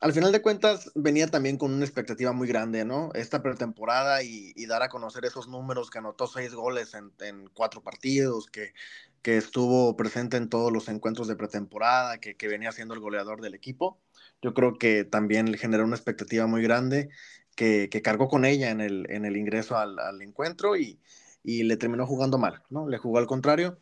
[0.00, 3.10] Al final de cuentas, venía también con una expectativa muy grande, ¿no?
[3.14, 8.46] Esta pretemporada y, dar a conocer esos números que anotó seis goles en, cuatro partidos,
[8.46, 8.74] que,
[9.22, 13.54] que, estuvo presente en todos los encuentros de pretemporada, que, venía siendo el goleador del
[13.54, 14.00] equipo.
[14.40, 17.08] Yo creo que también le generó una expectativa muy grande
[17.56, 21.00] que, que cargó con ella en el, en el ingreso al, al encuentro y,
[21.42, 22.88] y le terminó jugando mal, ¿no?
[22.88, 23.78] Le jugó al contrario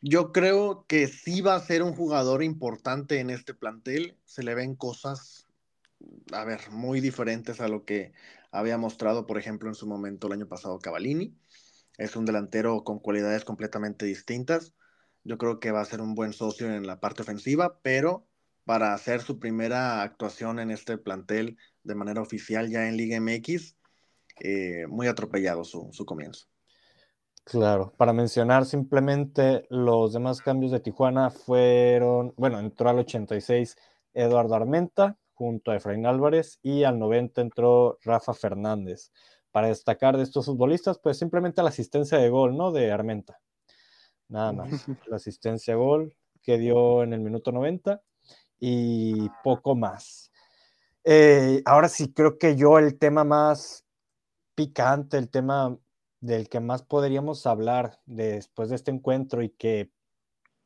[0.00, 4.18] yo creo que sí va a ser un jugador importante en este plantel.
[4.24, 5.46] Se le ven cosas,
[6.32, 8.12] a ver, muy diferentes a lo que
[8.50, 11.36] había mostrado, por ejemplo, en su momento el año pasado Cavallini.
[11.98, 14.74] Es un delantero con cualidades completamente distintas.
[15.24, 18.26] Yo creo que va a ser un buen socio en la parte ofensiva, pero
[18.64, 23.76] para hacer su primera actuación en este plantel de manera oficial ya en Liga MX,
[24.40, 26.53] eh, muy atropellado su comienzo.
[27.44, 33.76] Claro, para mencionar simplemente los demás cambios de Tijuana fueron, bueno, entró al 86
[34.14, 39.10] Eduardo Armenta junto a Efraín Álvarez y al 90 entró Rafa Fernández.
[39.50, 42.72] para destacar de estos futbolistas, pues simplemente la asistencia de gol, ¿no?
[42.72, 43.40] De Armenta.
[44.28, 44.86] Nada más.
[45.06, 48.02] La asistencia de gol que dio en el minuto 90
[48.58, 50.32] y poco más.
[51.04, 53.84] Eh, ahora sí, creo que yo el tema más
[54.56, 55.78] picante, el tema
[56.24, 59.90] del que más podríamos hablar después de este encuentro y que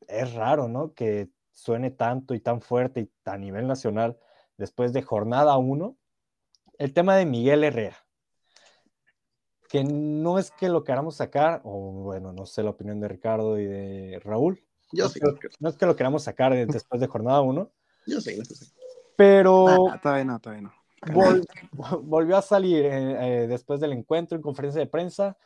[0.07, 0.95] es raro, ¿no?
[0.95, 4.17] Que suene tanto y tan fuerte y a nivel nacional
[4.57, 5.97] después de jornada 1,
[6.79, 7.97] el tema de Miguel Herrera.
[9.69, 13.59] Que no es que lo queramos sacar, o bueno, no sé la opinión de Ricardo
[13.59, 14.65] y de Raúl.
[14.93, 15.19] Yo no, sí.
[15.21, 17.71] es que, no es que lo queramos sacar después de jornada 1,
[18.07, 18.73] Yo sí, yo sí.
[19.17, 20.73] pero Ah, todavía no, todavía no.
[21.03, 21.47] Vol-
[22.03, 25.37] volvió a salir eh, eh, después del encuentro en conferencia de prensa,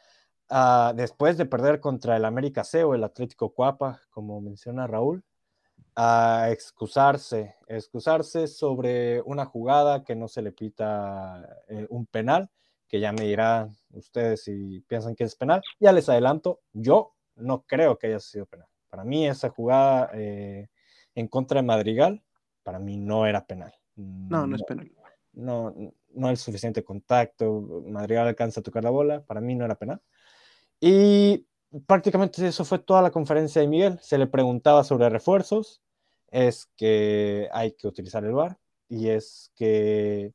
[0.49, 5.24] ah, después de perder contra el América C o el Atlético Cuapa, como menciona Raúl,
[5.95, 12.49] a excusarse, excusarse sobre una jugada que no se le pita eh, un penal,
[12.89, 15.62] que ya me dirán ustedes si piensan que es penal.
[15.81, 18.69] Ya les adelanto, yo no creo que haya sido penal.
[18.91, 20.69] Para mí esa jugada eh,
[21.15, 22.23] en contra de Madrigal,
[22.62, 23.73] para mí no era penal.
[23.97, 24.91] No, no es penal.
[25.33, 25.75] No,
[26.15, 30.01] no el suficiente contacto, Madrigal alcanza a tocar la bola, para mí no era penal.
[30.81, 31.47] Y
[31.87, 33.99] prácticamente eso fue toda la conferencia de Miguel.
[34.01, 35.83] Se le preguntaba sobre refuerzos,
[36.31, 40.33] es que hay que utilizar el VAR y es que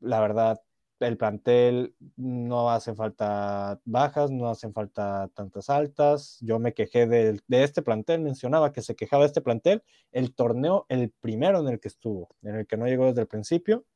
[0.00, 0.60] la verdad
[1.00, 6.38] el plantel no hace falta bajas, no hacen falta tantas altas.
[6.40, 10.34] Yo me quejé de, de, este plantel, mencionaba que se quejaba de este plantel, el
[10.34, 13.86] torneo, el primero en el que estuvo, en el que no llegó desde el principio,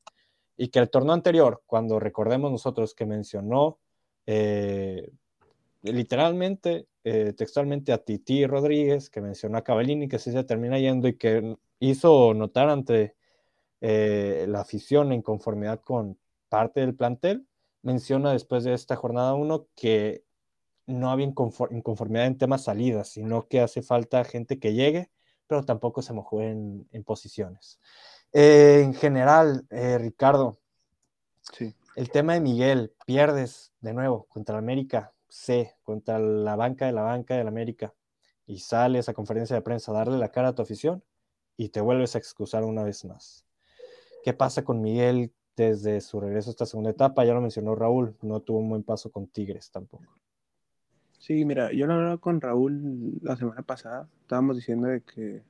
[0.57, 3.79] y que el torneo anterior, cuando recordemos nosotros que mencionó
[4.25, 5.11] eh,
[5.81, 11.17] literalmente, eh, textualmente a Titi Rodríguez, que mencionó a Cavallini, que se termina yendo y
[11.17, 13.15] que hizo notar ante
[13.81, 16.17] eh, la afición en conformidad con
[16.49, 17.47] parte del plantel,
[17.81, 20.23] menciona después de esta jornada 1 que
[20.87, 25.11] no había inconformidad en temas salidas, sino que hace falta gente que llegue,
[25.47, 27.79] pero tampoco se mojó en posiciones.
[28.37, 30.59] Eh, en general, eh, Ricardo,
[31.53, 31.73] sí.
[31.95, 36.91] el tema de Miguel, pierdes de nuevo contra el América C, contra la banca de
[36.91, 37.93] la banca del América,
[38.45, 41.01] y sales a conferencia de prensa a darle la cara a tu afición
[41.55, 43.45] y te vuelves a excusar una vez más.
[44.21, 47.23] ¿Qué pasa con Miguel desde su regreso a esta segunda etapa?
[47.23, 50.13] Ya lo mencionó Raúl, no tuvo un buen paso con Tigres tampoco.
[51.19, 55.41] Sí, mira, yo lo hablaba con Raúl la semana pasada, estábamos diciendo de que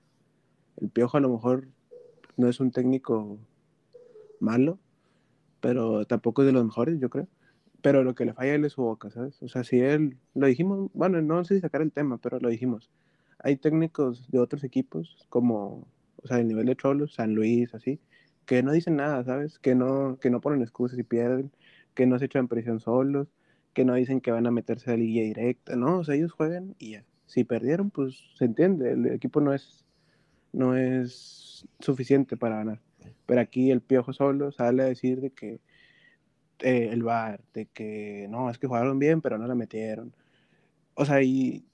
[0.78, 1.68] el Piojo a lo mejor
[2.38, 3.38] no es un técnico
[4.40, 4.80] malo,
[5.62, 7.28] pero tampoco es de los mejores, yo creo.
[7.82, 9.41] Pero lo que le falla a él es su boca, ¿sabes?
[9.44, 12.49] O sea, si él, lo dijimos, bueno, no sé si sacar el tema, pero lo
[12.49, 12.90] dijimos.
[13.40, 15.88] Hay técnicos de otros equipos, como,
[16.24, 17.99] o sea, el nivel de Cholos, San Luis, así,
[18.45, 19.60] que no dicen nada, ¿sabes?
[19.60, 21.52] Que no, que no ponen excusas y pierden,
[21.94, 23.28] que no se echan presión solos,
[23.74, 25.99] que no dicen que van a meterse a la liguilla directa, ¿no?
[25.99, 27.06] O sea, ellos juegan y ya.
[27.26, 29.85] Si perdieron, pues se entiende, el equipo no es,
[30.56, 32.82] no es suficiente para ganar.
[33.26, 35.60] Pero aquí el Piojo solo sale a decir de que
[36.60, 40.14] eh, el VAR, de que no, es que jugaron bien, pero no la metieron.
[40.95, 41.65] O sea, y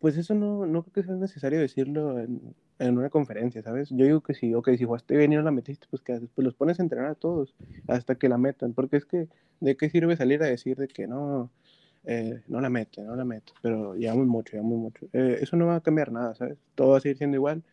[0.00, 3.88] pues eso no, no creo que sea necesario decirlo en, en, una conferencia, ¿sabes?
[3.90, 6.28] Yo digo que sí, ok, si jugaste bien y no la metiste, pues que haces,
[6.34, 7.54] pues los pones a entrenar a todos
[7.88, 9.28] hasta que la metan, porque es que,
[9.60, 11.50] ¿de qué sirve salir a decir de que no,
[12.04, 13.52] eh, no la mete, no la mete?
[13.62, 15.06] Pero ya mucho, ya mucho.
[15.12, 16.58] Eh, eso no va a cambiar nada, ¿sabes?
[16.74, 17.64] Todo va a seguir siendo igual,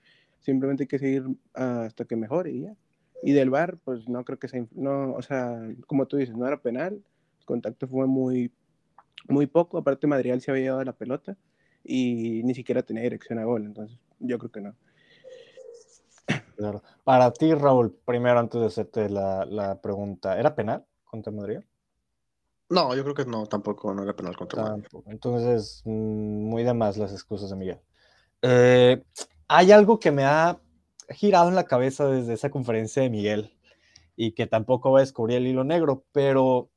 [0.44, 2.76] simplemente hay que seguir hasta que mejore y ya.
[3.24, 5.57] Y del VAR, pues no creo que sea, no, o sea,
[5.88, 7.02] como tú dices, no era penal,
[7.40, 8.53] el contacto fue muy,
[9.30, 11.38] muy poco, aparte Madrigal se había llevado la pelota
[11.84, 14.76] y ni siquiera tenía dirección a gol, entonces yo creo que no.
[16.57, 16.84] Claro.
[17.03, 21.65] Para ti, Raúl, primero antes de hacerte la, la pregunta, ¿era penal contra Madrigal?
[22.70, 24.88] No, yo creo que no, tampoco, no era penal contra Madrid.
[25.06, 27.80] Entonces, muy de más las excusas de Miguel.
[28.41, 29.03] Eh,
[29.56, 30.60] hay algo que me ha
[31.10, 33.56] girado en la cabeza desde esa conferencia de Miguel
[34.16, 36.72] y que tampoco va a descubrir el hilo negro, pero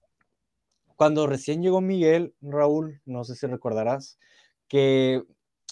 [0.94, 4.18] cuando recién llegó Miguel, Raúl, no sé si recordarás,
[4.68, 5.22] que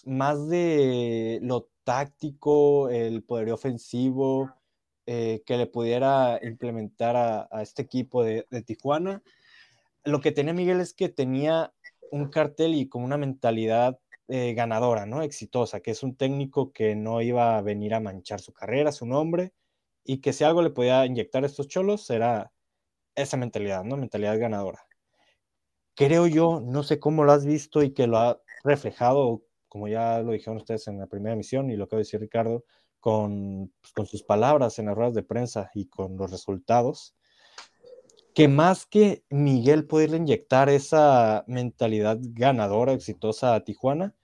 [0.07, 4.55] más de lo táctico, el poderío ofensivo
[5.05, 9.23] eh, que le pudiera implementar a, a este equipo de, de, Tijuana,
[10.05, 11.75] lo que tenía Miguel es que tenía
[12.11, 13.99] un cartel y como una mentalidad
[14.29, 15.23] eh, ganadora, ¿no?
[15.23, 19.07] Exitosa, que es un técnico que no iba a venir a manchar su carrera, su
[19.07, 19.53] nombre,
[20.05, 22.53] y que si algo le podía inyectar a estos cholos era
[23.17, 23.97] esa mentalidad, ¿no?
[23.97, 24.87] Mentalidad ganadora.
[25.97, 30.21] Creo yo, no sé cómo lo has visto y que lo ha reflejado, como ya
[30.21, 32.65] lo dijeron ustedes en la primera emisión y lo que va a decir Ricardo,
[32.99, 37.15] con, pues, con sus palabras en las ruedas de prensa y con los resultados.
[38.35, 44.15] Que más que Miguel poderle inyectar esa mentalidad ganadora, exitosa a Tijuana,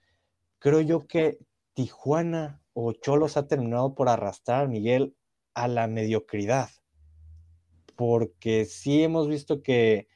[0.59, 1.39] creo yo que
[1.73, 5.15] Tijuana o Cholos ha terminado por arrastrar a Miguel
[5.53, 6.69] a la mediocridad.
[7.95, 10.07] Porque sí hemos visto que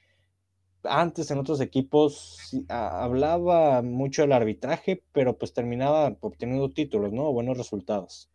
[0.84, 7.32] antes en otros equipos hablaba mucho del arbitraje, pero pues terminaba obteniendo títulos, ¿no?
[7.32, 8.30] Buenos resultados.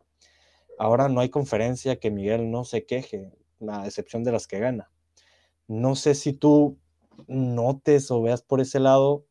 [0.79, 4.89] Ahora no hay conferencia que Miguel no se queje, la excepción de las que gana.
[5.71, 6.77] No sé si tú
[7.27, 9.25] notes o veas por ese lado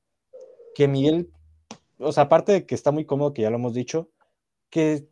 [0.74, 1.30] que Miguel,
[1.98, 4.08] o sea, aparte de que está muy cómodo, que ya lo hemos dicho,
[4.70, 5.06] que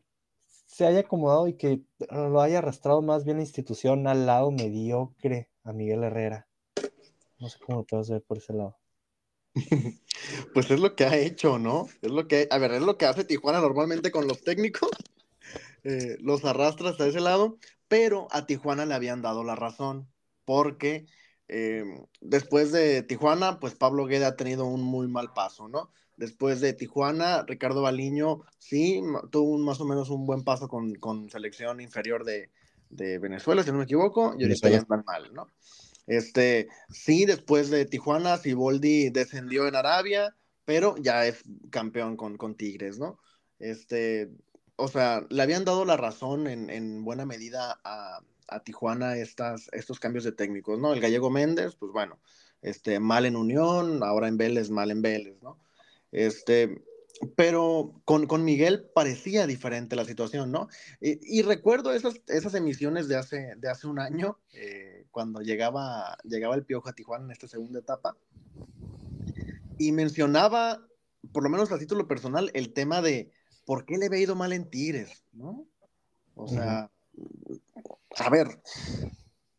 [0.47, 5.51] se haya acomodado y que lo haya arrastrado más bien la institución al lado mediocre
[5.65, 6.49] a Miguel Herrera.
[7.39, 8.79] No sé cómo lo puedes ver por ese lado.
[10.53, 11.87] Pues es lo que ha hecho, ¿no?
[12.03, 14.91] Es lo que, a ver, es lo que hace Tijuana normalmente con los técnicos.
[15.85, 17.57] Eh, los arrastra hasta ese lado,
[17.87, 20.09] pero a Tijuana le habían dado la razón,
[20.49, 21.05] porque
[21.47, 21.85] eh,
[22.23, 25.91] después de Tijuana, pues Pablo Guede ha tenido un muy mal paso, ¿no?
[26.17, 31.29] Después de Tijuana, Ricardo Baliño sí tuvo más o menos un buen paso con, con
[31.29, 32.51] selección inferior de,
[32.89, 35.49] de, Venezuela, si no me equivoco, y ahorita ya están mal, ¿no?
[36.07, 40.35] Este, sí, después de Tijuana, Siboldi descendió en Arabia,
[40.65, 43.19] pero ya es campeón con, con Tigres, ¿no?
[43.59, 44.31] Este,
[44.77, 49.69] o sea, le habían dado la razón en, en buena medida a, a, Tijuana estas,
[49.73, 50.93] estos cambios de técnicos, ¿no?
[50.93, 52.19] El gallego Méndez, pues bueno,
[52.63, 55.59] este, mal en Unión, ahora en Vélez, mal en Vélez, ¿no?
[56.13, 56.83] Este,
[57.37, 60.69] pero con, con, Miguel parecía diferente la situación, ¿no?
[61.01, 66.17] Y, y recuerdo esas, esas, emisiones de hace, de hace un año, eh, cuando llegaba,
[66.25, 68.17] llegaba el Piojo a Tijuana en esta segunda etapa,
[69.79, 70.87] y mencionaba,
[71.33, 73.31] por lo menos a título personal, el tema de
[73.65, 75.67] por qué le había ido mal en Tigres, ¿no?
[76.35, 76.91] O sea,
[78.21, 78.61] a ver,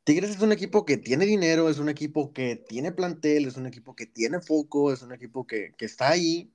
[0.03, 3.67] Tigres es un equipo que tiene dinero, es un equipo que tiene plantel, es un
[3.67, 6.51] equipo que tiene foco, es un equipo que, que está ahí,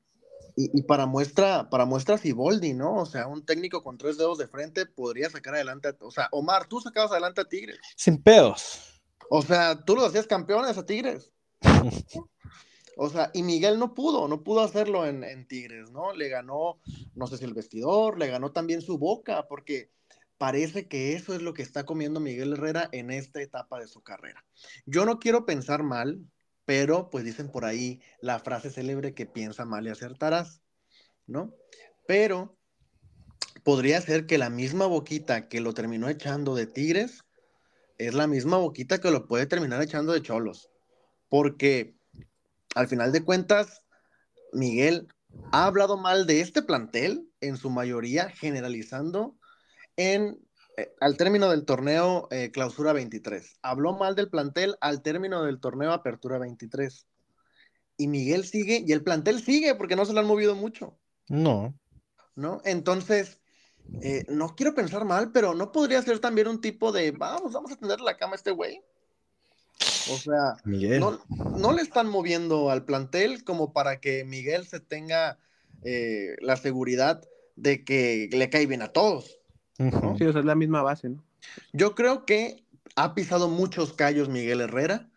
[0.56, 2.94] y, para muestra, para muestra Fiboldi, ¿no?
[2.94, 6.68] O sea, un técnico con tres dedos de frente podría sacar adelante, o sea, Omar,
[6.68, 7.80] tú sacabas adelante a Tigres.
[7.96, 9.02] Sin pedos.
[9.30, 11.32] O sea, tú lo hacías campeones a Tigres.
[12.96, 16.12] o sea, y Miguel no pudo, no pudo hacerlo en, en, Tigres, ¿no?
[16.12, 16.78] Le ganó,
[17.14, 19.90] no sé si el vestidor, le ganó también su boca, porque
[20.38, 24.02] parece que eso es lo que está comiendo Miguel Herrera en esta etapa de su
[24.02, 24.44] carrera.
[24.86, 26.24] Yo no quiero pensar mal,
[26.64, 30.60] pero pues dicen por ahí la frase célebre que piensa mal y acertarás,
[31.26, 31.54] ¿no?
[32.06, 32.56] Pero
[33.62, 37.24] podría ser que la misma boquita que lo terminó echando de Tigres
[37.98, 40.70] es la misma boquita que lo puede terminar echando de Cholos,
[41.28, 41.96] porque
[42.74, 43.82] al final de cuentas,
[44.52, 45.08] Miguel
[45.52, 49.36] ha hablado mal de este plantel, en su mayoría generalizando
[49.96, 50.44] en
[50.76, 53.58] eh, al término del torneo eh, Clausura 23.
[53.62, 57.06] Habló mal del plantel al término del torneo Apertura 23.
[57.96, 60.98] Y Miguel sigue, y el plantel sigue, porque no se lo han movido mucho.
[61.28, 61.78] No.
[62.34, 62.60] ¿No?
[62.64, 63.38] Entonces,
[64.02, 67.70] eh, no quiero pensar mal, pero no podría ser también un tipo de, vamos, vamos
[67.70, 68.82] a tener la cama a este güey.
[70.10, 71.20] O sea, no,
[71.56, 75.38] no, le están moviendo al plantel como para que Miguel se tenga
[76.40, 77.22] la seguridad
[77.56, 79.43] de que le cae bien a todos.
[79.76, 81.24] Sí, o sea, es la misma base, ¿no?
[81.72, 82.64] Yo creo que
[82.96, 85.08] ha pisado muchos callos Miguel Herrera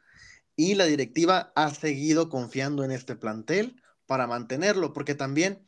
[0.56, 5.60] y la directiva ha seguido confiando en este plantel para mantenerlo, porque también,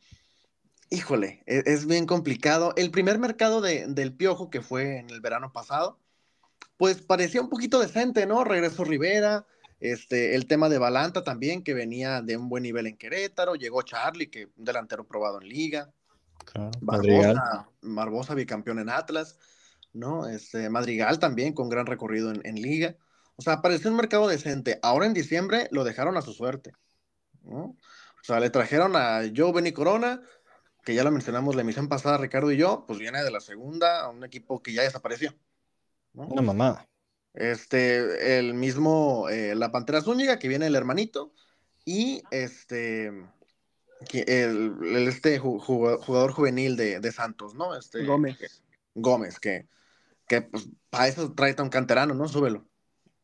[0.90, 2.72] híjole, e-, es, bien complicado.
[2.76, 6.00] El primer mercado de, del Piojo, que fue en el verano pasado,
[6.76, 8.42] pues parecía un poquito decente, ¿no?
[8.42, 9.46] Regresó Rivera,
[9.78, 13.82] este, el tema de Balanta también, que venía de un buen nivel en Querétaro, llegó
[13.82, 15.92] Charlie, que un delantero probado en liga,
[17.82, 19.38] Barbosa, bicampeón en Atlas,
[19.92, 20.26] ¿no?
[20.28, 22.96] Este, Madrigal también con gran recorrido en, liga.
[23.36, 24.78] O sea, pareció un mercado decente.
[24.82, 26.72] Ahora en diciembre lo dejaron a su suerte.
[27.44, 27.76] O
[28.22, 30.22] sea, le trajeron a Joe Benny Corona,
[30.84, 34.02] que ya lo mencionamos la emisión pasada, Ricardo y yo, pues viene de la segunda,
[34.02, 35.34] a un equipo que ya desapareció.
[36.12, 36.88] Una mamada.
[37.34, 41.32] Este, el mismo, eh, la Pantera Zúñiga, que viene el hermanito,
[41.84, 43.12] y este,
[44.12, 47.76] el, este jugador juvenil de, Santos, ¿no?
[47.76, 48.62] Este, Gómez.
[48.94, 49.68] Gómez, que,
[50.26, 52.28] que pues, para eso trae un canterano, ¿no?
[52.28, 52.66] Súbelo.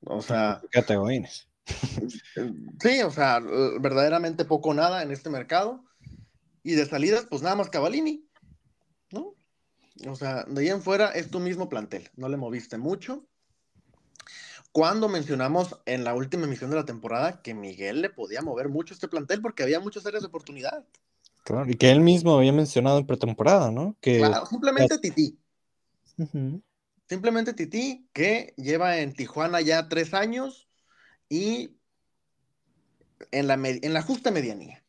[0.05, 0.62] O sea.
[0.70, 1.48] Categorías.
[2.81, 3.40] Sí, o sea,
[3.81, 5.85] verdaderamente poco nada en este mercado.
[6.62, 8.28] Y de salidas, pues nada más Cavalini,
[9.11, 9.35] ¿no?
[10.09, 13.27] O sea, de ahí en fuera es tu mismo plantel, no le moviste mucho
[14.77, 18.93] cuando mencionamos en la última emisión de la temporada que Miguel le podía mover mucho
[18.93, 20.85] este plantel porque había muchas áreas de oportunidad.
[21.44, 23.97] Claro, y que él mismo había mencionado en pretemporada, ¿no?
[24.03, 24.19] Que...
[24.19, 25.39] Claro, simplemente Titi.
[27.09, 30.69] Simplemente Titi, que lleva en Tijuana ya tres años,
[31.31, 31.70] y
[33.31, 34.85] en la, en la justa medianía.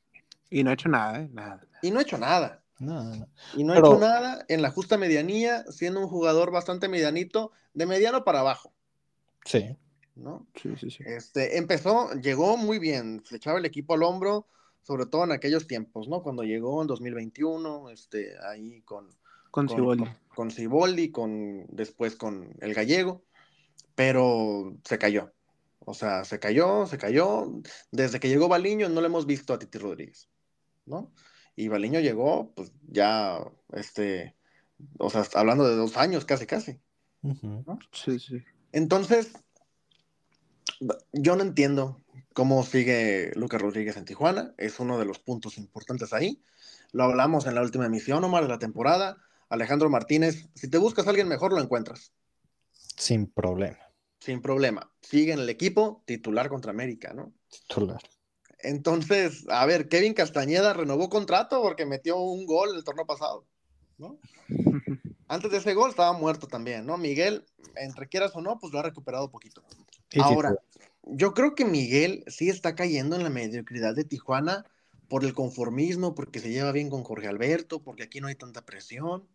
[0.50, 1.30] Y no ha hecho nada, ¿eh?
[1.32, 1.66] Nada.
[1.82, 2.62] Y no ha hecho nada.
[2.78, 3.30] No, no.
[3.56, 7.54] Y no ha Pero- hecho nada en la justa medianía, siendo un jugador bastante medianito,
[7.74, 8.74] de mediano para abajo,
[9.48, 9.78] Sí.
[10.18, 10.48] ¿no?
[10.62, 11.04] Sí, sí, sí.
[11.06, 14.48] Este, empezó, llegó muy bien, se echaba el equipo al hombro,
[14.82, 16.24] sobre todo en aquellos tiempos, ¿no?
[16.24, 19.10] Cuando llegó en 2021, este, ahí con,
[19.52, 21.12] Con con, Siboldi.
[21.12, 23.24] con, con con, después con el gallego,
[23.96, 25.32] pero se cayó.
[25.80, 27.62] O sea, se cayó, se cayó.
[27.92, 30.30] Desde que llegó Baliño no le hemos visto a Titi Rodríguez,
[30.86, 31.12] ¿no?
[31.56, 33.40] Y Baliño llegó, pues ya,
[33.74, 34.36] este,
[35.00, 36.80] o sea, hablando de dos años, casi, casi.
[37.92, 38.44] Sí, sí.
[38.72, 39.32] Entonces,
[41.14, 42.02] yo no entiendo
[42.34, 44.54] cómo sigue Lucas Rodríguez en Tijuana.
[44.58, 46.42] Es uno de los puntos importantes ahí.
[46.92, 49.18] Lo hablamos en la última emisión, Omar, de la temporada.
[49.50, 52.14] Alejandro Martínez, si te buscas a alguien mejor, lo encuentras.
[52.72, 53.80] Sin problema.
[54.20, 54.92] Sin problema.
[55.02, 57.34] Sigue en el equipo, titular contra América, ¿no?
[57.50, 58.02] Titular.
[58.60, 63.48] Entonces, a ver, Kevin Castañeda renovó contrato porque metió un gol el torneo pasado,
[63.98, 64.20] ¿no?
[65.28, 66.98] Antes de ese gol estaba muerto también, ¿no?
[66.98, 67.46] Miguel,
[67.76, 69.64] entre quieras o no, pues lo ha recuperado poquito.
[70.22, 70.56] Ahora,
[71.04, 74.66] yo creo que Miguel sí está cayendo en la mediocridad de Tijuana
[75.10, 78.66] por el conformismo, porque se lleva bien con Jorge Alberto, porque aquí no hay tanta
[78.66, 79.28] presión,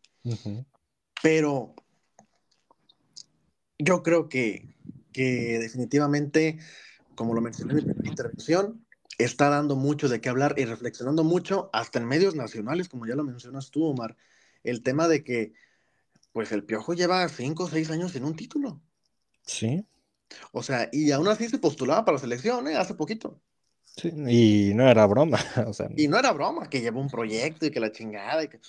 [1.22, 1.74] pero
[3.78, 4.74] yo creo que,
[5.12, 6.58] que definitivamente,
[7.14, 8.86] como lo mencioné en mi primera intervención,
[9.18, 13.14] está dando mucho de qué hablar y reflexionando mucho hasta en medios nacionales, como ya
[13.14, 14.16] lo mencionas tú, Omar,
[14.62, 15.52] el tema de que,
[16.32, 18.80] pues el Piojo lleva cinco o seis años sin un título.
[19.44, 19.84] Sí.
[20.52, 22.76] O sea, y aún así se postulaba para la selección, ¿eh?
[22.76, 23.40] Hace poquito.
[23.84, 25.38] Sí, Y no era broma.
[25.68, 28.42] O sea, Y no era broma, que llevó un proyecto y que la chingada.
[28.44, 28.60] y que-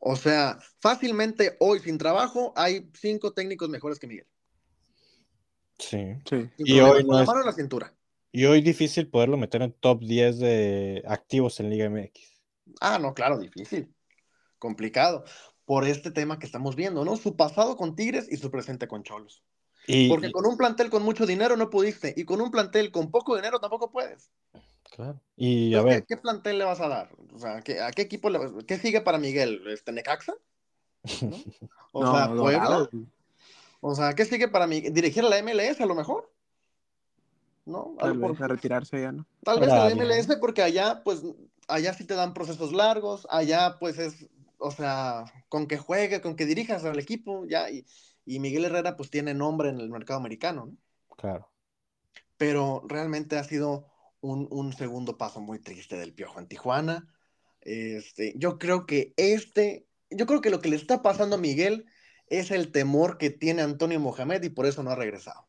[0.00, 4.26] O sea, fácilmente hoy sin trabajo hay cinco técnicos mejores que Miguel.
[5.78, 5.98] sí.
[6.28, 6.50] Sí.
[6.58, 7.94] Y hoy no la es- mano en la cintura.
[8.32, 12.20] Y hoy difícil poderlo meter en top 10 de activos en Liga MX.
[12.80, 13.92] Ah, no, claro, difícil.
[14.58, 15.24] Complicado.
[15.70, 17.16] Por este tema que estamos viendo, ¿no?
[17.16, 19.44] Su pasado con Tigres y su presente con Cholos.
[19.86, 22.12] Y, Porque con un plantel con mucho dinero no pudiste.
[22.16, 24.30] Y con un plantel con poco dinero tampoco puedes.
[24.96, 25.20] claro.
[25.36, 27.10] Y a ver, ¿qué, qué plantel le vas a dar?
[27.32, 29.62] O sea, ¿qué- ¿a qué equipo le vas- ¿Qué sigue para Miguel?
[29.68, 30.34] ¿Este Necaxa?
[31.22, 31.36] ¿No?
[31.92, 32.88] O No, sea, Puebla.
[33.80, 34.80] O sea, ¿qué sigue para mí?
[34.80, 36.32] ¿Dirigir a la MLS a lo mejor?
[37.64, 37.94] ¿No?
[37.98, 39.24] A Tal vez por- a retirarse ya, ¿no?
[39.44, 41.22] tal vez a la Arabia, MLS porque allá, pues,
[41.68, 44.26] allá sí te dan procesos largos, allá, pues, es,
[44.60, 47.86] o sea, con que juegue, con que dirijas al equipo, ya, y,
[48.24, 50.76] y Miguel Herrera, pues, tiene nombre en el mercado americano, ¿no?
[51.16, 51.50] claro.
[52.36, 53.86] Pero realmente ha sido
[54.20, 57.12] un, un segundo paso muy triste del Piojo en Tijuana.
[57.60, 61.86] Este, yo creo que este, yo creo que lo que le está pasando a Miguel
[62.28, 65.48] es el temor que tiene Antonio Mohamed y por eso no ha regresado.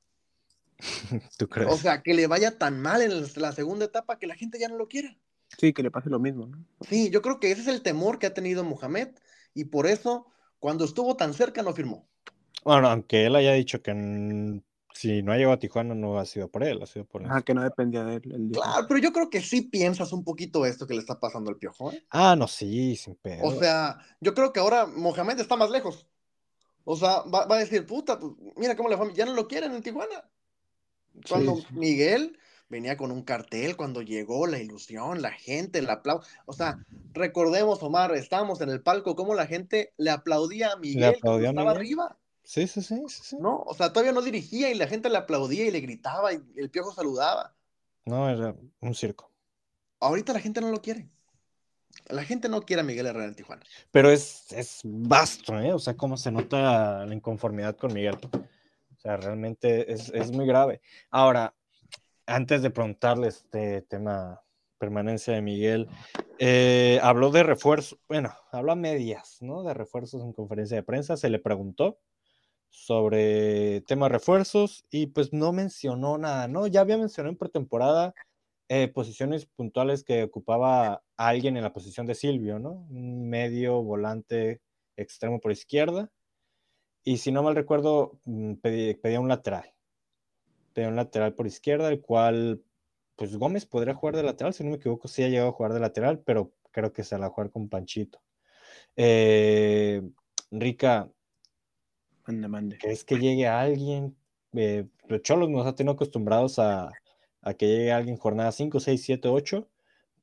[1.38, 1.72] ¿Tú crees?
[1.72, 4.68] O sea, que le vaya tan mal en la segunda etapa que la gente ya
[4.68, 5.16] no lo quiera.
[5.57, 6.65] Sí, que le pase lo mismo, ¿no?
[6.88, 9.10] Sí, yo creo que ese es el temor que ha tenido Mohamed
[9.53, 10.28] y por eso,
[10.60, 12.07] cuando estuvo tan cerca, no firmó.
[12.64, 13.91] Bueno, aunque él haya dicho que
[14.94, 17.41] si no ha llegado a Tijuana no ha sido por él, ha sido por Ajá,
[17.41, 18.32] que no dependía de él.
[18.32, 18.49] él.
[18.53, 21.57] Claro, pero yo creo que sí piensas un poquito esto que le está pasando al
[21.57, 21.91] piojo.
[21.91, 22.03] ¿eh?
[22.10, 23.44] Ah, no, sí, sin pedo.
[23.44, 26.07] O sea, yo creo que ahora Mohamed está más lejos.
[26.84, 29.14] O sea, va, va a decir, puta, pues, mira cómo le fue.
[29.14, 30.30] Ya no lo quieren en Tijuana.
[31.28, 31.76] Cuando Sí, sí.
[31.76, 32.38] Miguel
[32.72, 36.27] venía con un cartel, cuando llegó la ilusión, la gente, el aplauso.
[36.45, 36.80] O sea,
[37.14, 41.61] recordemos, Omar, estábamos en el palco, cómo la gente le aplaudía a Miguel aplaudía cuando
[41.61, 41.77] estaba Miguel.
[41.77, 43.38] arriba, Sí, sí, sí, sí, sí.
[43.39, 43.61] ¿no?
[43.68, 46.69] O sea, todavía no dirigía y la gente le aplaudía y le gritaba y el
[46.72, 47.53] piojo saludaba.
[48.06, 49.30] No, era un circo.
[49.99, 51.07] Ahorita la gente no lo quiere.
[52.07, 53.61] La gente no quiere a Miguel Herrera en Tijuana.
[53.91, 55.72] Pero es, es vasto, ¿eh?
[55.73, 58.18] O sea, cómo se nota la inconformidad con Miguel.
[58.23, 60.81] O sea, realmente es, es muy grave.
[61.10, 61.53] Ahora,
[62.32, 64.41] antes de preguntarle este tema
[64.80, 65.88] permanencia de Miguel,
[66.40, 69.64] eh, habló de refuerzo, bueno, habló a medias, ¿no?
[69.64, 71.99] De refuerzos en conferencia de prensa, se le preguntó
[72.70, 76.68] sobre tema refuerzos y pues no mencionó nada, ¿no?
[76.68, 78.14] Ya había mencionado en pretemporada
[78.70, 82.72] eh, posiciones puntuales que ocupaba alguien en la posición de Silvio, ¿no?
[82.90, 84.62] Un medio volante
[84.95, 86.10] extremo por izquierda.
[87.03, 89.74] Y si no mal recuerdo, mm, pedí- pedía un lateral.
[90.73, 92.61] Pedía un lateral por izquierda, el cual,
[93.15, 95.73] pues Gómez podría jugar de lateral, si no me equivoco, sí ha llegado a jugar
[95.73, 98.22] de lateral, pero creo que se la va a jugar con Panchito.
[98.95, 100.02] Eh,
[100.52, 101.10] Rica,
[102.27, 102.77] Mande, mande.
[102.77, 104.15] ¿crees que llegue alguien?
[104.53, 106.91] Eh, los Cholos nos ha tenido acostumbrados a,
[107.41, 109.68] a que llegue alguien jornada 5, 6, 7, 8,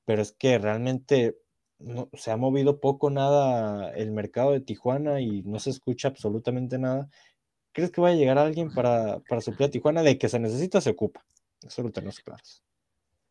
[0.04, 1.38] pero es que realmente
[1.78, 6.78] no, se ha movido poco nada el mercado de Tijuana y no se escucha absolutamente
[6.78, 7.08] nada.
[7.72, 10.02] ¿Crees que va a llegar alguien para, para suplir a Tijuana?
[10.02, 11.24] De que se necesita, se ocupa.
[11.62, 12.62] Eso lo tenemos claros.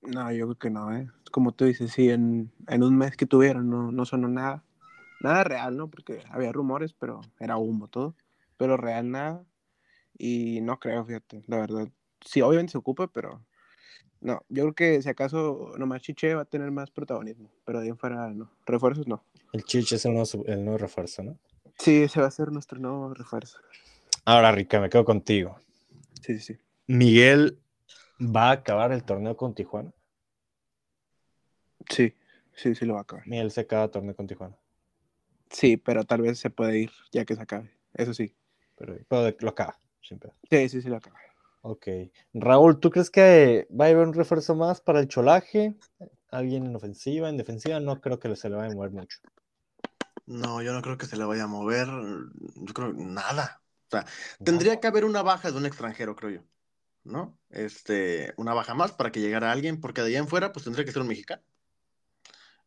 [0.01, 1.07] No, yo creo que no, ¿eh?
[1.31, 4.63] Como tú dices, sí, en, en un mes que tuvieron no, no sonó nada.
[5.21, 5.89] Nada real, ¿no?
[5.89, 8.15] Porque había rumores, pero era humo todo.
[8.57, 9.43] Pero real nada.
[10.17, 11.89] Y no creo, fíjate, la verdad.
[12.21, 13.43] Sí, obviamente se ocupa, pero
[14.21, 14.43] no.
[14.49, 18.29] Yo creo que si acaso nomás Chiche va a tener más protagonismo, pero de fuera
[18.29, 18.49] no.
[18.65, 19.23] Refuerzos no.
[19.53, 21.37] El Chiche es el nuevo, el nuevo refuerzo, ¿no?
[21.77, 23.59] Sí, ese va a ser nuestro nuevo refuerzo.
[24.29, 25.57] Ahora, Rica, me quedo contigo.
[26.21, 26.57] Sí, sí, sí.
[26.85, 27.61] Miguel
[28.19, 29.93] va a acabar el torneo con Tijuana.
[31.89, 32.13] Sí,
[32.53, 33.25] sí, sí lo va a acabar.
[33.25, 34.57] Miguel se acaba el torneo con Tijuana.
[35.49, 37.71] Sí, pero tal vez se puede ir ya que se acabe.
[37.93, 38.35] Eso sí.
[38.75, 39.77] Pero, pero lo acaba,
[40.19, 40.33] pedo.
[40.49, 41.17] Sí, sí, sí lo acaba.
[41.61, 41.87] Ok.
[42.33, 45.77] Raúl, ¿tú crees que va a haber un refuerzo más para el cholaje?
[46.31, 47.29] ¿Alguien en ofensiva?
[47.29, 49.19] En defensiva no creo que se le vaya a mover mucho.
[50.25, 51.87] No, yo no creo que se le vaya a mover.
[51.87, 53.61] Yo creo nada.
[53.87, 54.05] O sea,
[54.43, 56.41] tendría que haber una baja de un extranjero, creo yo.
[57.03, 57.39] ¿No?
[57.49, 60.83] Este, una baja más para que llegara alguien, porque de allá en fuera, pues tendría
[60.83, 61.41] que ser un mexicano.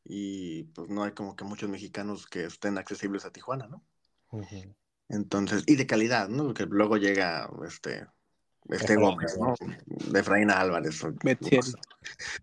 [0.03, 3.85] Y pues no hay como que muchos mexicanos que estén accesibles a Tijuana, ¿no?
[5.11, 6.45] Entonces, y de calidad, ¿no?
[6.45, 8.07] Porque luego llega este,
[8.69, 9.55] este Efraín Gómez, ¿no?
[9.87, 11.03] De Efraín Álvarez.
[11.05, 11.13] o-.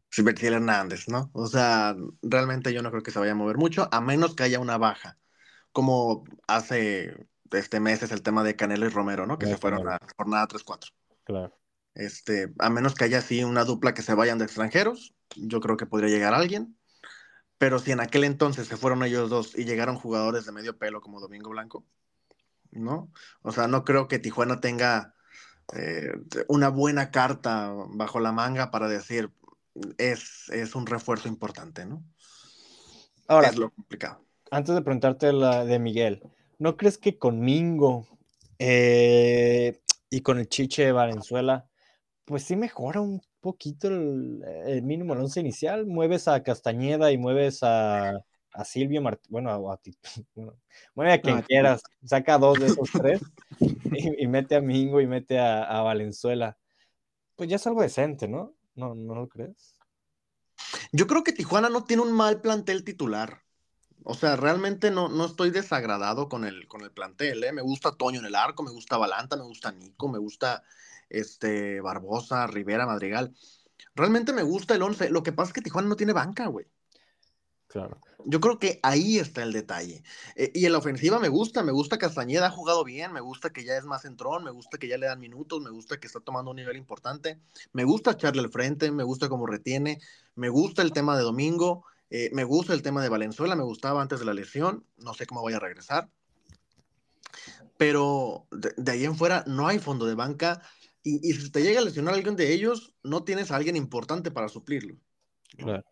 [0.09, 1.31] Sí, Betziel Hernández, ¿no?
[1.33, 4.43] O sea, realmente yo no creo que se vaya a mover mucho, a menos que
[4.43, 5.17] haya una baja,
[5.71, 9.38] como hace este mes es el tema de Canelo y Romero, ¿no?
[9.38, 10.91] Que se fueron a jornada 3-4.
[11.24, 11.57] Claro.
[11.94, 15.78] Este, a menos que haya así una dupla que se vayan de extranjeros, yo creo
[15.78, 16.78] que podría llegar alguien.
[17.57, 21.02] Pero si en aquel entonces se fueron ellos dos y llegaron jugadores de medio pelo
[21.02, 21.86] como Domingo Blanco,
[22.69, 23.11] ¿no?
[23.41, 25.15] O sea, no creo que Tijuana tenga
[25.74, 26.11] eh,
[26.48, 29.32] una buena carta bajo la manga para decir
[29.98, 32.03] es, es un refuerzo importante, ¿no?
[33.28, 34.24] Ahora, es lo complicado.
[34.52, 36.24] antes de preguntarte la de Miguel,
[36.59, 38.07] ¿no crees que con Mingo
[38.59, 39.79] eh,
[40.09, 41.67] y con el Chiche de Valenzuela,
[42.25, 45.85] pues sí mejora un poquito el, el mínimo, el once inicial?
[45.88, 48.17] Mueves a Castañeda y mueves a,
[48.53, 49.97] a Silvio Martínez, bueno, a, a ti-
[50.35, 50.55] bueno,
[50.95, 51.47] mueve a quien a ti.
[51.47, 53.21] quieras, saca dos de esos tres
[53.91, 56.57] y, y mete a Mingo y mete a, a Valenzuela.
[57.35, 58.55] Pues ya es algo decente, ¿no?
[58.75, 59.75] ¿No, no lo crees?
[60.91, 63.43] Yo creo que Tijuana no tiene un mal plantel titular.
[64.09, 67.43] O sea, realmente no, no estoy desagradado con el, con el plantel.
[67.43, 67.51] ¿eh?
[67.51, 70.63] Me gusta Toño en el arco, me gusta Balanta, me gusta Nico, me gusta
[71.09, 73.35] este, Barbosa, Rivera, Madrigal.
[73.95, 75.09] Realmente me gusta el 11.
[75.09, 76.65] Lo que pasa es que Tijuana no tiene banca, güey.
[77.67, 77.99] Claro.
[78.23, 80.03] Yo creo que ahí está el detalle.
[80.38, 83.49] Eh, y en la ofensiva me gusta, me gusta Castañeda, ha jugado bien, me gusta
[83.49, 86.07] que ya es más centrón, me gusta que ya le dan minutos, me gusta que
[86.07, 87.41] está tomando un nivel importante,
[87.73, 89.99] me gusta echarle al frente, me gusta cómo retiene,
[90.35, 94.01] me gusta el tema de Domingo, eh, me gusta el tema de Valenzuela, me gustaba
[94.01, 96.09] antes de la lesión, no sé cómo vaya a regresar.
[97.77, 100.61] Pero de, de ahí en fuera no hay fondo de banca
[101.03, 104.31] y, y si te llega a lesionar alguien de ellos, no tienes a alguien importante
[104.31, 104.95] para suplirlo.
[105.57, 105.84] Claro.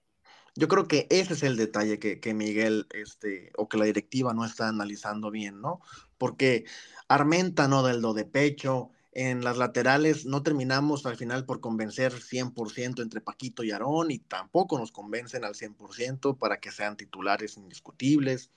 [0.58, 4.34] Yo creo que ese es el detalle que, que, Miguel, este, o que la directiva
[4.34, 5.82] no está analizando bien, ¿no?
[6.18, 6.64] Porque
[7.10, 12.14] Armenta no del do de pecho, en las laterales no terminamos al final por convencer
[12.14, 17.58] 100% entre Paquito y Aarón y tampoco nos convencen al 100% para que sean titulares
[17.58, 18.52] indiscutibles.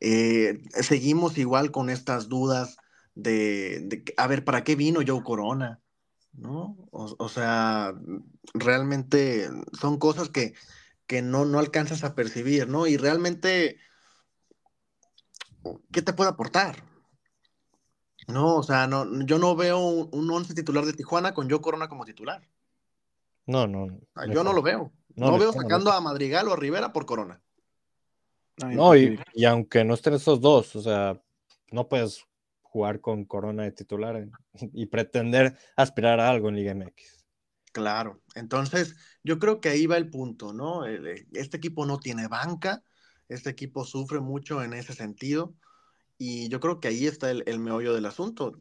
[0.00, 2.78] Eh, seguimos igual con estas dudas
[3.14, 5.80] de, a ver, ¿para qué vino Joe Corona?
[6.32, 6.78] ¿No?
[6.90, 7.92] O, o sea,
[8.54, 10.54] realmente son cosas que
[11.12, 12.86] que no, no alcanzas a percibir, ¿no?
[12.86, 13.76] Y realmente,
[15.92, 16.82] ¿qué te puede aportar?
[18.28, 21.60] No, o sea, no, yo no veo un, un once titular de Tijuana con Joe
[21.60, 22.42] Corona como titular.
[23.46, 24.00] No, no.
[24.30, 24.92] Yo no lo veo.
[25.14, 25.96] No, no veo sacando no.
[25.96, 27.42] a Madrigal o a Rivera por Corona.
[28.62, 31.20] Ay, no, y, y, aunque no estén esos dos, o sea,
[31.70, 32.24] no puedes
[32.62, 34.28] jugar con Corona de titular
[34.72, 37.24] y pretender aspirar a algo en Liga MX.
[37.72, 40.84] Claro, entonces yo creo que ahí va el punto, ¿no?
[40.84, 42.82] Este equipo no tiene banca,
[43.28, 45.54] este equipo sufre mucho en ese sentido
[46.18, 48.58] y yo creo que ahí está el, el meollo del asunto.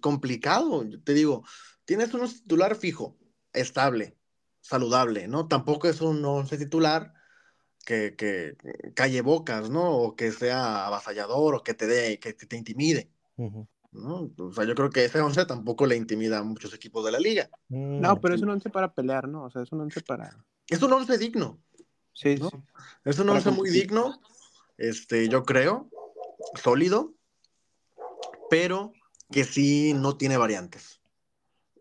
[0.00, 1.44] Complicado, te digo,
[1.84, 3.16] tienes un titular fijo,
[3.52, 4.16] estable,
[4.60, 5.48] saludable, ¿no?
[5.48, 7.14] Tampoco es un once titular
[7.84, 8.56] que, que
[8.94, 9.90] calle bocas, ¿no?
[9.96, 13.10] O que sea avasallador o que te dé, que te intimide.
[13.36, 13.68] Uh -huh.
[13.96, 14.30] ¿no?
[14.38, 17.18] O sea, yo creo que ese 11 tampoco le intimida a muchos equipos de la
[17.18, 17.48] liga.
[17.68, 19.44] No, pero es un 11 para pelear, ¿no?
[19.44, 20.36] O sea, es un 11 para...
[20.68, 21.58] Es un 11 digno.
[22.12, 22.50] Sí, ¿no?
[22.50, 22.56] sí.
[23.04, 24.20] Es un 11 muy digno,
[24.78, 25.88] este, yo creo,
[26.54, 27.14] sólido,
[28.50, 28.92] pero
[29.30, 31.00] que sí no tiene variantes.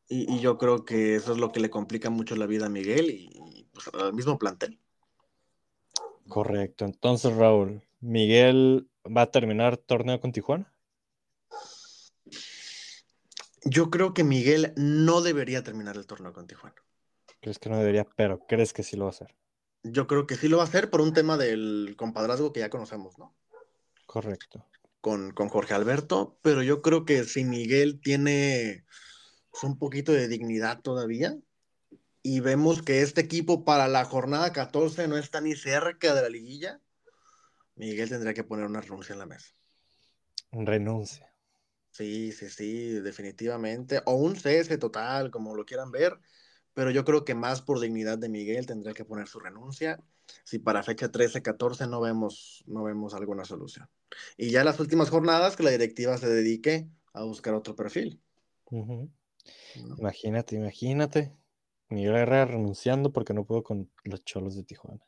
[0.07, 2.69] Y, y, yo creo que eso es lo que le complica mucho la vida a
[2.69, 4.79] Miguel y, y pues, al mismo plantel.
[6.27, 6.85] Correcto.
[6.85, 10.71] Entonces, Raúl, ¿Miguel va a terminar torneo con Tijuana?
[13.63, 16.75] Yo creo que Miguel no debería terminar el torneo con Tijuana.
[17.41, 19.35] Crees que no debería, pero crees que sí lo va a hacer.
[19.83, 22.69] Yo creo que sí lo va a hacer por un tema del compadrazgo que ya
[22.69, 23.35] conocemos, ¿no?
[24.15, 24.65] Correcto.
[25.01, 28.85] Con, con Jorge Alberto, pero yo creo que si Miguel tiene
[29.51, 31.37] pues, un poquito de dignidad todavía
[32.23, 36.29] y vemos que este equipo para la jornada 14 no está ni cerca de la
[36.29, 36.79] liguilla,
[37.75, 39.53] Miguel tendría que poner una renuncia en la mesa.
[40.53, 41.29] Renuncia.
[41.91, 44.01] Sí, sí, sí, definitivamente.
[44.05, 46.17] O un cese total, como lo quieran ver.
[46.73, 49.99] Pero yo creo que más por dignidad de Miguel tendría que poner su renuncia.
[50.45, 53.89] Si para fecha 13-14 no vemos, no vemos alguna solución.
[54.37, 58.21] Y ya las últimas jornadas que la directiva se dedique a buscar otro perfil.
[59.97, 61.35] Imagínate, imagínate.
[61.89, 65.01] Miguel Herrera renunciando porque no pudo con los cholos de Tijuana.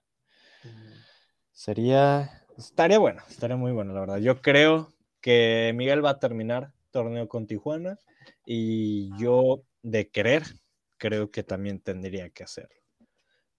[1.51, 4.17] Sería, estaría bueno, estaría muy bueno, la verdad.
[4.17, 7.99] Yo creo que Miguel va a terminar torneo con Tijuana
[8.45, 10.43] y yo de querer,
[10.97, 12.79] creo que también tendría que hacerlo.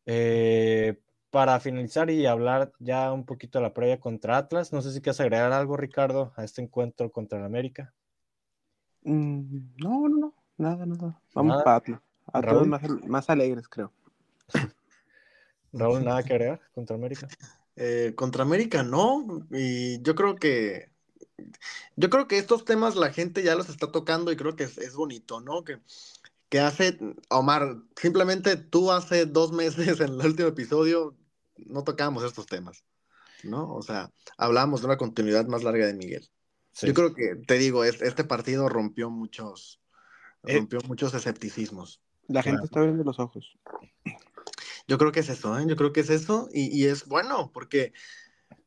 [0.07, 0.99] Eh,
[1.31, 5.01] para finalizar y hablar ya un poquito de la previa contra Atlas, no sé si
[5.01, 7.95] quieres agregar algo, Ricardo, a este encuentro contra el América.
[9.03, 11.23] Mm, no, no, no, nada, nada.
[11.35, 11.63] Vamos Nada.
[11.63, 12.01] para Atlas.
[12.33, 12.69] A todos Raúl.
[12.69, 13.93] más, más alegres, creo.
[15.73, 17.29] Raúl, nada que agregar contra América.
[17.77, 20.91] Eh, contra América no, y yo creo que
[21.97, 24.79] yo creo que estos temas la gente ya los está tocando y creo que es,
[24.79, 25.65] es bonito, ¿no?
[25.65, 25.81] Que,
[26.49, 26.99] que hace,
[27.31, 31.17] Omar, simplemente tú hace dos meses en el último episodio
[31.67, 32.85] no tocábamos estos temas,
[33.43, 33.75] ¿no?
[33.75, 36.29] O sea, hablábamos de una continuidad más larga de Miguel.
[36.73, 36.87] Sí.
[36.87, 39.81] Yo creo que, te digo, es- este partido rompió muchos,
[40.45, 40.57] Eh.
[40.57, 42.01] rompió muchos escepticismos.
[42.29, 42.65] La gente Claro.
[42.67, 43.57] está abriendo los ojos.
[44.87, 45.65] Yo creo que es eso, ¿eh?
[45.67, 47.93] Yo creo que es eso y, y es bueno porque,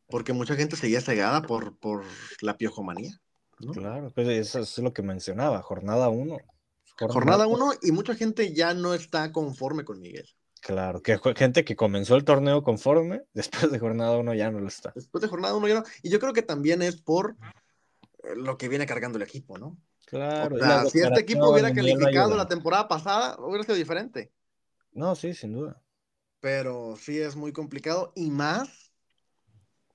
[0.08, 2.04] porque mucha gente seguía cegada por, por
[2.42, 3.20] la piojomanía.
[3.60, 3.72] ¿no?
[3.74, 6.38] Claro, pues eso es lo que mencionaba, jornada 1.
[7.00, 10.28] Jornada uno y mucha gente ya no está conforme con Miguel.
[10.62, 14.68] Claro, que gente que comenzó el torneo conforme, después de jornada 1 ya no lo
[14.68, 14.92] está.
[14.96, 15.84] Después de jornada uno ya no.
[16.04, 17.36] Y yo creo que también es por
[18.24, 19.78] eh, lo que viene cargando el equipo, ¿no?
[20.06, 20.56] Claro.
[20.56, 24.32] O sea, si este equipo hubiera calificado la temporada pasada, hubiera sido diferente.
[24.92, 25.82] No, sí, sin duda.
[26.42, 28.94] Pero sí es muy complicado y más,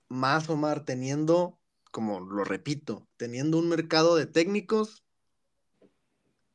[0.09, 1.61] más Omar, teniendo,
[1.91, 5.05] como lo repito, teniendo un mercado de técnicos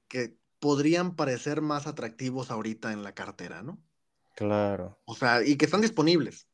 [0.07, 3.79] que podrían parecer más atractivos ahorita en la cartera, ¿no?
[4.41, 4.99] Claro.
[5.05, 6.47] O sea, y que están disponibles,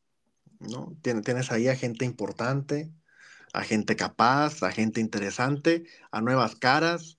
[0.59, 0.97] ¿no?
[1.01, 2.91] Tien- Tienes ahí a gente importante,
[3.53, 7.17] a gente capaz, a gente interesante, a nuevas caras,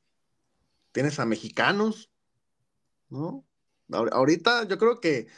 [0.93, 2.11] tienes a mexicanos,
[3.09, 3.47] ¿no?
[3.89, 5.29] Ahor- Ahorita yo creo que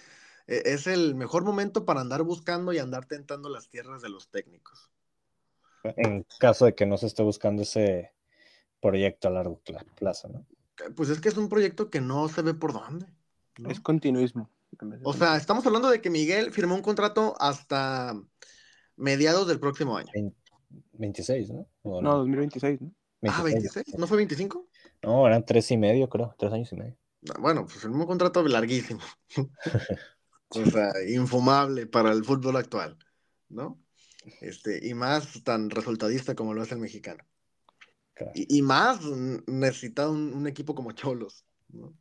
[0.48, 4.30] eh, es el mejor momento para andar buscando y andar tentando las tierras de los
[4.30, 4.90] técnicos.
[5.84, 8.12] En caso de que no se esté buscando ese
[8.80, 9.62] proyecto a largo
[9.94, 10.44] plazo, ¿no?
[10.96, 13.06] Pues es que es un proyecto que no se ve por dónde.
[13.58, 13.70] ¿no?
[13.70, 14.50] Es continuismo.
[15.04, 18.14] O sea, estamos hablando de que Miguel firmó un contrato hasta
[18.96, 20.10] mediados del próximo año.
[20.92, 21.68] 26, ¿no?
[21.82, 22.94] ¿O No, 2026, ¿no?
[23.22, 24.68] Ah, 26, ¿no fue 25?
[25.02, 26.96] No, eran tres y medio, creo, tres años y medio.
[27.38, 29.00] Bueno, pues firmó un contrato larguísimo.
[30.48, 32.98] o sea, infumable para el fútbol actual,
[33.48, 33.78] ¿no?
[34.40, 37.24] Este, y más tan resultadista como lo es el mexicano.
[38.14, 38.32] Claro.
[38.34, 39.00] Y, y más
[39.46, 41.94] necesita un, un equipo como Cholos, ¿no?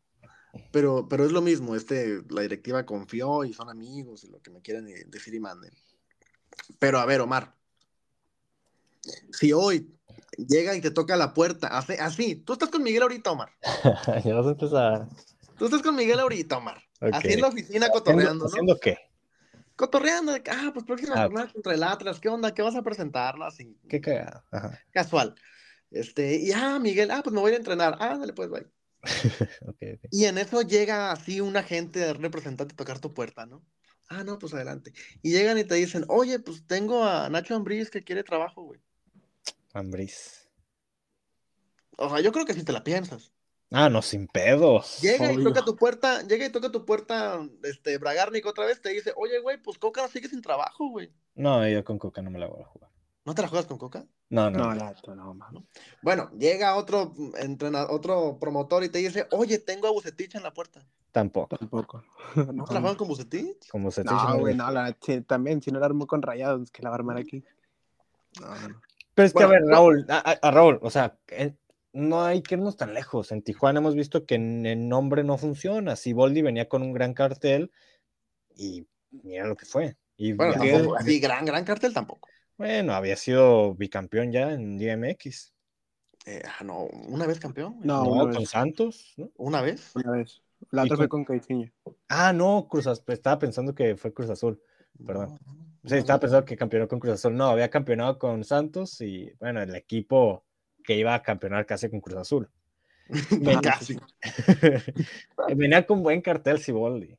[0.71, 4.49] Pero, pero es lo mismo, este, la directiva confió y son amigos y lo que
[4.49, 5.71] me quieran eh, decir y manden.
[6.79, 7.53] Pero a ver, Omar,
[9.31, 9.95] si hoy
[10.37, 13.49] llega y te toca la puerta, así, así, tú estás con Miguel ahorita, Omar.
[14.25, 15.07] ya vas a empezar.
[15.57, 16.77] Tú estás con Miguel ahorita, Omar.
[17.01, 17.09] Ok.
[17.13, 18.49] Así en la oficina ¿Haciendo, cotorreando, ¿no?
[18.49, 18.97] ¿haciendo qué?
[19.75, 21.23] Cotorreando, ah, pues próxima Ah.
[21.23, 22.53] jornada contra el Atlas, ¿qué onda?
[22.53, 23.45] ¿Qué vas a presentarlo?
[23.45, 24.43] Así, Qué cagado.
[24.51, 24.79] Ajá.
[24.91, 25.35] casual.
[25.91, 27.97] Este, y ah, Miguel, ah, pues me voy a entrenar.
[27.99, 28.67] Ah, dale, pues, bye.
[30.11, 33.63] Y en eso llega así un agente representante a tocar tu puerta, ¿no?
[34.09, 34.91] Ah, no, pues adelante.
[35.21, 38.81] Y llegan y te dicen, oye, pues tengo a Nacho Ambriz que quiere trabajo, güey.
[39.73, 40.49] Ambriz.
[41.97, 43.31] O sea, yo creo que si te la piensas.
[43.71, 44.99] Ah, no, sin pedos.
[45.01, 48.89] Llega y toca tu puerta, llega y toca tu puerta, este, Bragarnik otra vez, te
[48.89, 51.13] dice, oye, güey, pues Coca sigue sin trabajo, güey.
[51.35, 52.89] No, yo con Coca no me la voy a jugar.
[53.25, 54.07] ¿No te la juegas con Coca?
[54.29, 54.59] No, no.
[54.59, 55.65] No, la no, mano.
[56.01, 60.53] Bueno, llega otro entrenador, otro promotor y te dice, oye, tengo a Bucetich en la
[60.53, 60.85] puerta.
[61.11, 61.57] Tampoco.
[61.57, 62.03] Tampoco.
[62.53, 63.69] ¿No juegan con Bucetich?
[63.69, 66.69] Como se te no, güey, no, la, sí, también, si no la armó con rayados,
[66.71, 67.43] que la va a armar aquí.
[68.39, 68.81] No, no, no.
[69.15, 71.57] Pero es que, Bueno, a ver, Raúl, a, a- Raúl, o sea, en-
[71.91, 73.31] no hay que irnos tan lejos.
[73.31, 75.95] En Tijuana hemos visto que en el nombre no funciona.
[75.95, 77.71] Si Boldi venía con un gran cartel
[78.55, 79.97] y mira lo que fue.
[80.15, 82.29] Y Bueno, que- tampoco, así gran, gran cartel tampoco.
[82.59, 85.53] Bueno, había sido bicampeón ya en DMX.
[86.25, 87.77] Eh, ah, no, una vez campeón.
[87.81, 88.49] No, No, una con vez.
[88.49, 89.31] Santos, ¿no?
[89.37, 89.91] Una vez.
[89.95, 90.41] Una vez.
[90.71, 91.71] La ¿Y otra fue con- Caixinha.
[92.09, 93.05] Ah, no, Cruz Azul.
[93.07, 94.61] Estaba pensando que fue Cruz Azul.
[95.05, 95.39] Perdón.
[95.45, 97.33] No, Sí, estaba pensando que campeonó con Cruz Azul.
[97.35, 100.43] No, había campeonado con Santos y, bueno, el equipo
[100.83, 102.49] que iba a campeonar casi con Cruz Azul.
[103.31, 103.97] Venía, Casi.
[105.55, 107.17] venía con buen cartel Siboldi.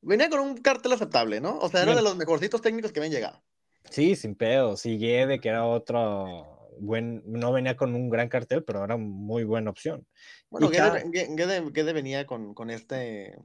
[0.00, 1.58] Venía con un cartel aceptable, ¿no?
[1.58, 1.96] O sea, era Bien.
[1.96, 3.42] de los mejorcitos técnicos que habían llegado.
[3.90, 4.84] Sí, sin pedos.
[4.86, 9.44] Y Guede, que era otro buen, no venía con un gran cartel, pero era muy
[9.44, 10.06] buena opción.
[10.50, 13.36] Bueno, Guede, Guede- Guede- venía con, con este.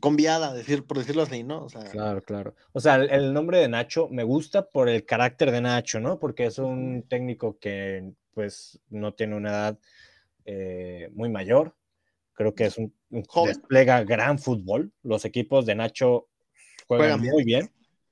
[0.00, 1.64] con viada, decir, por decirlo así, ¿no?
[1.64, 2.54] O sea, Claro, claro.
[2.72, 6.18] O sea, el, el nombre de Nacho me gusta por el carácter de Nacho, ¿no?
[6.18, 9.78] Porque es un técnico que, pues, no tiene una edad
[10.44, 11.74] eh, muy mayor.
[12.32, 13.54] Creo que es un, un- Joven.
[13.54, 14.92] desplega gran fútbol.
[15.02, 16.28] Los equipos de Nacho
[16.86, 17.32] juegan, Juegan bien.
[17.32, 17.44] muy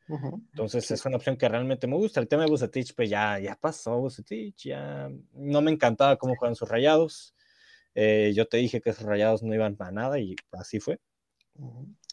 [0.06, 2.20] Entonces es una opción que realmente me gusta.
[2.20, 6.54] El tema de Bucetich, pues ya, ya pasó Bucetich, ya no me encantaba cómo juegan
[6.54, 7.34] sus rayados.
[7.94, 10.98] Eh, yo te dije que esos rayados no iban para nada y así fue.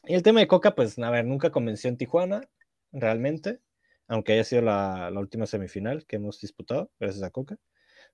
[0.05, 2.47] Y el tema de Coca, pues a ver, nunca convenció en Tijuana,
[2.91, 3.59] realmente,
[4.07, 7.57] aunque haya sido la, la última semifinal que hemos disputado, gracias a Coca,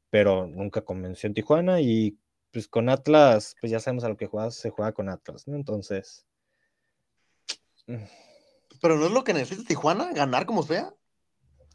[0.09, 2.17] pero nunca convenció en Tijuana y
[2.51, 5.55] pues con Atlas, pues ya sabemos a lo que juega, se juega con Atlas, ¿no?
[5.55, 6.25] Entonces,
[7.87, 7.95] mm,
[8.81, 10.93] Pero no es lo que necesita Tijuana, ganar como sea.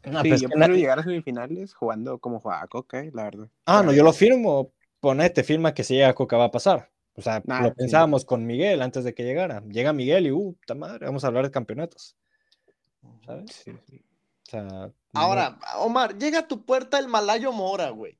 [0.05, 3.47] no, sí, pues, yo prefiero llegar a semifinales jugando como jugaba Coca, eh, la verdad.
[3.65, 4.71] Ah, no, yo lo firmo.
[4.99, 6.89] Ponete, firma que si llega Coca va a pasar.
[7.15, 7.75] O sea, Nah, lo sí.
[7.77, 9.61] pensábamos con Miguel antes de que llegara.
[9.67, 12.15] Llega Miguel y, uh, puta madre, vamos a hablar de campeonatos.
[13.25, 13.51] ¿Sabes?
[13.51, 14.01] Sí, sí.
[14.47, 18.17] O sea, no- Ahora, Omar, llega a tu puerta el Malayo Mora, güey.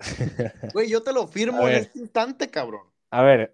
[0.74, 2.82] Güey, yo te lo firmo en este instante, cabrón.
[3.10, 3.50] A ver,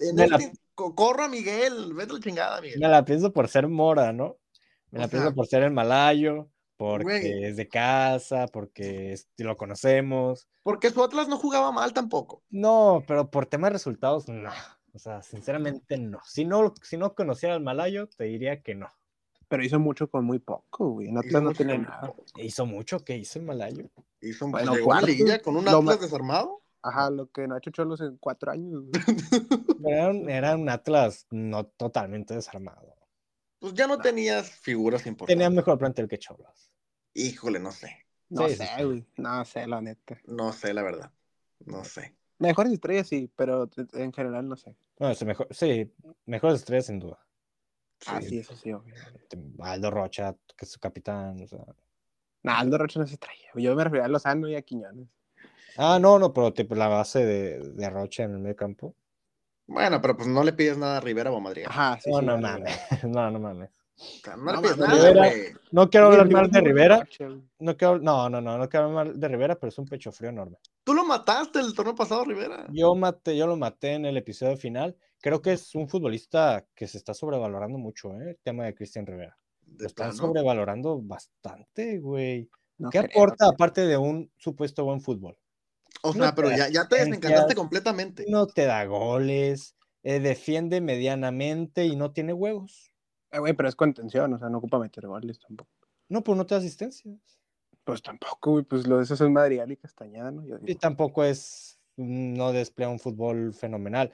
[0.00, 0.38] En Me la-
[0.74, 2.80] este- co- Corra, Miguel, vete a la chingada, Miguel.
[2.80, 4.36] me la pienso por ser Mora, ¿no?
[4.90, 7.44] Me O la sea, pienso por ser el malayo, porque güey.
[7.44, 10.48] es de casa, porque es- lo conocemos.
[10.62, 12.42] Porque su Atlas no jugaba mal tampoco.
[12.50, 14.50] No, pero por tema de resultados, no.
[14.92, 16.20] O sea, sinceramente no.
[16.24, 18.88] Si no, si no conociera al malayo, te diría que no.
[19.48, 21.08] Pero hizo mucho con muy poco, güey.
[21.08, 22.00] En Hizo Atlas no con nada.
[22.06, 22.24] poco.
[22.38, 23.90] Hizo mucho que hizo el malayo.
[24.20, 26.62] Hizo un Bueno, pues, a con un Atlas ma- desarmado.
[26.86, 28.84] Ajá, lo que no ha hecho Cholos en cuatro años.
[29.84, 32.94] era un, era un Atlas no totalmente desarmado.
[33.58, 35.34] Pues ya no tenías figuras importantes.
[35.34, 36.70] Tenía mejor plantel que Cholas.
[37.14, 37.96] Híjole, no sé.
[38.28, 38.82] No Sí, sí, sé, sí.
[38.84, 39.06] güey.
[39.16, 40.18] No sé, la neta.
[40.26, 41.10] No sé, la verdad.
[41.64, 42.14] No sé.
[42.38, 44.76] Mejores estrellas sí, pero en general no sé.
[44.98, 45.90] No, ese mejor, sí,
[46.26, 47.18] mejores estrellas sin duda.
[48.06, 48.28] Ah, Sí.
[48.28, 48.94] sí, eso sí, obvio.
[49.60, 51.40] Aldo Rocha, que es su capitán.
[51.42, 51.64] o sea.
[52.42, 53.48] Nah, Aldo Rocha no se estrella.
[53.54, 55.08] Yo me refería a Lozano y a Quiñones.
[55.76, 58.94] Ah, no, no, pero tipo, la base de, de Rocha en el medio campo.
[59.66, 61.64] Bueno, pero pues no le pides nada a Rivera o a Madrid.
[61.66, 62.26] Ajá, sí, no, sí.
[62.26, 62.80] no mames.
[63.04, 63.70] No, no mames.
[63.96, 65.60] No, le No, mames, nada, Rivera-.
[65.70, 67.08] No quiero hablar mal de Rivera.
[67.58, 70.12] No, quiero, no, no, no, no quiero hablar mal de Rivera, pero es un pecho
[70.12, 70.58] frío enorme.
[70.84, 72.66] Tú lo mataste el torneo pasado, Rivera.
[72.70, 74.96] Yo maté, yo lo maté en el episodio final.
[75.20, 78.30] Creo que es un futbolista que se está sobrevalorando mucho, ¿eh?
[78.30, 79.38] El tema de Cristian Rivera.
[79.78, 80.28] Lo están plano.
[80.28, 82.50] sobrevalorando bastante, güey.
[82.76, 85.38] No ¿Qué creo, aporta aparte de un supuesto buen fútbol?
[86.04, 88.26] O no sea, pero te ya, ya te desencantaste completamente.
[88.28, 92.92] No te da goles, eh, defiende medianamente y no tiene huevos.
[93.32, 95.70] Eh, güey, pero es contención, o sea, no ocupa meter goles tampoco.
[96.08, 97.16] No, pues no te da asistencias.
[97.84, 100.46] Pues tampoco, güey, pues lo de esos es Madrigal y Castañeda, ¿no?
[100.46, 104.12] Yo Y tampoco es, no desplea un fútbol fenomenal.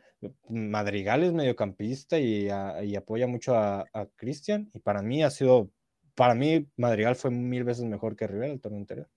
[0.48, 4.70] Madrigal es mediocampista y, a- y apoya mucho a, a Cristian.
[4.74, 5.70] Y para mí ha sido,
[6.14, 9.08] para mí Madrigal fue mil veces mejor que Rivera el torneo anterior.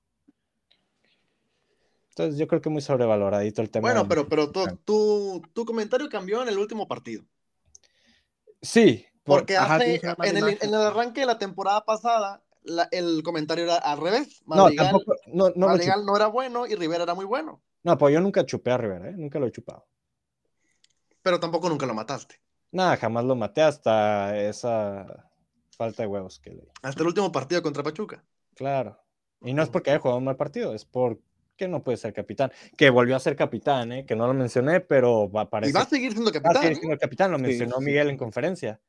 [2.16, 3.88] Entonces yo creo que muy sobrevaloradito el tema.
[3.88, 7.24] Bueno, pero, pero tu, tu, tu comentario cambió en el último partido.
[8.62, 10.58] Sí, por- Porque ajá, hace, en, el, imagen.
[10.62, 14.42] en el arranque de la temporada pasada, la- el comentario era al revés.
[14.46, 17.62] no, Madrigal, tampoco, no, no, lo Madrigal no era bueno y Rivera era muy bueno.
[17.84, 19.14] no, pues yo nunca chupé a Rivera, ¿eh?
[19.18, 19.88] nunca lo he chupado.
[21.24, 22.40] Pero tampoco nunca lo mataste.
[22.72, 25.30] Nada, jamás lo maté hasta esa
[25.78, 26.72] falta de huevos que le.
[26.84, 28.24] Hasta el último partido contra Pachuca.
[28.56, 29.00] Claro.
[29.42, 30.86] Y no es porque haya jugado un mal partido, es
[31.54, 32.52] porque no puede ser capitán.
[32.78, 34.06] Que volvió a ser capitán, ¿eh?
[34.06, 36.62] que no lo mencioné, pero va, parece Y va a seguir siendo va a capitán.
[36.62, 37.86] seguir siendo el capitán, lo Sí, mencionó sí.
[37.86, 38.82] Miguel en conferencia.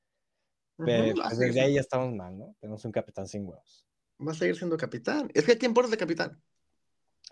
[0.79, 2.57] Ujú, Pe- va, a pues seguir desde ahí siendo, ya estamos mal, ¿no?
[2.61, 3.87] Tenemos un capitán sin huevos.
[4.27, 5.31] va a seguir siendo capitán.
[5.35, 6.43] Es que ¿a quién pones de capitán?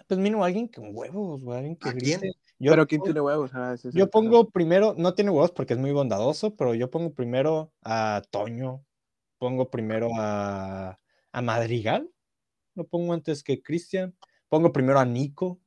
[0.06, 2.20] Pues mínimo alguien con huevos, güey, alguien que ¿A quién?
[2.58, 3.50] Yo, pero ¿quién tiene huevos?
[3.54, 7.72] Ah, yo pongo primero, no tiene huevos porque es muy bondadoso, pero yo pongo primero
[7.82, 8.84] a Toño,
[9.38, 10.98] pongo primero a,
[11.32, 12.10] a Madrigal,
[12.74, 14.14] lo pongo antes que Cristian,
[14.52, 15.62] pongo primero a Nico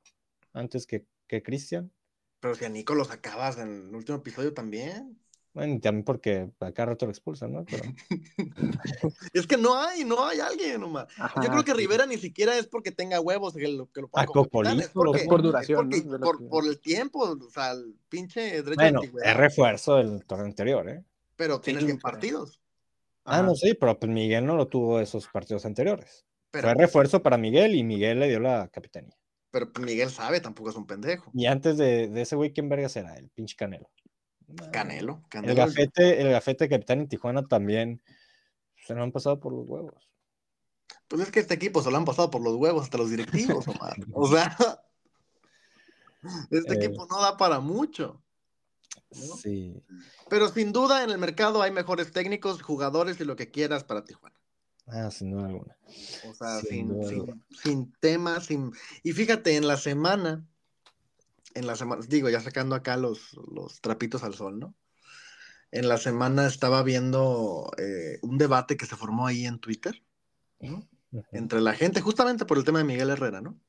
[0.54, 1.92] antes que, que Cristian.
[2.40, 5.18] Pero si a Nico lo sacabas en el último episodio también.
[5.56, 7.66] Bueno, y también porque acá rato lo expulsan, ¿no?
[7.66, 7.84] Pero,
[9.34, 11.08] Es que no hay, no hay alguien, Omar.
[11.18, 11.78] Ajá, Yo creo que sí.
[11.78, 14.68] Rivera ni siquiera es porque tenga huevos que lo, que lo Ah, es porque- por
[14.68, 14.94] es
[15.42, 15.90] duración,
[16.52, 20.88] por, el tiempo, o sea, el pinche derecho de bueno, es refuerzo del torneo anterior,
[20.88, 21.04] ¿eh?
[21.36, 22.62] pero tiene Sí, 100 pero- partidos.
[23.24, 23.48] Ah, Ajá.
[23.48, 26.24] no, sí, pero pues Miguel no lo tuvo esos partidos anteriores.
[26.62, 29.16] Pero, Fue refuerzo para Miguel y Miguel le dio la capitanía.
[29.52, 31.30] pero Miguel sabe, tampoco es un pendejo.
[31.34, 33.16] Y antes de, de ese güey, ¿quién vergas era?
[33.18, 33.90] El pinche Canelo.
[34.72, 35.52] Canelo, Canelo.
[35.52, 38.02] El gafete, el gafete de capitán en Tijuana también
[38.86, 40.10] se lo han pasado por los huevos.
[41.08, 43.68] Pues es que este equipo se lo han pasado por los huevos hasta los directivos,
[43.68, 43.96] Omar.
[44.14, 44.56] O sea,
[46.52, 46.86] este Eh.
[46.86, 48.22] equipo no da para mucho.
[49.12, 49.36] ¿No?
[49.38, 49.82] Sí.
[50.30, 54.04] Pero sin duda en el mercado hay mejores técnicos, jugadores y lo que quieras para
[54.04, 54.36] Tijuana.
[54.88, 55.78] Ah, sin duda alguna.
[56.30, 58.72] O sea, Sin sin, sin, tema, sin...
[59.04, 60.46] Y fíjate, en la semana,
[61.56, 64.76] en la semana, digo, ya sacando acá los, los trapitos al sol, ¿no?
[65.72, 70.04] En la semana estaba viendo eh, un debate que se formó ahí en Twitter.
[71.32, 73.60] Entre la gente, justamente por el tema de Miguel Herrera, ¿no?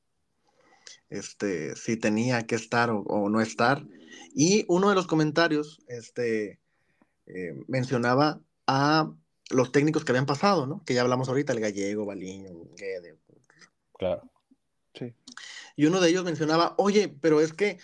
[1.09, 3.85] Este, si tenía que estar o, o no estar.
[4.33, 6.59] Y uno de los comentarios, este,
[7.25, 9.11] eh, mencionaba a
[9.49, 10.83] los técnicos que habían pasado, ¿no?
[10.83, 13.17] Que ya hablamos ahorita, el gallego, Baliño, Guede.
[13.97, 14.29] Claro.
[14.93, 15.13] Sí.
[15.75, 17.79] Y uno de ellos mencionaba, oye, pero es que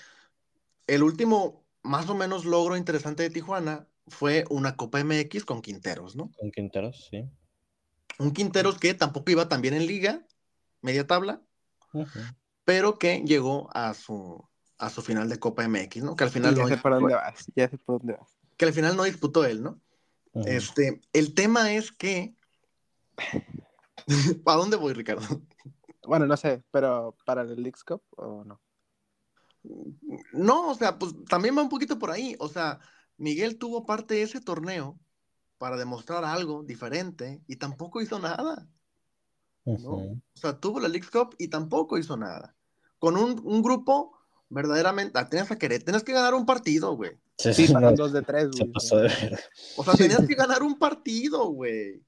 [0.88, 6.15] el último más o menos logro interesante de Tijuana fue una Copa MX con Quinteros,
[6.15, 6.31] ¿no?
[6.40, 7.26] Con Quinteros, sí.
[8.19, 10.26] Un Quinteros que tampoco iba tan bien en liga,
[10.81, 11.41] media tabla,
[12.64, 16.15] pero que llegó a su, a su final de Copa MX, ¿no?
[16.15, 18.38] Que al final, ya no, sé por dónde vas, ya sé por dónde vas.
[18.57, 19.80] que al final no disputó él, ¿no?
[20.34, 22.35] Este, el tema es que...
[24.45, 25.26] ¿A dónde voy, Ricardo?
[26.05, 28.61] Bueno, no sé, pero ¿para el Leagues Cup o no?
[30.34, 32.35] No, o sea, pues también va un poquito por ahí.
[32.39, 32.80] O sea,
[33.18, 34.99] Miguel tuvo parte de ese torneo
[35.57, 38.68] para demostrar algo diferente y tampoco hizo nada.
[39.65, 42.55] O sea, tuvo la League Cup y tampoco hizo nada.
[42.99, 44.18] Con un, un grupo
[44.49, 45.18] verdaderamente...
[45.18, 47.18] ah, a querer, tenías que ganar un partido, güey.
[47.38, 49.10] Sí, Sí, no, dos de tres, se pasó de.
[49.76, 52.01] O sea, tenías que ganar un partido, güey.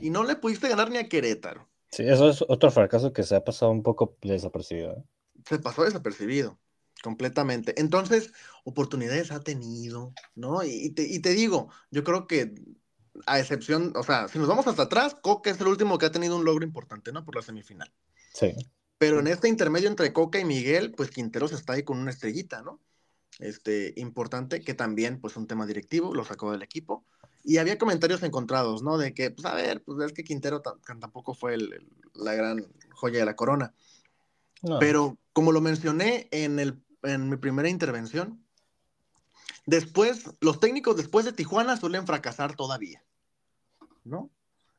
[0.00, 1.68] Y no le pudiste ganar ni a Querétaro.
[1.90, 4.92] Sí, eso es otro fracaso que se ha pasado un poco desapercibido.
[4.92, 5.04] ¿eh?
[5.46, 6.58] se pasó desapercibido
[7.02, 7.78] completamente.
[7.80, 8.32] Entonces,
[8.64, 10.64] oportunidades ha tenido, ¿no?
[10.64, 12.54] Y, y te, y te digo, yo creo que
[13.26, 16.12] a excepción, o sea, si nos vamos hasta atrás, Coca es el último que ha
[16.12, 17.24] tenido un logro importante, ¿no?
[17.24, 17.92] Por la semifinal.
[18.32, 18.54] Sí.
[18.98, 22.62] Pero en este intermedio entre Coca y Miguel, pues Quinteros está ahí con una estrellita,
[22.62, 22.80] ¿no?
[23.38, 27.04] Este, importante, que también, pues, un tema directivo, lo sacó del equipo.
[27.44, 28.98] Y había comentarios encontrados, ¿no?
[28.98, 32.34] De que, pues, a ver, pues es que Quintero tam- tampoco fue el- el- la
[32.34, 33.74] gran joya de la corona.
[34.62, 34.78] No.
[34.78, 38.42] Pero como lo mencioné en, el, en mi primera intervención,
[39.66, 43.04] después, los técnicos después de Tijuana suelen fracasar todavía,
[44.04, 44.30] ¿no?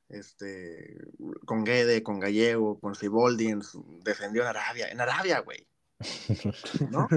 [0.09, 0.97] Este,
[1.45, 5.67] con Guede, con Gallego, con Siboldi, en su- defendió en Arabia, en Arabia, güey,
[6.91, 7.07] ¿no?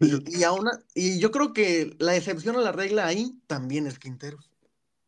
[0.00, 3.98] Y, y, aún y yo creo que la excepción a la regla ahí también es
[3.98, 4.50] Quinteros,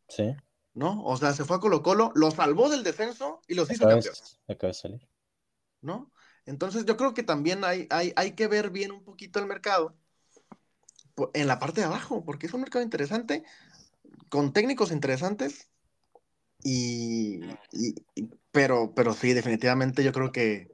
[0.08, 0.34] Sí.
[0.74, 1.02] ¿no?
[1.04, 4.38] O sea, se fue a Colo Colo, lo salvó del descenso y los hizo campeones.
[4.48, 5.08] acaba de salir.
[5.82, 6.10] ¿no?
[6.46, 9.94] Entonces yo creo que también hay, hay, hay que ver bien un poquito el mercado
[11.34, 13.44] en la parte de abajo, porque es un mercado interesante,
[14.28, 15.68] con técnicos interesantes,
[16.62, 17.40] y,
[17.72, 20.70] y- y- pero, pero sí, definitivamente yo creo que,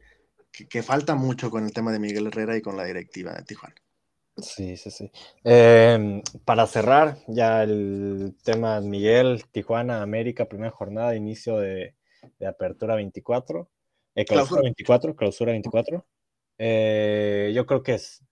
[0.53, 3.43] que, que falta mucho con el tema de Miguel Herrera y con la directiva de
[3.43, 3.75] Tijuana.
[4.39, 5.11] Sí, sí, sí.
[5.45, 11.95] Eh, para cerrar ya el tema Miguel, Tijuana, América, primera jornada, inicio de,
[12.39, 13.71] de apertura 24,
[14.15, 14.63] eh, clausura Clausura.
[14.63, 16.07] 24, clausura 24.
[16.59, 18.23] Eh, yo creo que es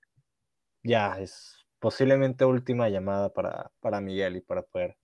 [0.82, 4.96] ya es posiblemente última llamada para, para Miguel y para poder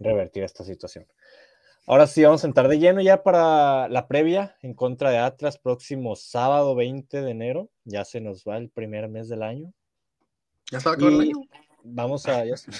[0.00, 1.06] revertir esta situación.
[1.86, 5.58] Ahora sí, vamos a entrar de lleno ya para la previa en contra de Atlas,
[5.58, 7.70] próximo sábado 20 de enero.
[7.84, 9.72] Ya se nos va el primer mes del año.
[10.70, 11.40] ¿Ya estaba acabando el Y año?
[11.84, 12.44] vamos a.
[12.44, 12.70] Ya, se-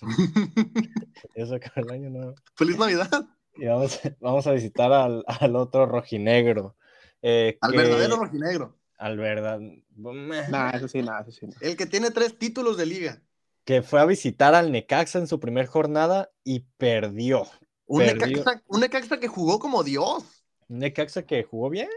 [1.36, 2.34] ya se acaba el año, ¿no?
[2.56, 3.08] ¡Feliz Navidad!
[3.56, 6.76] Y vamos, vamos a visitar al, al otro rojinegro.
[7.22, 9.60] eh, Al que- verdadero rojinegro, Al verdad.
[9.96, 11.46] Nah, eso sí, nada, eso sí.
[11.60, 13.22] el que tiene tres títulos de liga.
[13.64, 17.46] Que fue a visitar al Necaxa en su primer jornada y perdió.
[17.86, 18.26] Un Perdió.
[18.38, 20.24] Necaxa, un Necaxa que jugó como Dios.
[20.68, 21.88] Un Necaxa que jugó bien.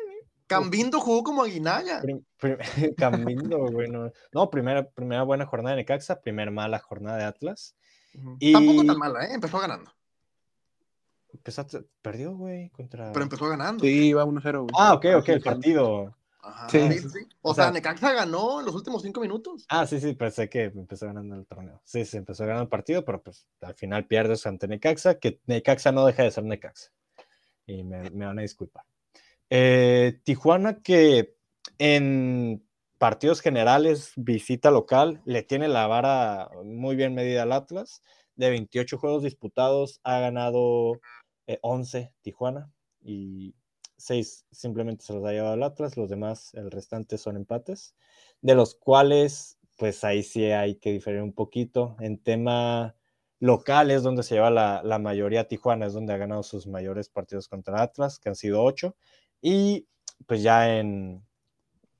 [0.61, 2.01] Cambindo jugó como Aguinaga.
[2.01, 2.57] Prim- prim-
[2.97, 4.11] Cambindo, bueno.
[4.33, 7.75] No, primera, primera buena jornada de Necaxa, primera mala jornada de Atlas.
[8.39, 9.33] Y- Tampoco tan mala, ¿eh?
[9.33, 9.91] Empezó ganando.
[11.33, 11.67] Empezó a-
[12.01, 13.11] perdió, güey, contra.
[13.11, 13.83] Pero empezó ganando.
[13.83, 14.71] Sí, iba 1-0, güey.
[14.77, 16.15] Ah, ok, ok, el partido.
[16.45, 16.79] Ajá, Sí.
[16.91, 17.19] sí, sí, sí.
[17.41, 19.65] O, O sea, sea- Necaxa ganó en los últimos cinco minutos.
[19.69, 21.81] Ah, sí, sí, pensé que empezó ganando el torneo.
[21.85, 25.91] Sí, sí, empezó ganando el partido, pero pues al final pierdes ante Necaxa, que Necaxa
[25.93, 26.91] no deja de ser Necaxa.
[27.65, 28.83] Y me, me van a disculpar.
[29.49, 31.35] Eh, Tijuana que
[31.79, 32.65] en
[32.97, 38.01] partidos generales, visita local, le tiene la vara muy bien medida al Atlas.
[38.35, 41.01] De 28 juegos disputados, ha ganado
[41.47, 42.71] eh, 11 Tijuana
[43.01, 43.55] y
[43.97, 45.97] 6 simplemente se los ha llevado el Atlas.
[45.97, 47.95] Los demás, el restante son empates,
[48.41, 51.95] de los cuales, pues ahí sí hay que diferir un poquito.
[51.99, 52.95] En tema
[53.39, 57.09] local es donde se lleva la, la mayoría Tijuana, es donde ha ganado sus mayores
[57.09, 58.95] partidos contra Atlas, que han sido 8.
[59.45, 59.89] Y
[60.25, 61.21] pues ya en,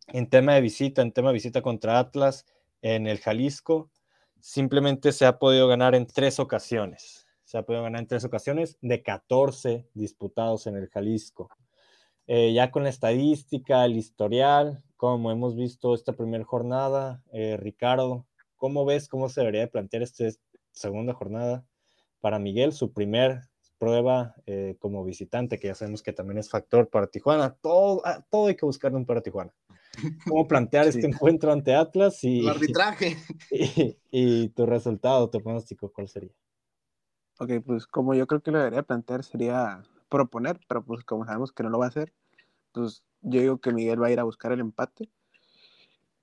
[0.08, 2.46] en tema de visita, en tema de visita contra Atlas,
[2.82, 3.92] en el Jalisco,
[4.40, 7.28] simplemente se ha podido ganar en tres ocasiones.
[7.44, 11.50] Se ha podido ganar en tres ocasiones de 14 disputados en el Jalisco.
[12.28, 18.26] Eh, ya con la estadística, el historial, como hemos visto esta primera jornada, eh, Ricardo,
[18.56, 20.30] ¿cómo ves cómo se debería de plantear esta
[20.72, 21.66] segunda jornada
[22.22, 23.50] para Miguel, su primer
[23.84, 27.54] prueba eh, como visitante, que ya sabemos que también es factor para Tijuana?
[27.54, 29.54] Todo, ah, todo hay que buscar un para Tijuana.
[30.26, 31.00] ¿Cómo plantear Sí.
[31.00, 33.18] este encuentro ante Atlas y, El arbitraje.
[33.52, 36.32] y, y tu resultado, tu pronóstico, cuál sería?
[37.40, 41.52] Ok, pues como yo creo que lo debería plantear sería proponer, pero pues como sabemos
[41.52, 42.14] que no lo va a hacer,
[42.72, 45.10] pues yo digo que Miguel va a ir a buscar el empate.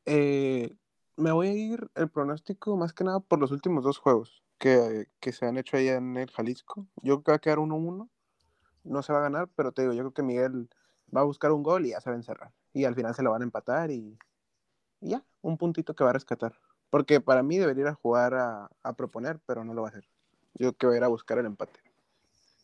[0.06, 0.74] Eh,
[1.16, 5.08] me voy a ir el pronóstico más que nada por los últimos dos juegos que,
[5.18, 6.86] que se han hecho allá en el Jalisco.
[7.02, 8.08] Yo creo que va a quedar 1-1.
[8.84, 10.68] No se va a ganar, pero te digo, yo creo que Miguel
[11.14, 12.52] va a buscar un gol y ya se va a encerrar.
[12.72, 14.16] Y al final se lo van a empatar y,
[15.00, 16.52] y ya, un puntito que va a rescatar.
[16.90, 19.90] Porque para mí debería ir a jugar a, a proponer, pero no lo va a
[19.90, 20.04] hacer.
[20.54, 21.80] Yo creo que va a ir a buscar el empate.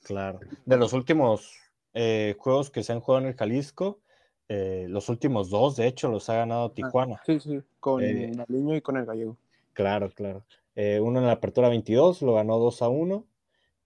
[0.03, 0.41] Claro.
[0.67, 1.59] De los últimos
[1.95, 4.01] eh, juegos que se han jugado en el Jalisco,
[4.49, 7.23] eh, los últimos dos, de hecho, los ha ganado Tijuana.
[7.25, 9.37] Sí, sí, con Eh, Naliño y con el gallego.
[9.73, 10.45] Claro, claro.
[10.77, 13.27] Eh, uno en la apertura 22 lo ganó 2 a 1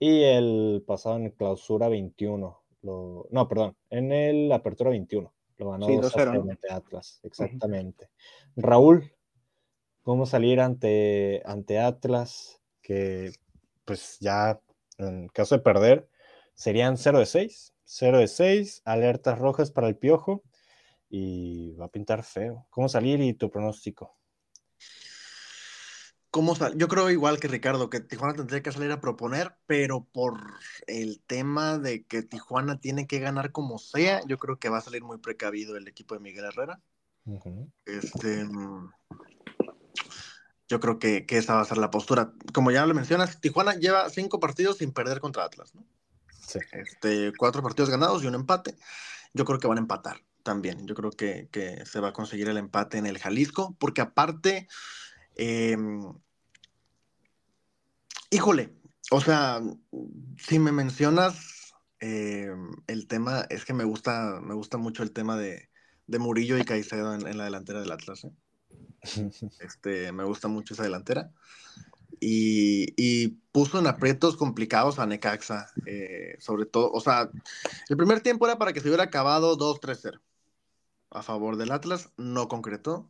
[0.01, 2.63] y el pasado en clausura 21.
[2.83, 6.51] Lo, no, perdón, en el apertura 21 lo ganó Sí, 2 a 2-0, 0 ¿no?
[6.51, 8.11] ante Atlas, exactamente.
[8.57, 9.13] Raúl,
[10.03, 12.61] ¿cómo salir ante, ante Atlas?
[12.83, 13.31] Que
[13.85, 14.61] pues ya
[14.99, 16.09] en caso de perder
[16.55, 20.43] serían 0 de 6, 0 de 6, alertas rojas para el piojo
[21.09, 22.67] y va a pintar feo.
[22.71, 24.17] ¿Cómo salir y tu pronóstico?
[26.31, 30.05] ¿Cómo sal- Yo creo igual que Ricardo, que Tijuana tendría que salir a proponer, pero
[30.05, 30.41] por
[30.87, 34.83] el tema de que Tijuana tiene que ganar como sea, yo creo que va a
[34.83, 36.81] salir muy precavido el equipo de Miguel Herrera.
[37.25, 37.69] Ujú.
[37.85, 38.91] Este, mm,
[40.69, 42.33] yo creo que, que esa va a ser la postura.
[42.55, 45.85] Como ya lo mencionas, Tijuana lleva cinco partidos sin perder contra Atlas, ¿no?
[46.47, 46.61] Sí.
[46.73, 48.77] Este, cuatro partidos ganados y un empate.
[49.35, 50.87] Yo creo que van a empatar también.
[50.87, 54.69] Yo creo que, que se va a conseguir el empate en el Jalisco, porque aparte,
[55.41, 55.77] eh,
[58.31, 58.75] híjole,
[59.11, 59.61] o sea,
[60.37, 62.51] si me mencionas eh,
[62.87, 65.71] el tema, es que me gusta, me gusta mucho el tema de,
[66.07, 68.25] de Murillo y Caicedo en, en la delantera del Atlas.
[68.25, 68.33] ¿eh?
[69.61, 71.33] Este, me gusta mucho esa delantera.
[72.21, 77.31] Y, y puso en aprietos complicados a Necaxa, eh, sobre todo, o sea,
[77.89, 80.21] el primer tiempo era para que se hubiera acabado 2-3-0
[81.11, 83.09] a favor del Atlas, no concretó.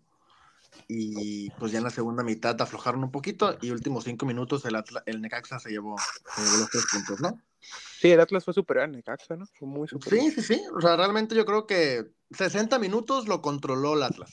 [0.88, 4.74] Y pues ya en la segunda mitad aflojaron un poquito y últimos cinco minutos el,
[4.74, 5.96] Atla- el Necaxa se llevó,
[6.34, 7.40] se llevó los tres puntos, ¿no?
[7.60, 9.46] Sí, el Atlas fue superior al Necaxa, ¿no?
[9.58, 10.24] Fue muy superior.
[10.24, 10.62] Sí, sí, sí.
[10.74, 14.30] O sea, realmente yo creo que 60 minutos lo controló el Atlas.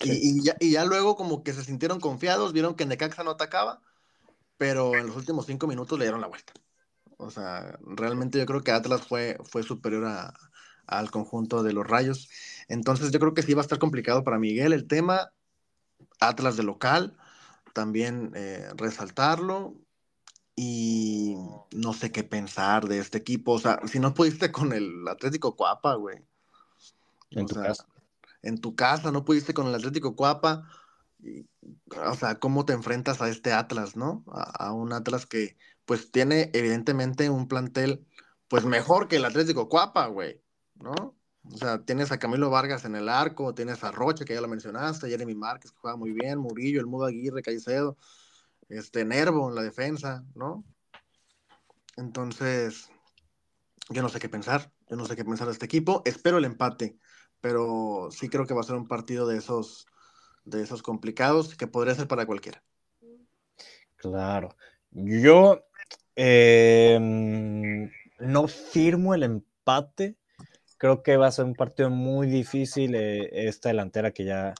[0.00, 3.30] Y, y ya, y ya luego como que se sintieron confiados, vieron que Necaxa no
[3.32, 3.80] atacaba,
[4.58, 6.52] pero en los últimos cinco minutos le dieron la vuelta.
[7.18, 10.34] O sea, realmente yo creo que Atlas fue, fue superior a-
[10.86, 12.28] al conjunto de los Rayos.
[12.68, 15.32] Entonces yo creo que sí va a estar complicado para Miguel el tema.
[16.20, 17.16] Atlas de local,
[17.74, 19.76] también eh, resaltarlo.
[20.56, 21.36] Y
[21.74, 23.52] no sé qué pensar de este equipo.
[23.52, 26.18] O sea, si no pudiste con el Atlético Cuapa, güey.
[27.30, 27.86] En O tu sea, casa.
[28.42, 30.68] En tu casa, no pudiste con el Atlético Cuapa.
[31.20, 31.46] y,
[32.06, 34.24] o sea, ¿cómo te enfrentas a este Atlas, no?
[34.32, 35.56] A, a un Atlas que,
[35.86, 38.06] pues, tiene evidentemente un plantel,
[38.48, 40.41] pues, mejor que el Atlético Cuapa, güey,
[40.82, 41.16] ¿no?
[41.44, 44.48] O sea, tienes a Camilo Vargas en el arco, tienes a Rocha, que ya lo
[44.48, 47.96] mencionaste, Jeremy Márquez, que juega muy bien, Murillo, el Mudo Aguirre, Caicedo,
[48.68, 50.64] este, Nervo en la defensa, ¿no?
[51.96, 52.90] Entonces,
[53.90, 56.44] yo no sé qué pensar, yo no sé qué pensar de este equipo, espero el
[56.44, 56.96] empate,
[57.40, 59.86] pero sí creo que va a ser un partido de esos,
[60.44, 62.62] de esos complicados que podría ser para cualquiera.
[63.96, 64.56] Claro.
[64.90, 65.64] Yo
[66.16, 66.98] eh,
[68.18, 70.16] no firmo el empate.
[70.82, 74.52] Creo que va a ser un partido muy difícil eh, esta delantera que ya,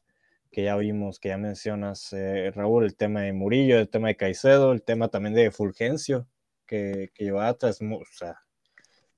[0.53, 4.17] que ya oímos, que ya mencionas, eh, Raúl, el tema de Murillo, el tema de
[4.17, 6.29] Caicedo, el tema también de Fulgencio,
[6.65, 8.37] que, que lleva atrás, o sea,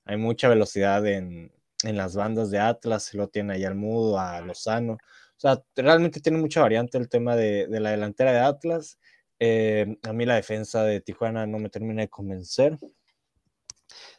[0.03, 1.51] hay mucha velocidad en,
[1.83, 4.99] en las bandas de Atlas, lo tiene ahí al Mudo, a Lozano, o
[5.39, 8.97] sea, realmente tiene mucha variante el tema de, de la delantera de Atlas.
[9.37, 12.79] Eh, a mí la defensa de Tijuana no me termina de convencer,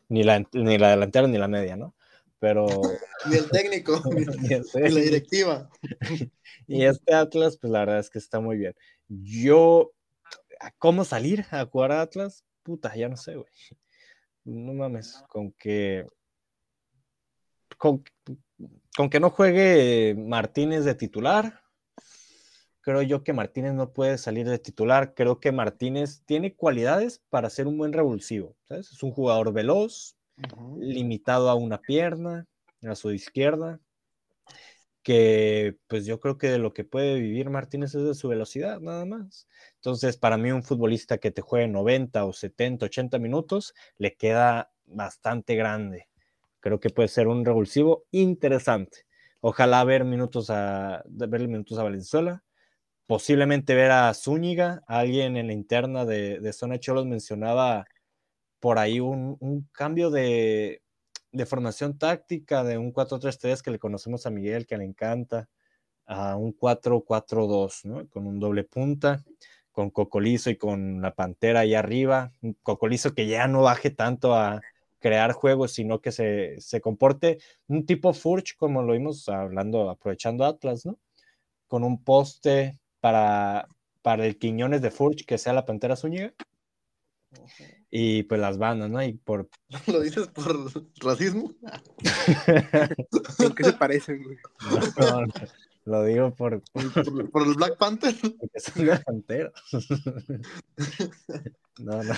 [0.09, 1.95] ni la, ni la delantera ni la media, ¿no?
[2.47, 2.66] Pero...
[3.28, 4.27] ni el técnico, ni, el
[4.73, 4.78] técnico.
[4.78, 5.70] ni la directiva.
[6.68, 8.73] y este Atlas, pues la verdad es que está muy bien.
[9.09, 9.93] Yo,
[10.78, 12.44] ¿cómo salir a jugar a Atlas?
[12.62, 13.51] Puta, ya no sé, güey.
[14.44, 16.06] No mames, con que
[17.78, 18.05] con,
[18.97, 21.62] con, que no juegue Martínez de titular,
[22.81, 25.14] creo yo que Martínez no puede salir de titular.
[25.14, 28.56] Creo que Martínez tiene cualidades para ser un buen revulsivo.
[28.68, 28.93] ¿sabes?
[28.93, 30.15] Es un jugador veloz,
[30.79, 32.47] limitado a una pierna,
[32.83, 33.81] a su izquierda,
[35.03, 38.81] que pues yo creo que de lo que puede vivir Martínez es de su velocidad,
[38.81, 39.47] nada más.
[39.77, 44.73] Entonces, para mí un futbolista que te juegue 90 o 70, 80 minutos, le queda
[44.85, 46.09] bastante grande.
[46.61, 49.07] Creo que puede ser un revulsivo interesante.
[49.41, 52.43] Ojalá ver minutos a verle minutos a Valenzuela,
[53.07, 57.87] posiblemente ver a Zúñiga, alguien en la interna de, de Zona Cholos mencionaba
[58.61, 60.83] por ahí un, cambio de,
[61.33, 65.49] de, formación táctica de un 4-3-3 que le conocemos a Miguel, que le encanta,
[66.07, 68.09] a un 4-4-2, ¿no?
[68.09, 69.24] Con un doble punta,
[69.73, 74.35] con Cocolizo y con la Pantera ahí arriba, un Cocolizo que ya no baje tanto
[74.35, 74.62] a
[74.99, 77.39] crear juegos, sino que se, se comporte
[77.69, 80.99] un tipo Furch, como lo vimos hablando, aprovechando Atlas, ¿no?
[81.66, 83.69] Con un poste para,
[84.03, 86.33] para el Quiñones de Furch, que sea la Pantera Zúñiga.
[87.98, 89.02] Y pues las bandas, ¿no?
[89.02, 89.48] Y por...
[89.86, 90.70] ¿Lo dices por
[91.01, 91.55] racismo?
[93.39, 94.36] ¿Por qué se parecen, güey?
[94.98, 95.32] No, no,
[95.86, 96.62] lo digo por...
[96.73, 98.14] ¿Por, por el Black Panther?
[98.20, 99.51] Porque son la Pantera.
[101.78, 102.14] no, no.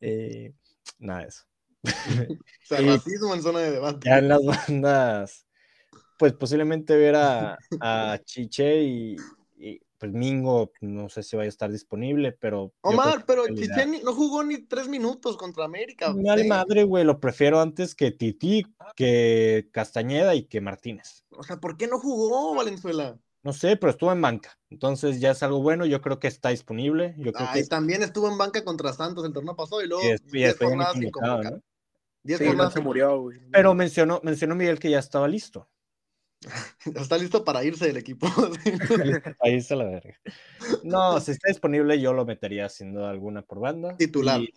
[0.00, 0.52] Eh,
[0.98, 1.44] nada de eso.
[1.84, 4.08] o sea, racismo en zona de debate.
[4.08, 5.46] Ya en las bandas,
[6.18, 9.16] pues posiblemente ver a, a Chiche y,
[9.98, 12.72] pues Mingo, no sé si vaya a estar disponible, pero.
[12.82, 16.12] Omar, pero Chiche no jugó ni tres minutos contra América.
[16.14, 21.24] No hay madre, güey, lo prefiero antes que Titi, que Castañeda y que Martínez.
[21.30, 23.18] O sea, ¿por qué no jugó Valenzuela?
[23.42, 24.58] No sé, pero estuvo en banca.
[24.70, 25.86] Entonces ya es algo bueno.
[25.86, 27.14] Yo creo que está disponible.
[27.16, 30.02] Yo creo Ay, que también estuvo en banca contra Santos el torneo pasado y luego
[30.02, 31.52] y después, 10 después jornadas sin convocar.
[31.52, 31.62] ¿no?
[32.24, 33.38] 10 Sí, jornadas se murió, güey.
[33.52, 35.68] Pero mencionó, mencionó Miguel que ya estaba listo.
[36.94, 38.26] Está listo para irse del equipo.
[39.40, 40.18] Ahí está la verga.
[40.82, 43.96] No, si está disponible, yo lo metería sin duda alguna por banda.
[43.96, 44.40] Titular.
[44.40, 44.52] Y-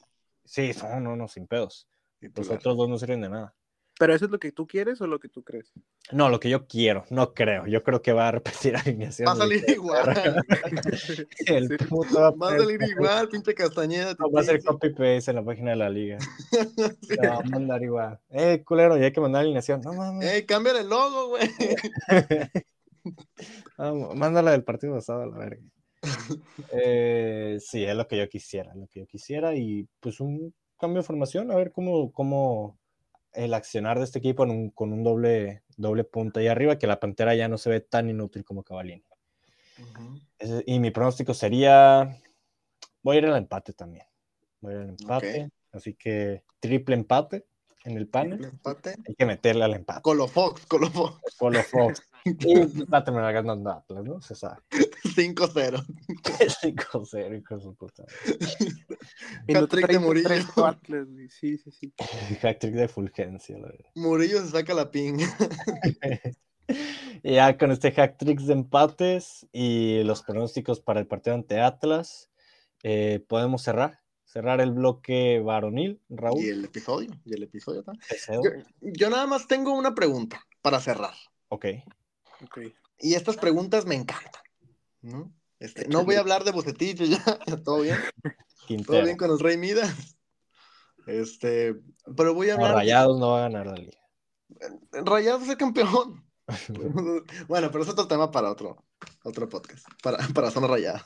[0.45, 1.87] sí, no, no, no, sin pedos.
[2.21, 3.55] Los otros dos no sirven de nada.
[3.99, 5.73] ¿Pero eso es lo que tú quieres o lo que tú crees?
[6.13, 7.67] No, lo que yo quiero, no creo.
[7.67, 9.27] Yo creo que va a repetir alineación.
[9.27, 10.05] Va a salir igual.
[11.45, 11.77] El Sí.
[11.85, 14.15] puto va a Va a poner- salir igual, pinche Castañeda.
[14.17, 14.67] No, va a ser Titi.
[14.67, 16.17] copy paste en la página de la liga.
[17.01, 17.15] Sí.
[17.21, 18.19] La va a mandar igual.
[18.29, 19.81] Eh, culero, ya hay que mandar alineación.
[19.81, 20.31] No mames.
[20.31, 21.49] Ey, cámbiale el logo, güey.
[23.77, 25.61] Vamos, mándala del partido pasado a la verga.
[26.71, 29.55] Eh, sí, es lo que yo quisiera, lo que yo quisiera.
[29.55, 32.78] Y pues un cambio de formación, a ver cómo, cómo
[33.33, 36.87] el accionar de este equipo en un- con un doble, doble punta ahí arriba, que
[36.87, 39.03] la pantera ya no se ve tan inútil como Cavallini.
[40.37, 42.17] Ese- Y mi pronóstico sería.
[43.01, 44.05] Voy a ir al empate también.
[44.61, 45.49] Voy a ir al empate.
[45.71, 47.45] Así que triple empate
[47.85, 48.43] en el panel.
[48.43, 48.95] Empate.
[49.07, 50.01] Hay que meterle al empate.
[50.01, 51.35] Colofox, Colofox.
[51.37, 52.08] Colo Fox.
[52.25, 52.55] Y
[52.85, 54.21] va a terminar ganando Atlas, ¿no?
[54.21, 54.57] Se sabe.
[54.71, 55.85] 5-0.
[56.23, 58.03] 5-0, hijo de su puta.
[59.47, 60.27] Hat-trick de 30, Murillo.
[60.27, 61.07] 3, Atlas.
[61.29, 61.93] Sí, sí, sí.
[62.43, 63.89] Hat-trick de Fulgencia, la verdad.
[63.95, 65.19] Murillo se saca la ping.
[67.23, 72.29] Y ya con este hat-trick de empates y los pronósticos para el partido ante Atlas,
[72.83, 73.99] eh, podemos cerrar.
[74.25, 76.39] Cerrar el bloque varonil, Raúl.
[76.39, 77.09] Y el episodio.
[77.25, 77.83] Y el episodio.
[78.27, 81.15] Yo, yo nada más tengo una pregunta para cerrar.
[81.47, 81.65] Ok.
[82.99, 84.41] Y estas preguntas me encantan.
[85.01, 85.33] ¿no?
[85.59, 87.97] Este, no voy a hablar de Bucetich, ya, todo bien.
[88.85, 90.17] Todo bien con el Rey Midas.
[91.05, 91.75] Este,
[92.15, 92.75] pero voy a hablar.
[92.75, 93.99] Rayados no va a ganar la liga.
[94.91, 96.25] Rayados es el campeón.
[97.47, 98.85] bueno, pero es otro tema para otro,
[99.23, 99.85] otro podcast.
[100.01, 101.03] Para, para Zona Rayados.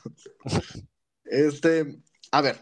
[1.24, 1.98] Este,
[2.30, 2.60] a ver.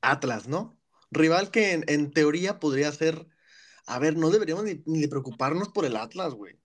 [0.00, 0.78] Atlas, ¿no?
[1.10, 3.26] Rival que en, en teoría podría ser.
[3.86, 6.57] A ver, no deberíamos ni, ni de preocuparnos por el Atlas, güey.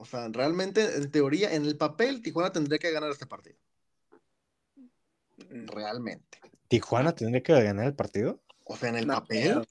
[0.00, 3.58] O sea, realmente, en teoría, en el papel, Tijuana tendría que ganar este partido.
[5.36, 6.38] Realmente.
[6.68, 8.40] ¿Tijuana tendría que ganar el partido?
[8.64, 9.66] O sea, en el No, papel.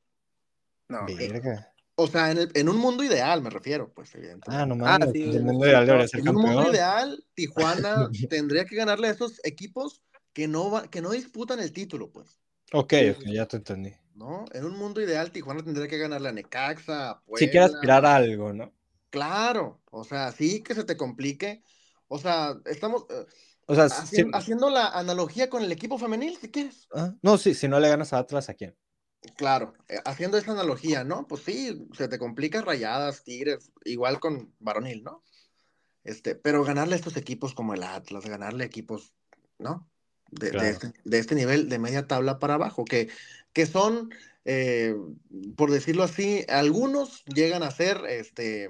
[0.90, 1.74] No, Verga.
[1.96, 4.52] O sea, en, el- en un mundo ideal me refiero, pues, evidentemente.
[4.62, 5.12] Ah, no Ah, mames.
[5.14, 8.10] sí, pues el sí, mundo sí, ideal no, debería ser En un mundo ideal, Tijuana
[8.30, 12.38] tendría que ganarle a esos equipos que no, va- que no disputan el título, pues.
[12.74, 13.34] Ok, Sí, ok, sí, sí.
[13.34, 13.94] ya te entendí.
[14.14, 14.44] ¿No?
[14.52, 17.66] En un mundo ideal, Tijuana tendría que ganarle a Necaxa, a Si Puebla.
[17.66, 18.74] aspirar a algo, ¿no?
[19.10, 21.64] Claro, o sea, sí que se te complique.
[22.08, 23.26] O sea, estamos eh,
[23.66, 26.88] O sea, si- haciendo, la analogía con el equipo femenil, si quieres.
[26.94, 28.76] ah, no, sí, si no le ganas a Atlas, ¿a quién?
[29.36, 31.28] Claro, eh, haciendo esa analogía, ¿no?
[31.28, 35.24] Pues sí, se te complica Rayadas, Tigres, igual con Varonil, ¿no?
[36.04, 39.14] Este, pero ganarle a estos equipos como el Atlas, ganarle equipos,
[39.60, 39.90] ¿no?
[40.32, 43.10] De, de este, de este nivel de media tabla para abajo, que,
[43.58, 44.12] que son,
[44.46, 44.96] eh,
[45.56, 48.70] por decirlo así, algunos llegan a ser, este,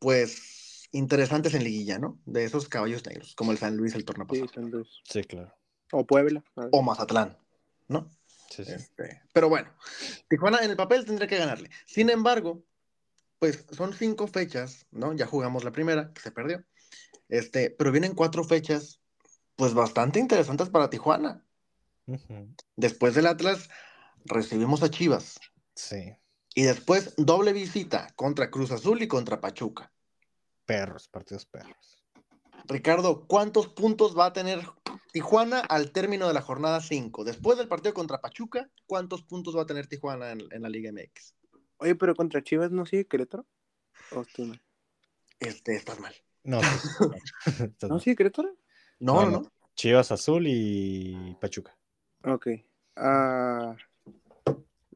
[0.00, 2.18] pues, interesantes en liguilla, ¿no?
[2.26, 4.88] De esos caballos negros, como el San Luis el torneo Sí, pasado, San Luis.
[5.04, 5.54] Sí, claro.
[5.92, 6.42] O Puebla.
[6.72, 7.38] o Mazatlán,
[7.86, 8.10] ¿no?
[8.50, 8.72] Sí, sí.
[8.72, 9.72] Este, pero bueno,
[10.28, 11.70] Tijuana en el papel tendría que ganarle.
[11.86, 12.64] Sin embargo,
[13.38, 15.12] pues son cinco fechas, ¿no?
[15.12, 16.64] Ya jugamos la primera, que se perdió.
[17.28, 19.00] Este, pero vienen cuatro fechas,
[19.54, 21.44] pues bastante interesantes para Tijuana.
[22.74, 23.68] Después del Atlas,
[24.28, 25.38] recibimos a Chivas.
[25.74, 26.14] Sí.
[26.54, 29.92] Y después, doble visita contra Cruz Azul y contra Pachuca.
[30.64, 32.04] Perros, partidos perros.
[32.66, 34.60] Ricardo, ¿cuántos puntos va a tener
[35.12, 37.24] Tijuana al término de la jornada 5?
[37.24, 40.90] Después del partido contra Pachuca, ¿cuántos puntos va a tener Tijuana en, en la Liga
[40.92, 41.34] MX?
[41.78, 43.46] Oye, pero contra Chivas no sigue Querétaro.
[44.10, 44.62] ¿O estoy mal?
[45.38, 46.14] Este, estás mal.
[46.42, 46.88] No, sí,
[47.88, 48.48] ¿No sigue Querétaro?
[48.98, 49.40] No, No, no, no.
[49.42, 49.52] no.
[49.76, 51.78] Chivas Azul y Pachuca.
[52.24, 52.48] Ok.
[52.96, 53.76] Ah,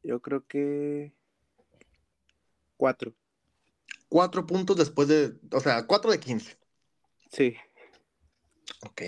[0.03, 1.13] yo creo que.
[2.77, 3.13] Cuatro.
[4.09, 6.57] Cuatro puntos después de, o sea, cuatro de 15.
[7.31, 7.55] Sí.
[8.85, 9.01] Ok.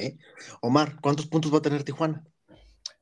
[0.61, 2.23] Omar, ¿cuántos puntos va a tener Tijuana?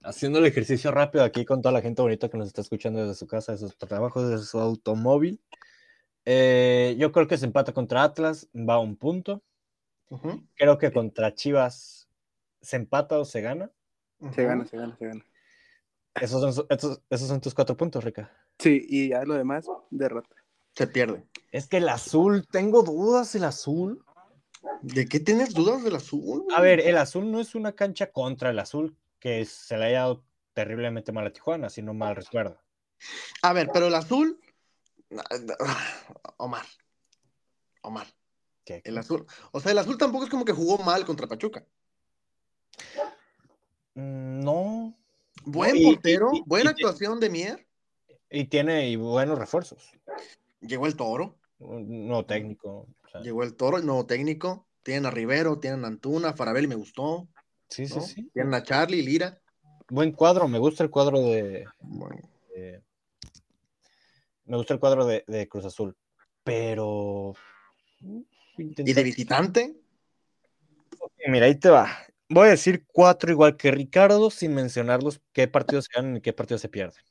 [0.02, 3.16] Haciendo el ejercicio rápido aquí con toda la gente bonita que nos está escuchando desde
[3.16, 5.42] su casa, desde su trabajo, desde su automóvil.
[6.26, 9.42] Eh, yo creo que se empata contra Atlas, va a un punto.
[10.56, 12.08] Creo que contra Chivas
[12.62, 13.72] se empata o se gana.
[14.34, 15.26] Se gana, se gana, se gana.
[16.22, 18.32] Esos son, esos, esos son tus cuatro puntos, Rica.
[18.60, 20.36] Sí, y ya lo demás, derrota.
[20.74, 21.26] Se pierde.
[21.52, 24.04] Es que el azul, tengo dudas el azul.
[24.82, 26.46] ¿De qué tienes dudas del azul?
[26.56, 30.00] A ver, el azul no es una cancha contra el azul que se le haya
[30.00, 30.24] dado
[30.54, 32.60] terriblemente mal a Tijuana, si no mal recuerdo.
[33.42, 34.40] A ver, pero el azul.
[36.38, 36.66] Omar.
[37.82, 38.08] Omar.
[38.66, 38.82] ¿Qué?
[38.86, 39.26] El azul.
[39.52, 41.66] O sea, el azul tampoco es como que jugó mal contra Pachuca.
[43.96, 44.98] Mm, No.
[45.46, 47.68] Buen y- portero, y- buena actuación de Mier.
[48.30, 49.92] Y tiene buenos refuerzos.
[50.62, 51.38] Llegó el toro.
[51.60, 52.88] Nuevo técnico.
[53.04, 54.68] o sea, Llegó el toro, el nuevo técnico.
[54.82, 57.28] Tienen a Rivero, tienen a Antuna, Farabelli me gustó.
[57.70, 58.02] sí, sí, ¿no?
[58.02, 58.30] sí.
[58.34, 59.40] Tienen a Charlie, Lira.
[59.90, 61.66] Buen cuadro, me gusta el cuadro de.
[61.80, 62.22] Bueno,
[62.56, 62.82] de-
[64.46, 65.96] me gusta el cuadro de, de Cruz Azul.
[66.44, 67.34] Pero.
[68.58, 69.76] y de visitante,
[71.28, 71.90] Mira, ahí te va.
[72.30, 76.34] Voy a decir cuatro igual que Ricardo, sin mencionarlos qué partidos se ganan y qué
[76.34, 77.04] partidos se pierden.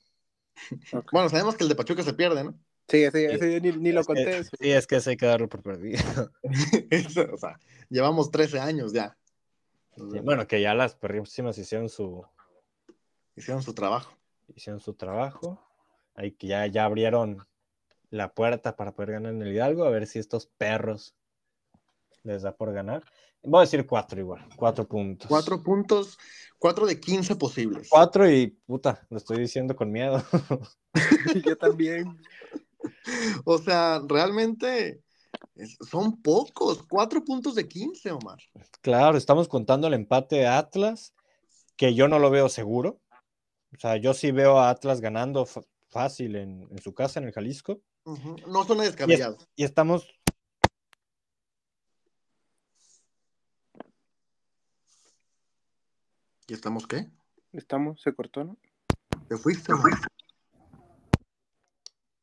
[1.12, 2.59] Bueno, sabemos que el de Pachuca se pierde, ¿no?
[2.89, 4.44] Sí, ese yo ni, ni lo Es que- conté.
[4.44, 5.98] sí, es que ese hay que darlo por perdido.
[6.90, 7.59] Eso, o sea,
[7.89, 9.16] llevamos 13 años ya.
[9.97, 12.24] Sí, bueno, que ya las perrísimas hicieron su,
[13.36, 14.12] Hicieron su trabajo.
[14.55, 15.62] hicieron su trabajo.
[16.14, 17.39] Ahí que ya, ya abrieron
[18.10, 21.14] la puerta para poder ganar en el Hidalgo, a ver si estos perros
[22.24, 23.05] les da por ganar.
[23.43, 25.28] Voy a decir cuatro igual, cuatro puntos.
[25.28, 26.19] Cuatro puntos,
[26.59, 27.89] cuatro de 15 posibles.
[27.90, 30.23] Cuatro y puta, lo estoy diciendo con miedo.
[31.44, 32.16] yo también.
[33.44, 35.02] O sea, realmente
[35.90, 36.85] son pocos.
[36.89, 38.39] Cuatro puntos de 15, Omar.
[38.81, 41.14] Claro, estamos contando el empate de Atlas,
[41.77, 43.01] que yo no lo veo seguro.
[43.74, 45.47] O sea, yo sí veo a Atlas ganando
[45.89, 47.81] fácil en, en su casa, en el Jalisco.
[48.47, 49.39] No suena descabellado.
[49.56, 50.06] Y estamos.
[56.53, 57.09] ¿Y estamos qué?
[57.55, 58.59] Estamos, se cortó, ¿no?
[59.27, 59.73] ¿Te fuiste?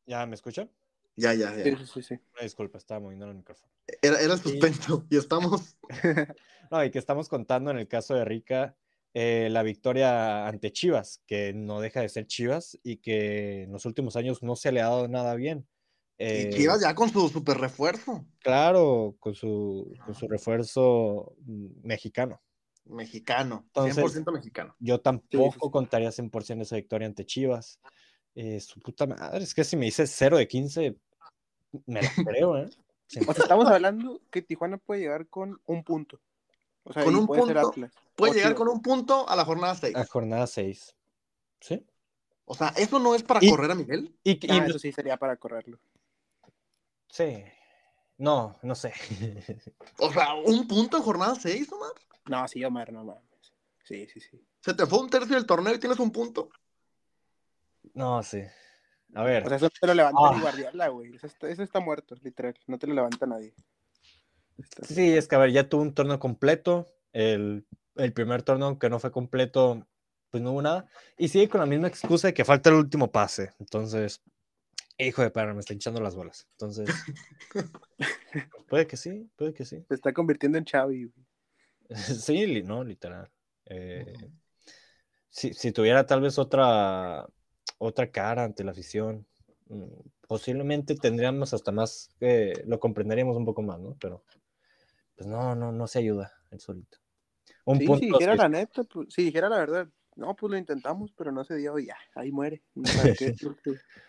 [0.06, 0.70] ¿Ya me escuchan?
[1.16, 1.78] Ya, ya, Sí, ya.
[1.80, 2.04] sí, sí.
[2.04, 2.20] sí.
[2.34, 3.74] Una disculpa, estaba moviendo el micrófono.
[4.04, 5.08] Era, era el suspenso.
[5.10, 5.76] Y estamos.
[6.70, 8.76] No, y que estamos contando en el caso de Rica
[9.16, 13.86] eh, la victoria ante Chivas, que no deja de ser Chivas y que en los
[13.88, 15.68] últimos años no se le ha dado nada bien.
[16.20, 21.88] Eh, Y Chivas ya con su super refuerzo Claro, con su, con su refuerzo mm,
[21.88, 22.40] mexicano.
[22.90, 23.64] Mexicano.
[23.68, 24.76] Entonces- 100% mexicano.
[24.80, 25.72] Yo tampoco sí.
[25.72, 27.80] contaría 100% esa victoria ante Chivas.
[28.36, 30.96] Eh, su puta madre, es que si me dices 0 de 15,
[31.86, 32.70] me la creo, ¿eh?
[33.28, 36.22] O sea, estamos hablando que Tijuana puede llegar con un punto.
[36.84, 37.60] O sea, Con un puede punto.
[37.70, 37.92] Atlas.
[38.16, 38.58] Puede O llegar Chivas.
[38.60, 39.96] con un punto a la jornada 6.
[39.96, 40.96] a jornada 6.
[41.60, 41.84] ¿Sí?
[42.46, 44.16] O sea, ¿eso no es para Y- correr a Miguel?
[44.24, 45.80] Y, y Ah, eso sí sería para correrlo.
[47.10, 47.44] Sí.
[48.20, 48.94] No, no sé.
[49.98, 51.92] O sea, un punto en jornada 6, Omar.
[52.28, 53.24] No, sí, Omar, no mames.
[53.84, 54.40] Sí, sí, sí.
[54.62, 56.50] Se te fue un tercio del torneo y tienes un punto.
[57.94, 58.42] No, sí.
[59.16, 59.46] A ver.
[59.46, 60.34] O sea, eso te lo levanta Ah.
[60.36, 61.16] ni Guardiola, güey.
[61.16, 62.54] Eso está, eso está muerto, literal.
[62.68, 63.56] No te lo levanta nadie.
[64.58, 66.92] Está- Sí, es que a ver, ya tuvo un torneo completo.
[67.14, 67.66] El,
[67.96, 69.88] el primer torneo que no fue completo,
[70.30, 70.88] pues no hubo nada.
[71.18, 73.54] Y sigue con la misma excusa de que falta el último pase.
[73.60, 74.22] Entonces,
[75.08, 76.48] hijo de perra, me está hinchando las bolas.
[76.52, 76.90] Entonces,
[78.70, 79.84] puede que sí, puede que sí.
[79.88, 81.26] Se está convirtiendo en Xavi, güey.
[81.96, 83.30] Sí, li- no, literal.
[83.66, 84.14] Eh,
[85.30, 87.28] si, si tuviera tal vez otra,
[87.78, 89.26] otra cara ante la afición,
[89.70, 89.86] mm,
[90.28, 93.96] posiblemente tendríamos hasta más, eh, lo comprenderíamos un poco más, ¿no?
[94.00, 94.24] Pero,
[95.16, 96.98] pues no, no, no se ayuda el solito.
[97.66, 100.58] Un Sí, punto si dijera la neta, pues, si dijera la verdad, no, pues lo
[100.58, 102.62] intentamos, pero no se dio y ya, ahí muere.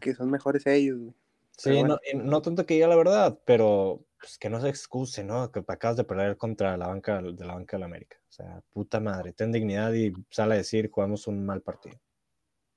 [0.00, 1.14] Que son mejores ellos, güey.
[1.56, 5.22] Sí, Pero no, no tanto que diga la verdad, pero pues, que no se excuse,
[5.22, 5.52] ¿no?
[5.52, 8.16] Que acabas de perder contra la banca de la banca del América.
[8.28, 12.00] O sea, puta madre, ten dignidad y sale a decir jugamos un mal partido.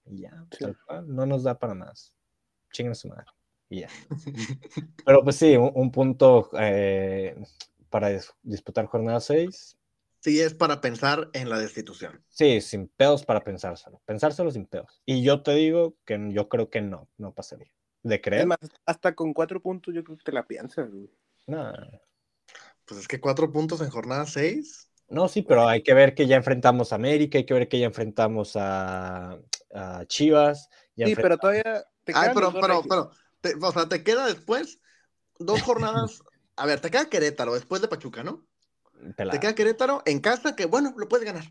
[0.06, 0.60] Y ya, Sí.
[0.60, 2.14] tal cual, no nos da para más.
[2.72, 3.26] Chingan a su madre.
[3.70, 3.90] Y ya.
[5.06, 7.36] Pero pues sí, un, un punto eh,
[7.90, 9.77] para dis- disputar jornada 6.
[10.28, 12.22] Sí, es para pensar en la destitución.
[12.30, 14.02] Sí, sin pedos para pensárselo.
[14.06, 15.02] Pensárselo sin pedos.
[15.06, 17.72] Y yo te digo que yo creo que no, no pasaría.
[18.04, 18.46] ¿De Es creer?
[18.46, 21.10] más, hasta con cuatro puntos yo creo que te la piensas, güey.
[21.48, 21.74] No.
[22.86, 24.90] Pues es que cuatro puntos en jornada 6.
[25.10, 27.80] No, sí, pero hay que ver que ya enfrentamos a América, hay que ver que
[27.80, 29.40] ya enfrentamos a,
[29.74, 30.70] a Chivas.
[30.96, 34.80] ya Sí, pero todavía te Ay, pero, pero, pero, te- o sea, te queda después
[35.40, 36.22] dos jornadas.
[36.58, 38.47] A ver, te queda Querétaro después de Pachuca, ¿no?
[39.16, 41.46] Pelada, Te queda Querétaro en casa que, bueno, lo puedes ganar.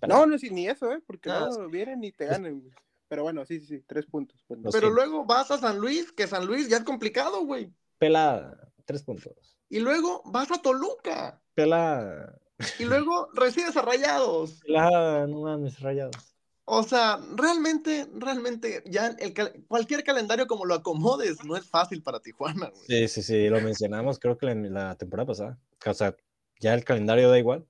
[0.00, 0.20] pelada.
[0.20, 1.02] No, no, sí, ni eso, ¿eh?
[1.06, 2.72] Porque Ah, luego vienen y te ganan, güey.
[3.08, 4.42] Pero bueno, sí, sí, sí, tres puntos.
[4.46, 4.70] pues, no.
[4.70, 4.94] Pero sí.
[4.94, 7.70] luego vas a San Luis, que San Luis ya es complicado, güey.
[7.98, 9.32] Pelada, tres puntos.
[9.68, 11.40] Y luego vas a Toluca.
[11.54, 12.38] Pelada,
[12.78, 14.60] Y luego recibes a Rayados.
[14.62, 16.34] pelada, no mames, rayados.
[16.66, 22.02] O sea, realmente, realmente, ya el cal- cualquier calendario como lo acomodes no es fácil
[22.02, 22.86] para Tijuana, güey.
[22.86, 25.58] Sí, sí, sí, lo mencionamos creo que la, la temporada pasada.
[25.86, 26.16] O sea,
[26.64, 27.66] ya el calendario da igual.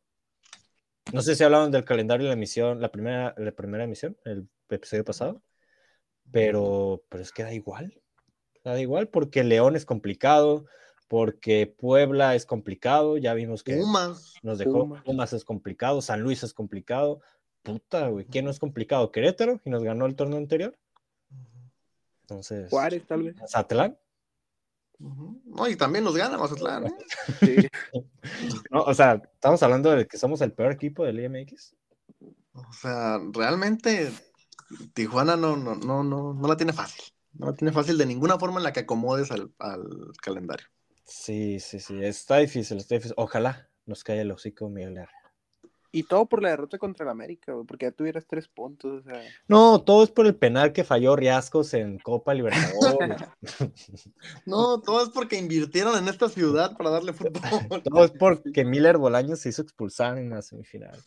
[1.13, 4.49] No sé si hablaron del calendario de la emisión, la primera, la primera emisión, el
[4.69, 5.43] episodio pasado,
[6.31, 8.01] pero, pero es que da igual.
[8.63, 10.67] Da igual porque León es complicado,
[11.09, 14.35] porque Puebla es complicado, ya vimos que Pumas.
[14.43, 15.03] nos dejó, Pumas.
[15.03, 17.21] Pumas es complicado, San Luis es complicado.
[17.63, 19.11] Puta, güey, ¿quién no es complicado?
[19.11, 20.79] Querétaro y nos ganó el torneo anterior.
[22.23, 23.37] Entonces, Juárez, tal vez.
[23.49, 23.99] Zatlán.
[24.99, 26.87] No, y también nos gana Mazatlán.
[26.87, 26.95] ¿eh?
[27.41, 27.69] Sí.
[28.71, 31.75] No, o sea, estamos hablando de que somos el peor equipo del IMX.
[32.55, 34.11] O sea, realmente
[34.95, 37.05] Tijuana no, no, no, no, no la tiene fácil.
[37.35, 40.67] No la tiene fácil de ninguna forma en la que acomodes al, al calendario.
[41.05, 43.15] Sí, sí, sí, está difícil, está difícil.
[43.19, 45.24] Ojalá nos caiga el hocico Miguel Herrera.
[45.95, 49.03] Y todo por la derrota contra el América, güey, porque ya tuvieras tres puntos, o
[49.05, 49.23] sea.
[49.47, 53.23] No, todo es por el penal que falló Riascos en Copa Libertadores.
[54.45, 57.83] No, todo es porque invirtieron en esta ciudad para darle fútbol.
[57.85, 60.99] todo es porque Miller Bolaños se hizo expulsar en la semifinal.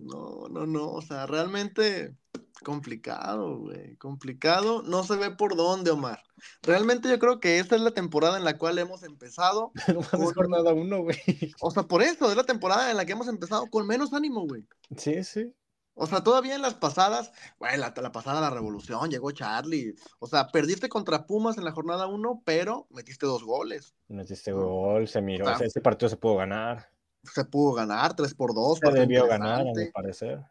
[0.00, 2.14] No, no, no, o sea, realmente
[2.60, 4.82] complicado, güey, complicado.
[4.82, 6.22] No se ve por dónde, Omar.
[6.62, 9.72] Realmente yo creo que esta es la temporada en la cual hemos empezado.
[9.94, 11.18] No mames, jornada uno, güey.
[11.60, 14.46] O sea, por eso es la temporada en la que hemos empezado con menos ánimo,
[14.46, 14.64] güey.
[14.96, 15.52] Sí, sí.
[15.94, 19.94] O sea, todavía en las pasadas, güey, la, la pasada la revolución, llegó Charlie.
[20.18, 23.94] O sea, perdiste contra Pumas en la jornada 1, pero metiste dos goles.
[24.08, 25.48] Metiste gol, se miró.
[25.48, 25.54] Ah.
[25.54, 26.88] O sea, ese partido se pudo ganar.
[27.22, 28.78] Se pudo ganar 3 por 2.
[28.78, 30.42] Se debió ganar, a mi parecer.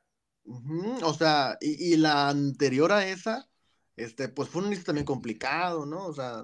[1.03, 3.47] O sea, y, y la anterior a esa,
[3.95, 6.05] este, pues fue un inicio también complicado, ¿no?
[6.05, 6.43] O sea,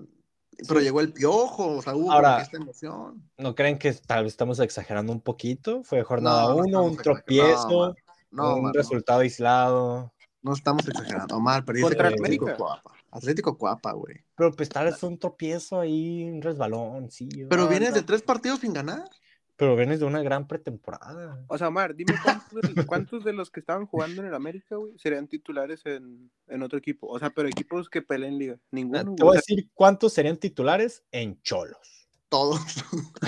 [0.68, 3.30] pero llegó el piojo, o sea, hubo Ahora- esta emoción.
[3.38, 5.84] ¿No creen que tal vez estamos exagerando un poquito?
[5.84, 7.96] Fue jornada No, no uno, un tropiezo,
[8.32, 8.80] No, un Omar, no.
[8.80, 10.14] resultado aislado.
[10.42, 11.36] No estamos exagerando.
[11.38, 12.46] Omar, perdiste Contra con Atlético.
[12.58, 12.92] Cuapa.
[13.12, 14.24] Atlético Cuapa, güey.
[14.36, 17.28] Pero pues tal vez fue un tropiezo ahí, un resbalón, sí.
[17.50, 19.10] Pero vienes de tres partidos sin ganar.
[19.58, 21.44] Pero vienes de una gran pretemporada.
[21.48, 24.76] O sea, Omar, dime cuántos, de- cuántos de los que estaban jugando en el América,
[24.76, 27.08] güey, serían titulares en, en otro equipo.
[27.08, 28.58] O sea, pero equipos que peleen liga.
[28.72, 29.00] Ninguno.
[29.00, 29.18] Ah, Te güey.
[29.22, 32.10] voy a decir cuántos serían titulares en Cholos.
[32.28, 32.60] Todos.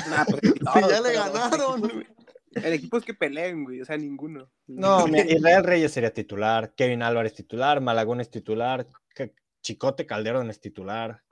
[0.10, 1.82] nah, Si ya le ganaron.
[1.84, 2.06] equipos-
[2.56, 3.82] En equipos que peleen, güey.
[3.82, 4.50] O sea, ninguno.
[4.66, 8.88] No, mira, Israel Reyes sería titular, Kevin Álvarez titular, Malagón es titular,
[9.62, 11.24] Chicote Calderón es titular.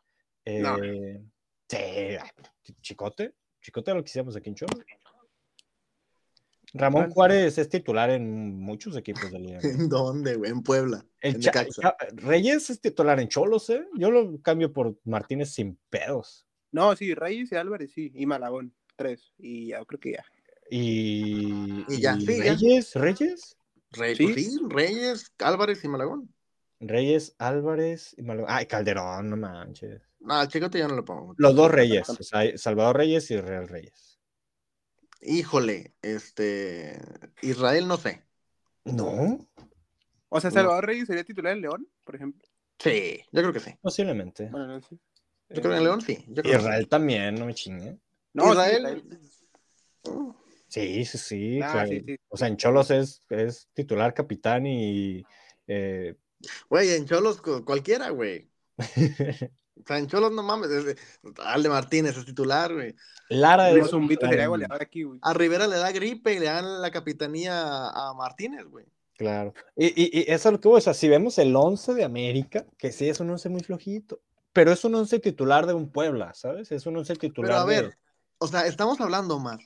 [0.46, 0.78] No.
[0.84, 1.22] eh,
[1.68, 2.30] sí, ay,
[2.82, 3.34] Chicote,
[3.66, 4.86] Chicote lo quisiéramos aquí en Cholos.
[6.74, 7.14] Ramón ¿Cuál?
[7.14, 9.60] Juárez es titular en muchos equipos de liga.
[9.64, 10.52] ¿En dónde, güey?
[10.52, 11.04] En Puebla.
[11.20, 11.82] El en Cha- Necaxa.
[11.82, 13.84] Cha- Reyes es titular en Cholos, ¿eh?
[13.96, 16.46] Yo lo cambio por Martínez sin pedos.
[16.72, 18.12] No, sí, Reyes y Álvarez, sí.
[18.14, 19.34] Y Malagón, tres.
[19.40, 20.26] Y ya creo que ya.
[20.70, 22.54] Y, Y ya, sí, ya.
[22.54, 23.58] Reyes, Reyes,
[23.92, 24.24] Rey- ¿Sí?
[24.28, 26.32] pues sí, Reyes, Álvarez y Malagón.
[26.82, 30.02] Reyes, Álvarez y Malo- Ay, Calderón, no manches.
[30.26, 31.34] No, al Chicote ya no lo pongo.
[31.38, 34.20] Los dos Reyes, o sea, Salvador Reyes y Real Reyes.
[35.22, 37.00] Híjole, este.
[37.42, 38.24] Israel, no sé.
[38.84, 39.40] No,
[40.30, 40.54] O sea, No.
[40.56, 42.44] Salvador Reyes sería titular en León, por ejemplo.
[42.78, 43.72] Sí, yo creo que sí.
[43.82, 44.50] posiblemente.
[44.50, 44.98] Bueno, no sé.
[45.50, 46.26] Yo creo que en León sí.
[46.28, 47.98] Yo creo Israel también, no me chingue.
[48.34, 49.04] No, Israel-
[50.68, 51.18] sí, sí.
[51.18, 51.60] Sí.
[51.64, 51.90] Ah, claro.
[51.90, 52.16] sí, sí.
[52.28, 55.24] O sea, en Cholos es, es titular, capitán y.
[55.68, 56.16] eh,
[56.70, 58.50] Güey, en Cholos cu- cualquiera, güey.
[59.78, 60.70] O sea, en Cholos no mames.
[60.72, 60.96] es-
[61.44, 62.96] Ale Martínez es titular, güey.
[63.30, 63.90] Lara es.
[63.90, 65.20] Zumbito titular sería en- goleador aquí, güey.
[65.22, 68.86] A Rivera le da gripe y le dan la capitanía a Martínez, güey.
[69.18, 69.54] Claro.
[69.76, 72.04] Y, y, y eso es lo que voy, o sea, si vemos el 11 de
[72.04, 74.20] América, que sí es un 11 muy flojito,
[74.52, 76.72] pero es un 11 titular de un Puebla, ¿sabes?
[76.72, 77.98] Es un 11 titular Pero a de- ver,
[78.40, 79.60] o sea, estamos hablando, Omar.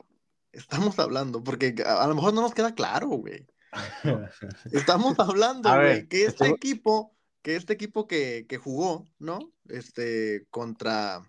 [0.52, 3.46] Estamos hablando, porque a, a lo mejor no nos queda claro, güey.
[4.72, 7.16] Estamos hablando, güey, que este estamos- equipo,
[7.50, 9.52] que este equipo que, que jugó, ¿no?
[9.70, 11.24] Este, contra,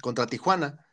[0.00, 0.86] contra Tijuana,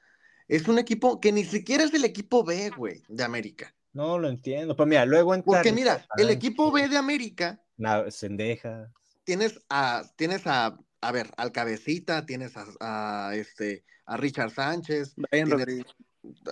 [0.50, 3.74] es un equipo que ni siquiera es el equipo B, güey, de América.
[3.94, 4.76] No lo entiendo.
[4.76, 5.46] Pues mira, luego entra.
[5.46, 7.64] Porque mira, el equipo B de América,
[8.10, 8.92] Cendejas.
[9.24, 15.14] tienes a, tienes a, a ver, al Cabecita, tienes a, a, este, a Richard Sánchez,
[15.16, 15.86] Brian Rodríguez.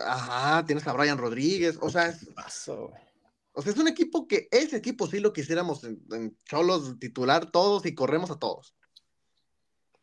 [0.06, 3.11] ajá, tienes a Brian Rodríguez, o sea, es, Paso, güey.
[3.54, 7.52] O sea, es un equipo que ese equipo sí lo quisiéramos en, en Cholos titular
[7.52, 8.76] todos y corremos a todos.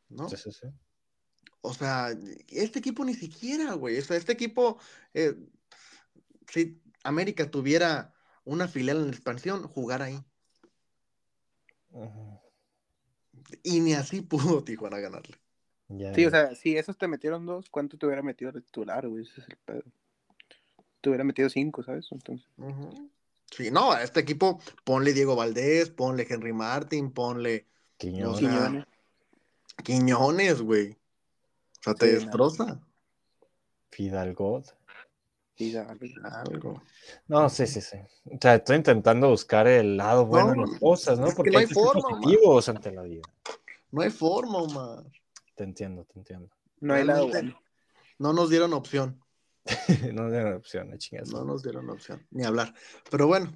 [0.08, 0.28] ¿No?
[0.28, 0.68] Sí, sí, sí.
[1.60, 2.16] O sea,
[2.48, 3.98] este equipo ni siquiera, güey.
[3.98, 4.78] O sea, este equipo,
[5.14, 5.34] eh,
[6.48, 8.14] si América tuviera
[8.44, 10.22] una filial en la expansión, jugar ahí.
[11.90, 12.40] Ujú.
[13.62, 15.38] Y ni así pudo Tijuana ganarle.
[15.88, 16.28] Ya, Sí, ya.
[16.28, 19.24] o sea, si esos te metieron dos, ¿cuánto te hubiera metido de titular, güey?
[19.24, 19.84] Ese es el pedo.
[21.00, 22.08] Te hubiera metido cinco, ¿sabes?
[22.10, 22.46] Entonces.
[22.56, 23.10] Ujú.
[23.50, 27.66] Sí, no, a este equipo ponle Diego Valdés, ponle Henry Martin, ponle
[27.96, 28.36] Quiñones.
[28.36, 28.88] o sea,
[29.82, 30.62] Quiñones.
[30.62, 30.92] Güey.
[30.92, 30.96] O
[31.82, 32.20] sea, te Sí, no.
[32.20, 32.80] destroza
[33.90, 34.62] Fidalgo.
[35.56, 36.14] Sí, dale.
[36.22, 36.82] algo.
[37.26, 37.96] No, sí, sí, sí.
[38.26, 41.28] O sea, estoy intentando buscar el lado bueno No, de las cosas, ¿no?
[41.34, 43.22] Porque no hay hay forma, ante la vida.
[43.90, 45.04] No hay forma, Omar.
[45.56, 46.48] Te entiendo, te entiendo.
[46.80, 47.60] No hay lado bueno.
[48.18, 49.20] No nos dieron opción.
[50.12, 51.30] no de opción, chingas.
[51.30, 52.74] No nos dieron opción, ni hablar.
[53.10, 53.52] Pero bueno,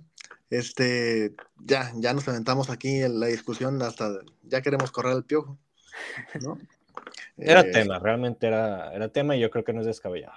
[0.50, 4.10] este, ya, ya nos aventamos aquí en la discusión hasta,
[4.42, 5.58] ya queremos correr al piojo,
[6.40, 6.58] ¿no?
[7.36, 10.34] Era Eh, tema, realmente era, era tema y yo creo que no es descabellado.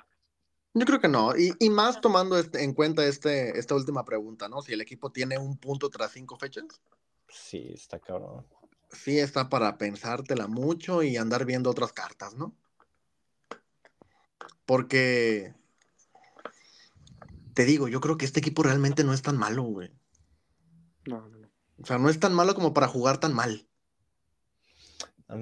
[0.73, 4.47] Yo creo que no, y, y más tomando este- en cuenta este, esta última pregunta,
[4.49, 4.61] ¿no?
[4.61, 6.65] Si el equipo tiene un punto tras cinco fechas,
[7.30, 8.45] Sí, está cabrón.
[8.89, 12.53] sí está para pensártela mucho y andar viendo otras cartas, ¿no?
[14.65, 15.53] Porque,
[17.56, 19.91] te digo, yo creo que este equipo realmente no es tan malo, güey.
[21.07, 21.49] No, no, no.
[21.82, 23.68] O sea, no es tan malo como para jugar tan mal.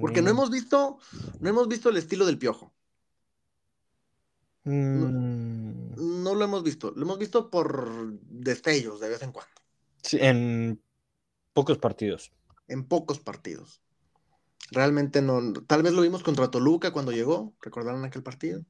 [0.00, 0.98] Porque no hemos visto,
[1.40, 2.72] no hemos visto el estilo del piojo.
[4.64, 6.92] Mm, No lo hemos visto.
[6.96, 9.52] Lo hemos visto por destellos de vez en cuando,
[10.02, 10.80] sí, en
[11.52, 12.32] pocos partidos.
[12.68, 13.82] en pocos partidos.
[14.70, 15.52] Realmente no.
[15.52, 17.54] Tal vez lo vimos contra Toluca cuando llegó.
[17.60, 18.64] ¿Recordaron aquel partido?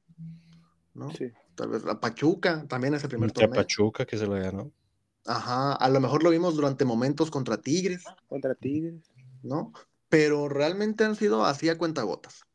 [0.95, 1.11] ¿No?
[1.11, 1.31] Sí.
[1.55, 3.61] Tal vez a Pachuca también ese primer Contra torneo.
[3.63, 4.71] Pachuca que se lo ganó.
[5.25, 5.73] Ajá.
[5.73, 9.11] A lo mejor lo vimos durante momentos contra Tigres, Contra Tigres.
[9.43, 9.71] ¿no?
[10.09, 12.45] Pero realmente han sido así a cuentagotas.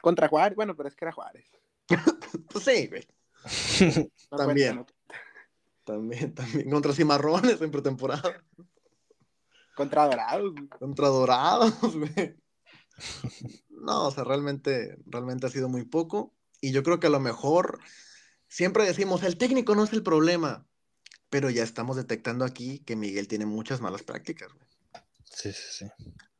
[0.00, 0.56] Contra Juárez.
[0.56, 1.46] Bueno, pero es que era Juárez.
[2.50, 3.06] Pues sí, güey.
[4.30, 4.76] No También.
[4.76, 5.14] cuenta, no.
[5.84, 6.70] También, también.
[6.70, 8.44] Contra Cimarrones en pretemporada.
[9.74, 10.52] Contra Dorados.
[10.52, 10.68] güey.
[10.68, 12.36] contra Dorados, güey.
[13.70, 16.34] No, o sea, realmente, realmente ha sido muy poco.
[16.60, 17.80] Y yo creo que a lo mejor
[18.48, 20.66] siempre decimos, el técnico no es el problema.
[21.30, 24.66] Pero ya estamos detectando aquí que Miguel tiene muchas malas prácticas, güey.
[25.24, 25.86] Sí, sí, sí.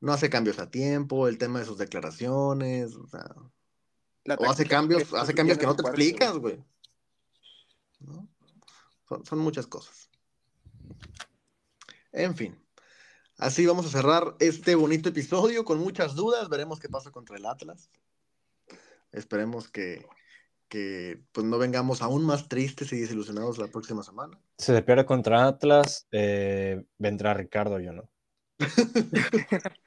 [0.00, 3.34] No hace cambios a tiempo, el tema de sus declaraciones, o sea,
[4.24, 6.64] La o hace cambios, que- hace cambios que no te explicas, güey.
[8.00, 8.26] ¿No?
[9.08, 10.08] Son, son muchas cosas.
[12.12, 12.58] En fin.
[13.36, 16.48] Así vamos a cerrar este bonito episodio con muchas dudas.
[16.48, 17.90] Veremos qué pasa contra el Atlas.
[19.12, 20.06] Esperemos que,
[20.68, 24.38] que pues no vengamos aún más tristes y desilusionados la próxima semana.
[24.58, 28.08] Si se pierde contra Atlas, eh, vendrá Ricardo, yo no.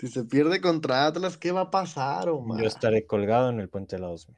[0.00, 2.60] Si se pierde contra Atlas, ¿qué va a pasar, Omar?
[2.60, 4.36] Yo estaré colgado en el puente de la 2000.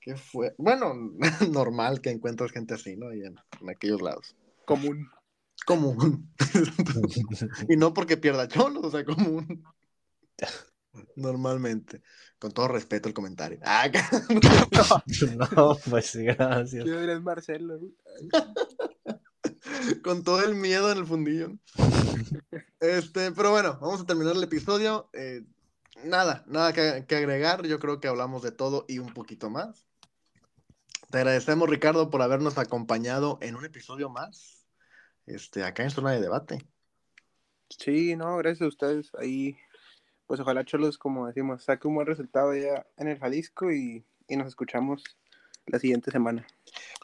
[0.00, 0.54] ¿Qué fue?
[0.58, 0.92] Bueno,
[1.52, 3.12] normal que encuentres gente así, ¿no?
[3.12, 4.34] En, en aquellos lados.
[4.64, 5.08] Común.
[5.64, 6.32] Común.
[7.68, 9.62] y no porque pierda Cholos, o sea, común.
[11.16, 12.02] Normalmente.
[12.38, 13.58] Con todo respeto el comentario.
[13.64, 13.88] Ah,
[15.56, 16.84] No, pues gracias.
[16.84, 17.78] Yo eres Marcelo.
[20.02, 21.52] con todo el miedo en el fundillo.
[22.80, 25.10] Este, pero bueno, vamos a terminar el episodio.
[25.12, 25.44] Eh,
[26.04, 27.66] nada, nada que, que agregar.
[27.66, 29.86] Yo creo que hablamos de todo y un poquito más.
[31.10, 34.64] Te agradecemos, Ricardo, por habernos acompañado en un episodio más.
[35.26, 36.66] Este, acá en Zona de Debate.
[37.68, 39.10] Sí, no, gracias a ustedes.
[39.18, 39.56] Ahí,
[40.30, 44.36] pues ojalá Cholos, como decimos, saque un buen resultado ya en el Jalisco y, y
[44.36, 45.02] nos escuchamos
[45.66, 46.46] la siguiente semana.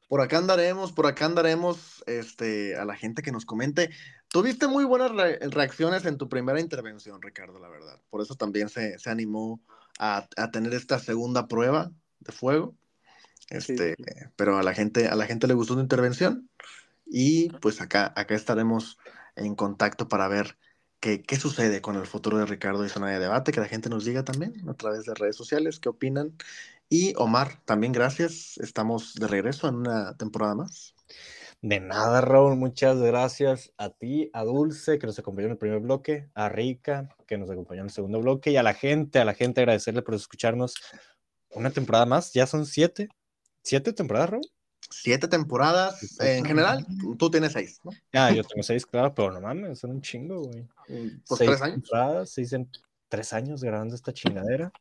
[0.09, 3.91] Por acá andaremos, por acá andaremos, este, a la gente que nos comente.
[4.29, 8.01] Tuviste muy buenas re- reacciones en tu primera intervención, Ricardo, la verdad.
[8.11, 9.61] Por eso también se, se animó
[9.99, 11.91] a, a tener esta segunda prueba
[12.21, 12.77] de fuego.
[13.51, 14.05] Este, Sí.
[14.37, 16.49] pero a la gente, a la gente le gustó tu intervención.
[17.07, 18.99] Y pues acá, acá estaremos
[19.35, 20.57] en contacto para ver
[21.07, 23.89] qué, qué sucede con el futuro de Ricardo y Zona de Debate, que la gente
[23.89, 26.37] nos diga también a través de redes sociales qué opinan.
[26.89, 28.59] Y Omar, también gracias.
[28.59, 30.97] Estamos de regreso en una temporada más.
[31.63, 35.79] De nada, Raúl, muchas gracias a ti, a Dulce, que nos acompañó en el primer
[35.79, 39.25] bloque, a Rica, que nos acompañó en el segundo bloque, y a la gente, a
[39.25, 40.75] la gente agradecerle por escucharnos
[41.51, 42.33] una temporada más.
[42.33, 43.09] Ya son siete,
[43.63, 44.56] siete temporadas, Raúl.
[44.91, 46.21] Siete temporadas.
[46.21, 46.87] En general,
[47.19, 47.91] tú tienes seis, ¿no?
[48.13, 50.67] Ah, yo tengo seis, claro, pero no mames, son un chingo, güey.
[50.87, 51.75] Pues seis tres años.
[51.83, 52.71] temporadas, seis en
[53.09, 54.73] tres años grabando esta chingadera.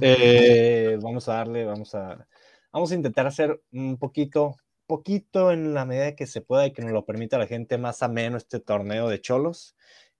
[0.00, 2.26] Eh, vamos a darle, vamos a,
[2.72, 4.56] vamos a intentar hacer un poquito,
[4.86, 8.02] poquito en la medida que se pueda y que nos lo permita la gente más
[8.02, 9.76] ameno este torneo de cholos.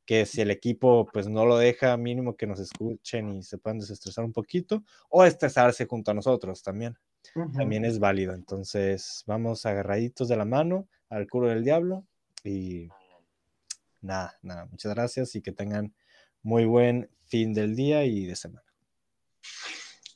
[0.07, 3.79] Que si el equipo pues no lo deja, mínimo que nos escuchen y se puedan
[3.79, 6.97] desestresar un poquito o estresarse junto a nosotros también.
[7.57, 8.35] También es válido.
[8.35, 12.07] Entonces, vamos agarraditos de la mano al culo del diablo
[12.45, 12.89] y
[14.01, 14.67] nada, nada.
[14.67, 15.95] Muchas gracias y que tengan
[16.43, 18.67] muy buen fin del día y de semana.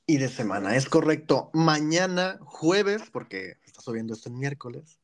[0.06, 1.50] Y de semana, es correcto.
[1.54, 5.00] Mañana, jueves, porque está subiendo esto el miércoles,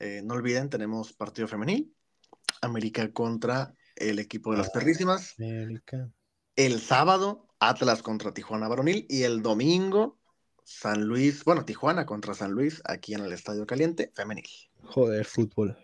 [0.00, 1.94] eh, no olviden, tenemos partido femenil.
[2.62, 5.34] América contra el equipo de las perrísimas.
[5.38, 6.10] América.
[6.56, 9.06] El sábado, Atlas contra Tijuana Varonil.
[9.08, 10.19] Y el domingo,
[10.70, 14.46] San Luis, bueno, Tijuana contra San Luis, aquí en el Estadio Caliente, femenil.
[14.84, 15.76] Joder, fútbol.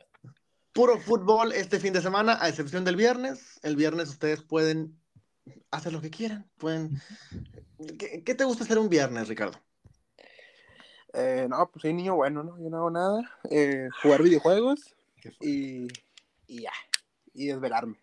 [0.73, 3.59] Puro fútbol este fin de semana, a excepción del viernes.
[3.65, 4.97] El viernes ustedes pueden
[5.73, 6.48] hacer lo que quieran.
[6.56, 7.03] Pueden...
[7.98, 9.61] ¿Qué, qué te gusta hacer un viernes, Ricardo?
[11.15, 12.56] Eh, no, pues soy niño bueno, ¿no?
[12.63, 13.40] Yo no hago nada.
[13.51, 14.95] Eh, jugar videojuegos
[15.40, 15.89] y,
[16.47, 16.73] y ya.
[17.35, 17.98] Y desvelarme.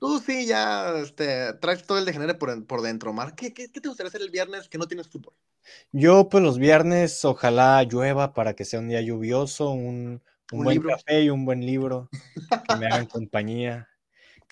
[0.00, 3.34] Tú sí ya este, traes todo el degenere por, por dentro, Omar.
[3.34, 5.34] ¿Qué, qué, qué te gustaría hacer el viernes que no tienes fútbol?
[5.92, 10.64] Yo, pues los viernes, ojalá llueva para que sea un día lluvioso, un, un Un
[10.64, 10.88] buen libro.
[10.88, 12.10] café y un buen libro
[12.62, 13.88] que me hagan compañía.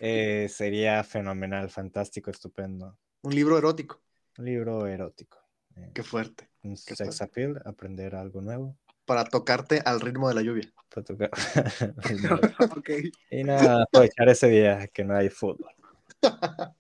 [0.01, 2.99] Eh, sería fenomenal, fantástico, estupendo.
[3.23, 4.03] Un libro erótico.
[4.39, 5.39] Un libro erótico.
[5.77, 6.51] eh, Qué fuerte.
[6.65, 7.23] un qué sex fuerte.
[7.23, 8.79] appeal, aprender algo nuevo.
[9.11, 10.73] Para tocarte al ritmo de la lluvia.
[10.89, 11.31] para tocar.
[13.33, 15.75] y nada, aprovechar ese día que no hay fútbol.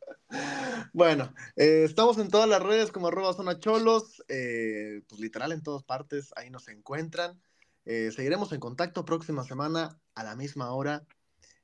[0.92, 5.62] Bueno, eh, estamos en todas las redes como arroba zona cholos, eh, pues literal en
[5.62, 7.40] todas partes, ahí nos encuentran.
[7.84, 11.04] Eh, seguiremos en contacto próxima semana a la misma hora.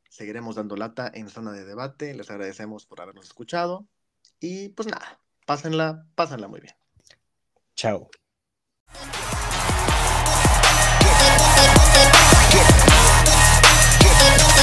[0.08, 2.12] Seguiremos dando lata en zona de debate.
[2.12, 3.86] Les agradecemos por habernos escuchado.
[4.40, 6.74] Y pues nada, pásenla, pásenla muy bien.
[7.76, 8.10] Chao.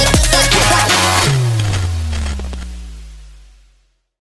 [0.04, 0.93] Let's get right.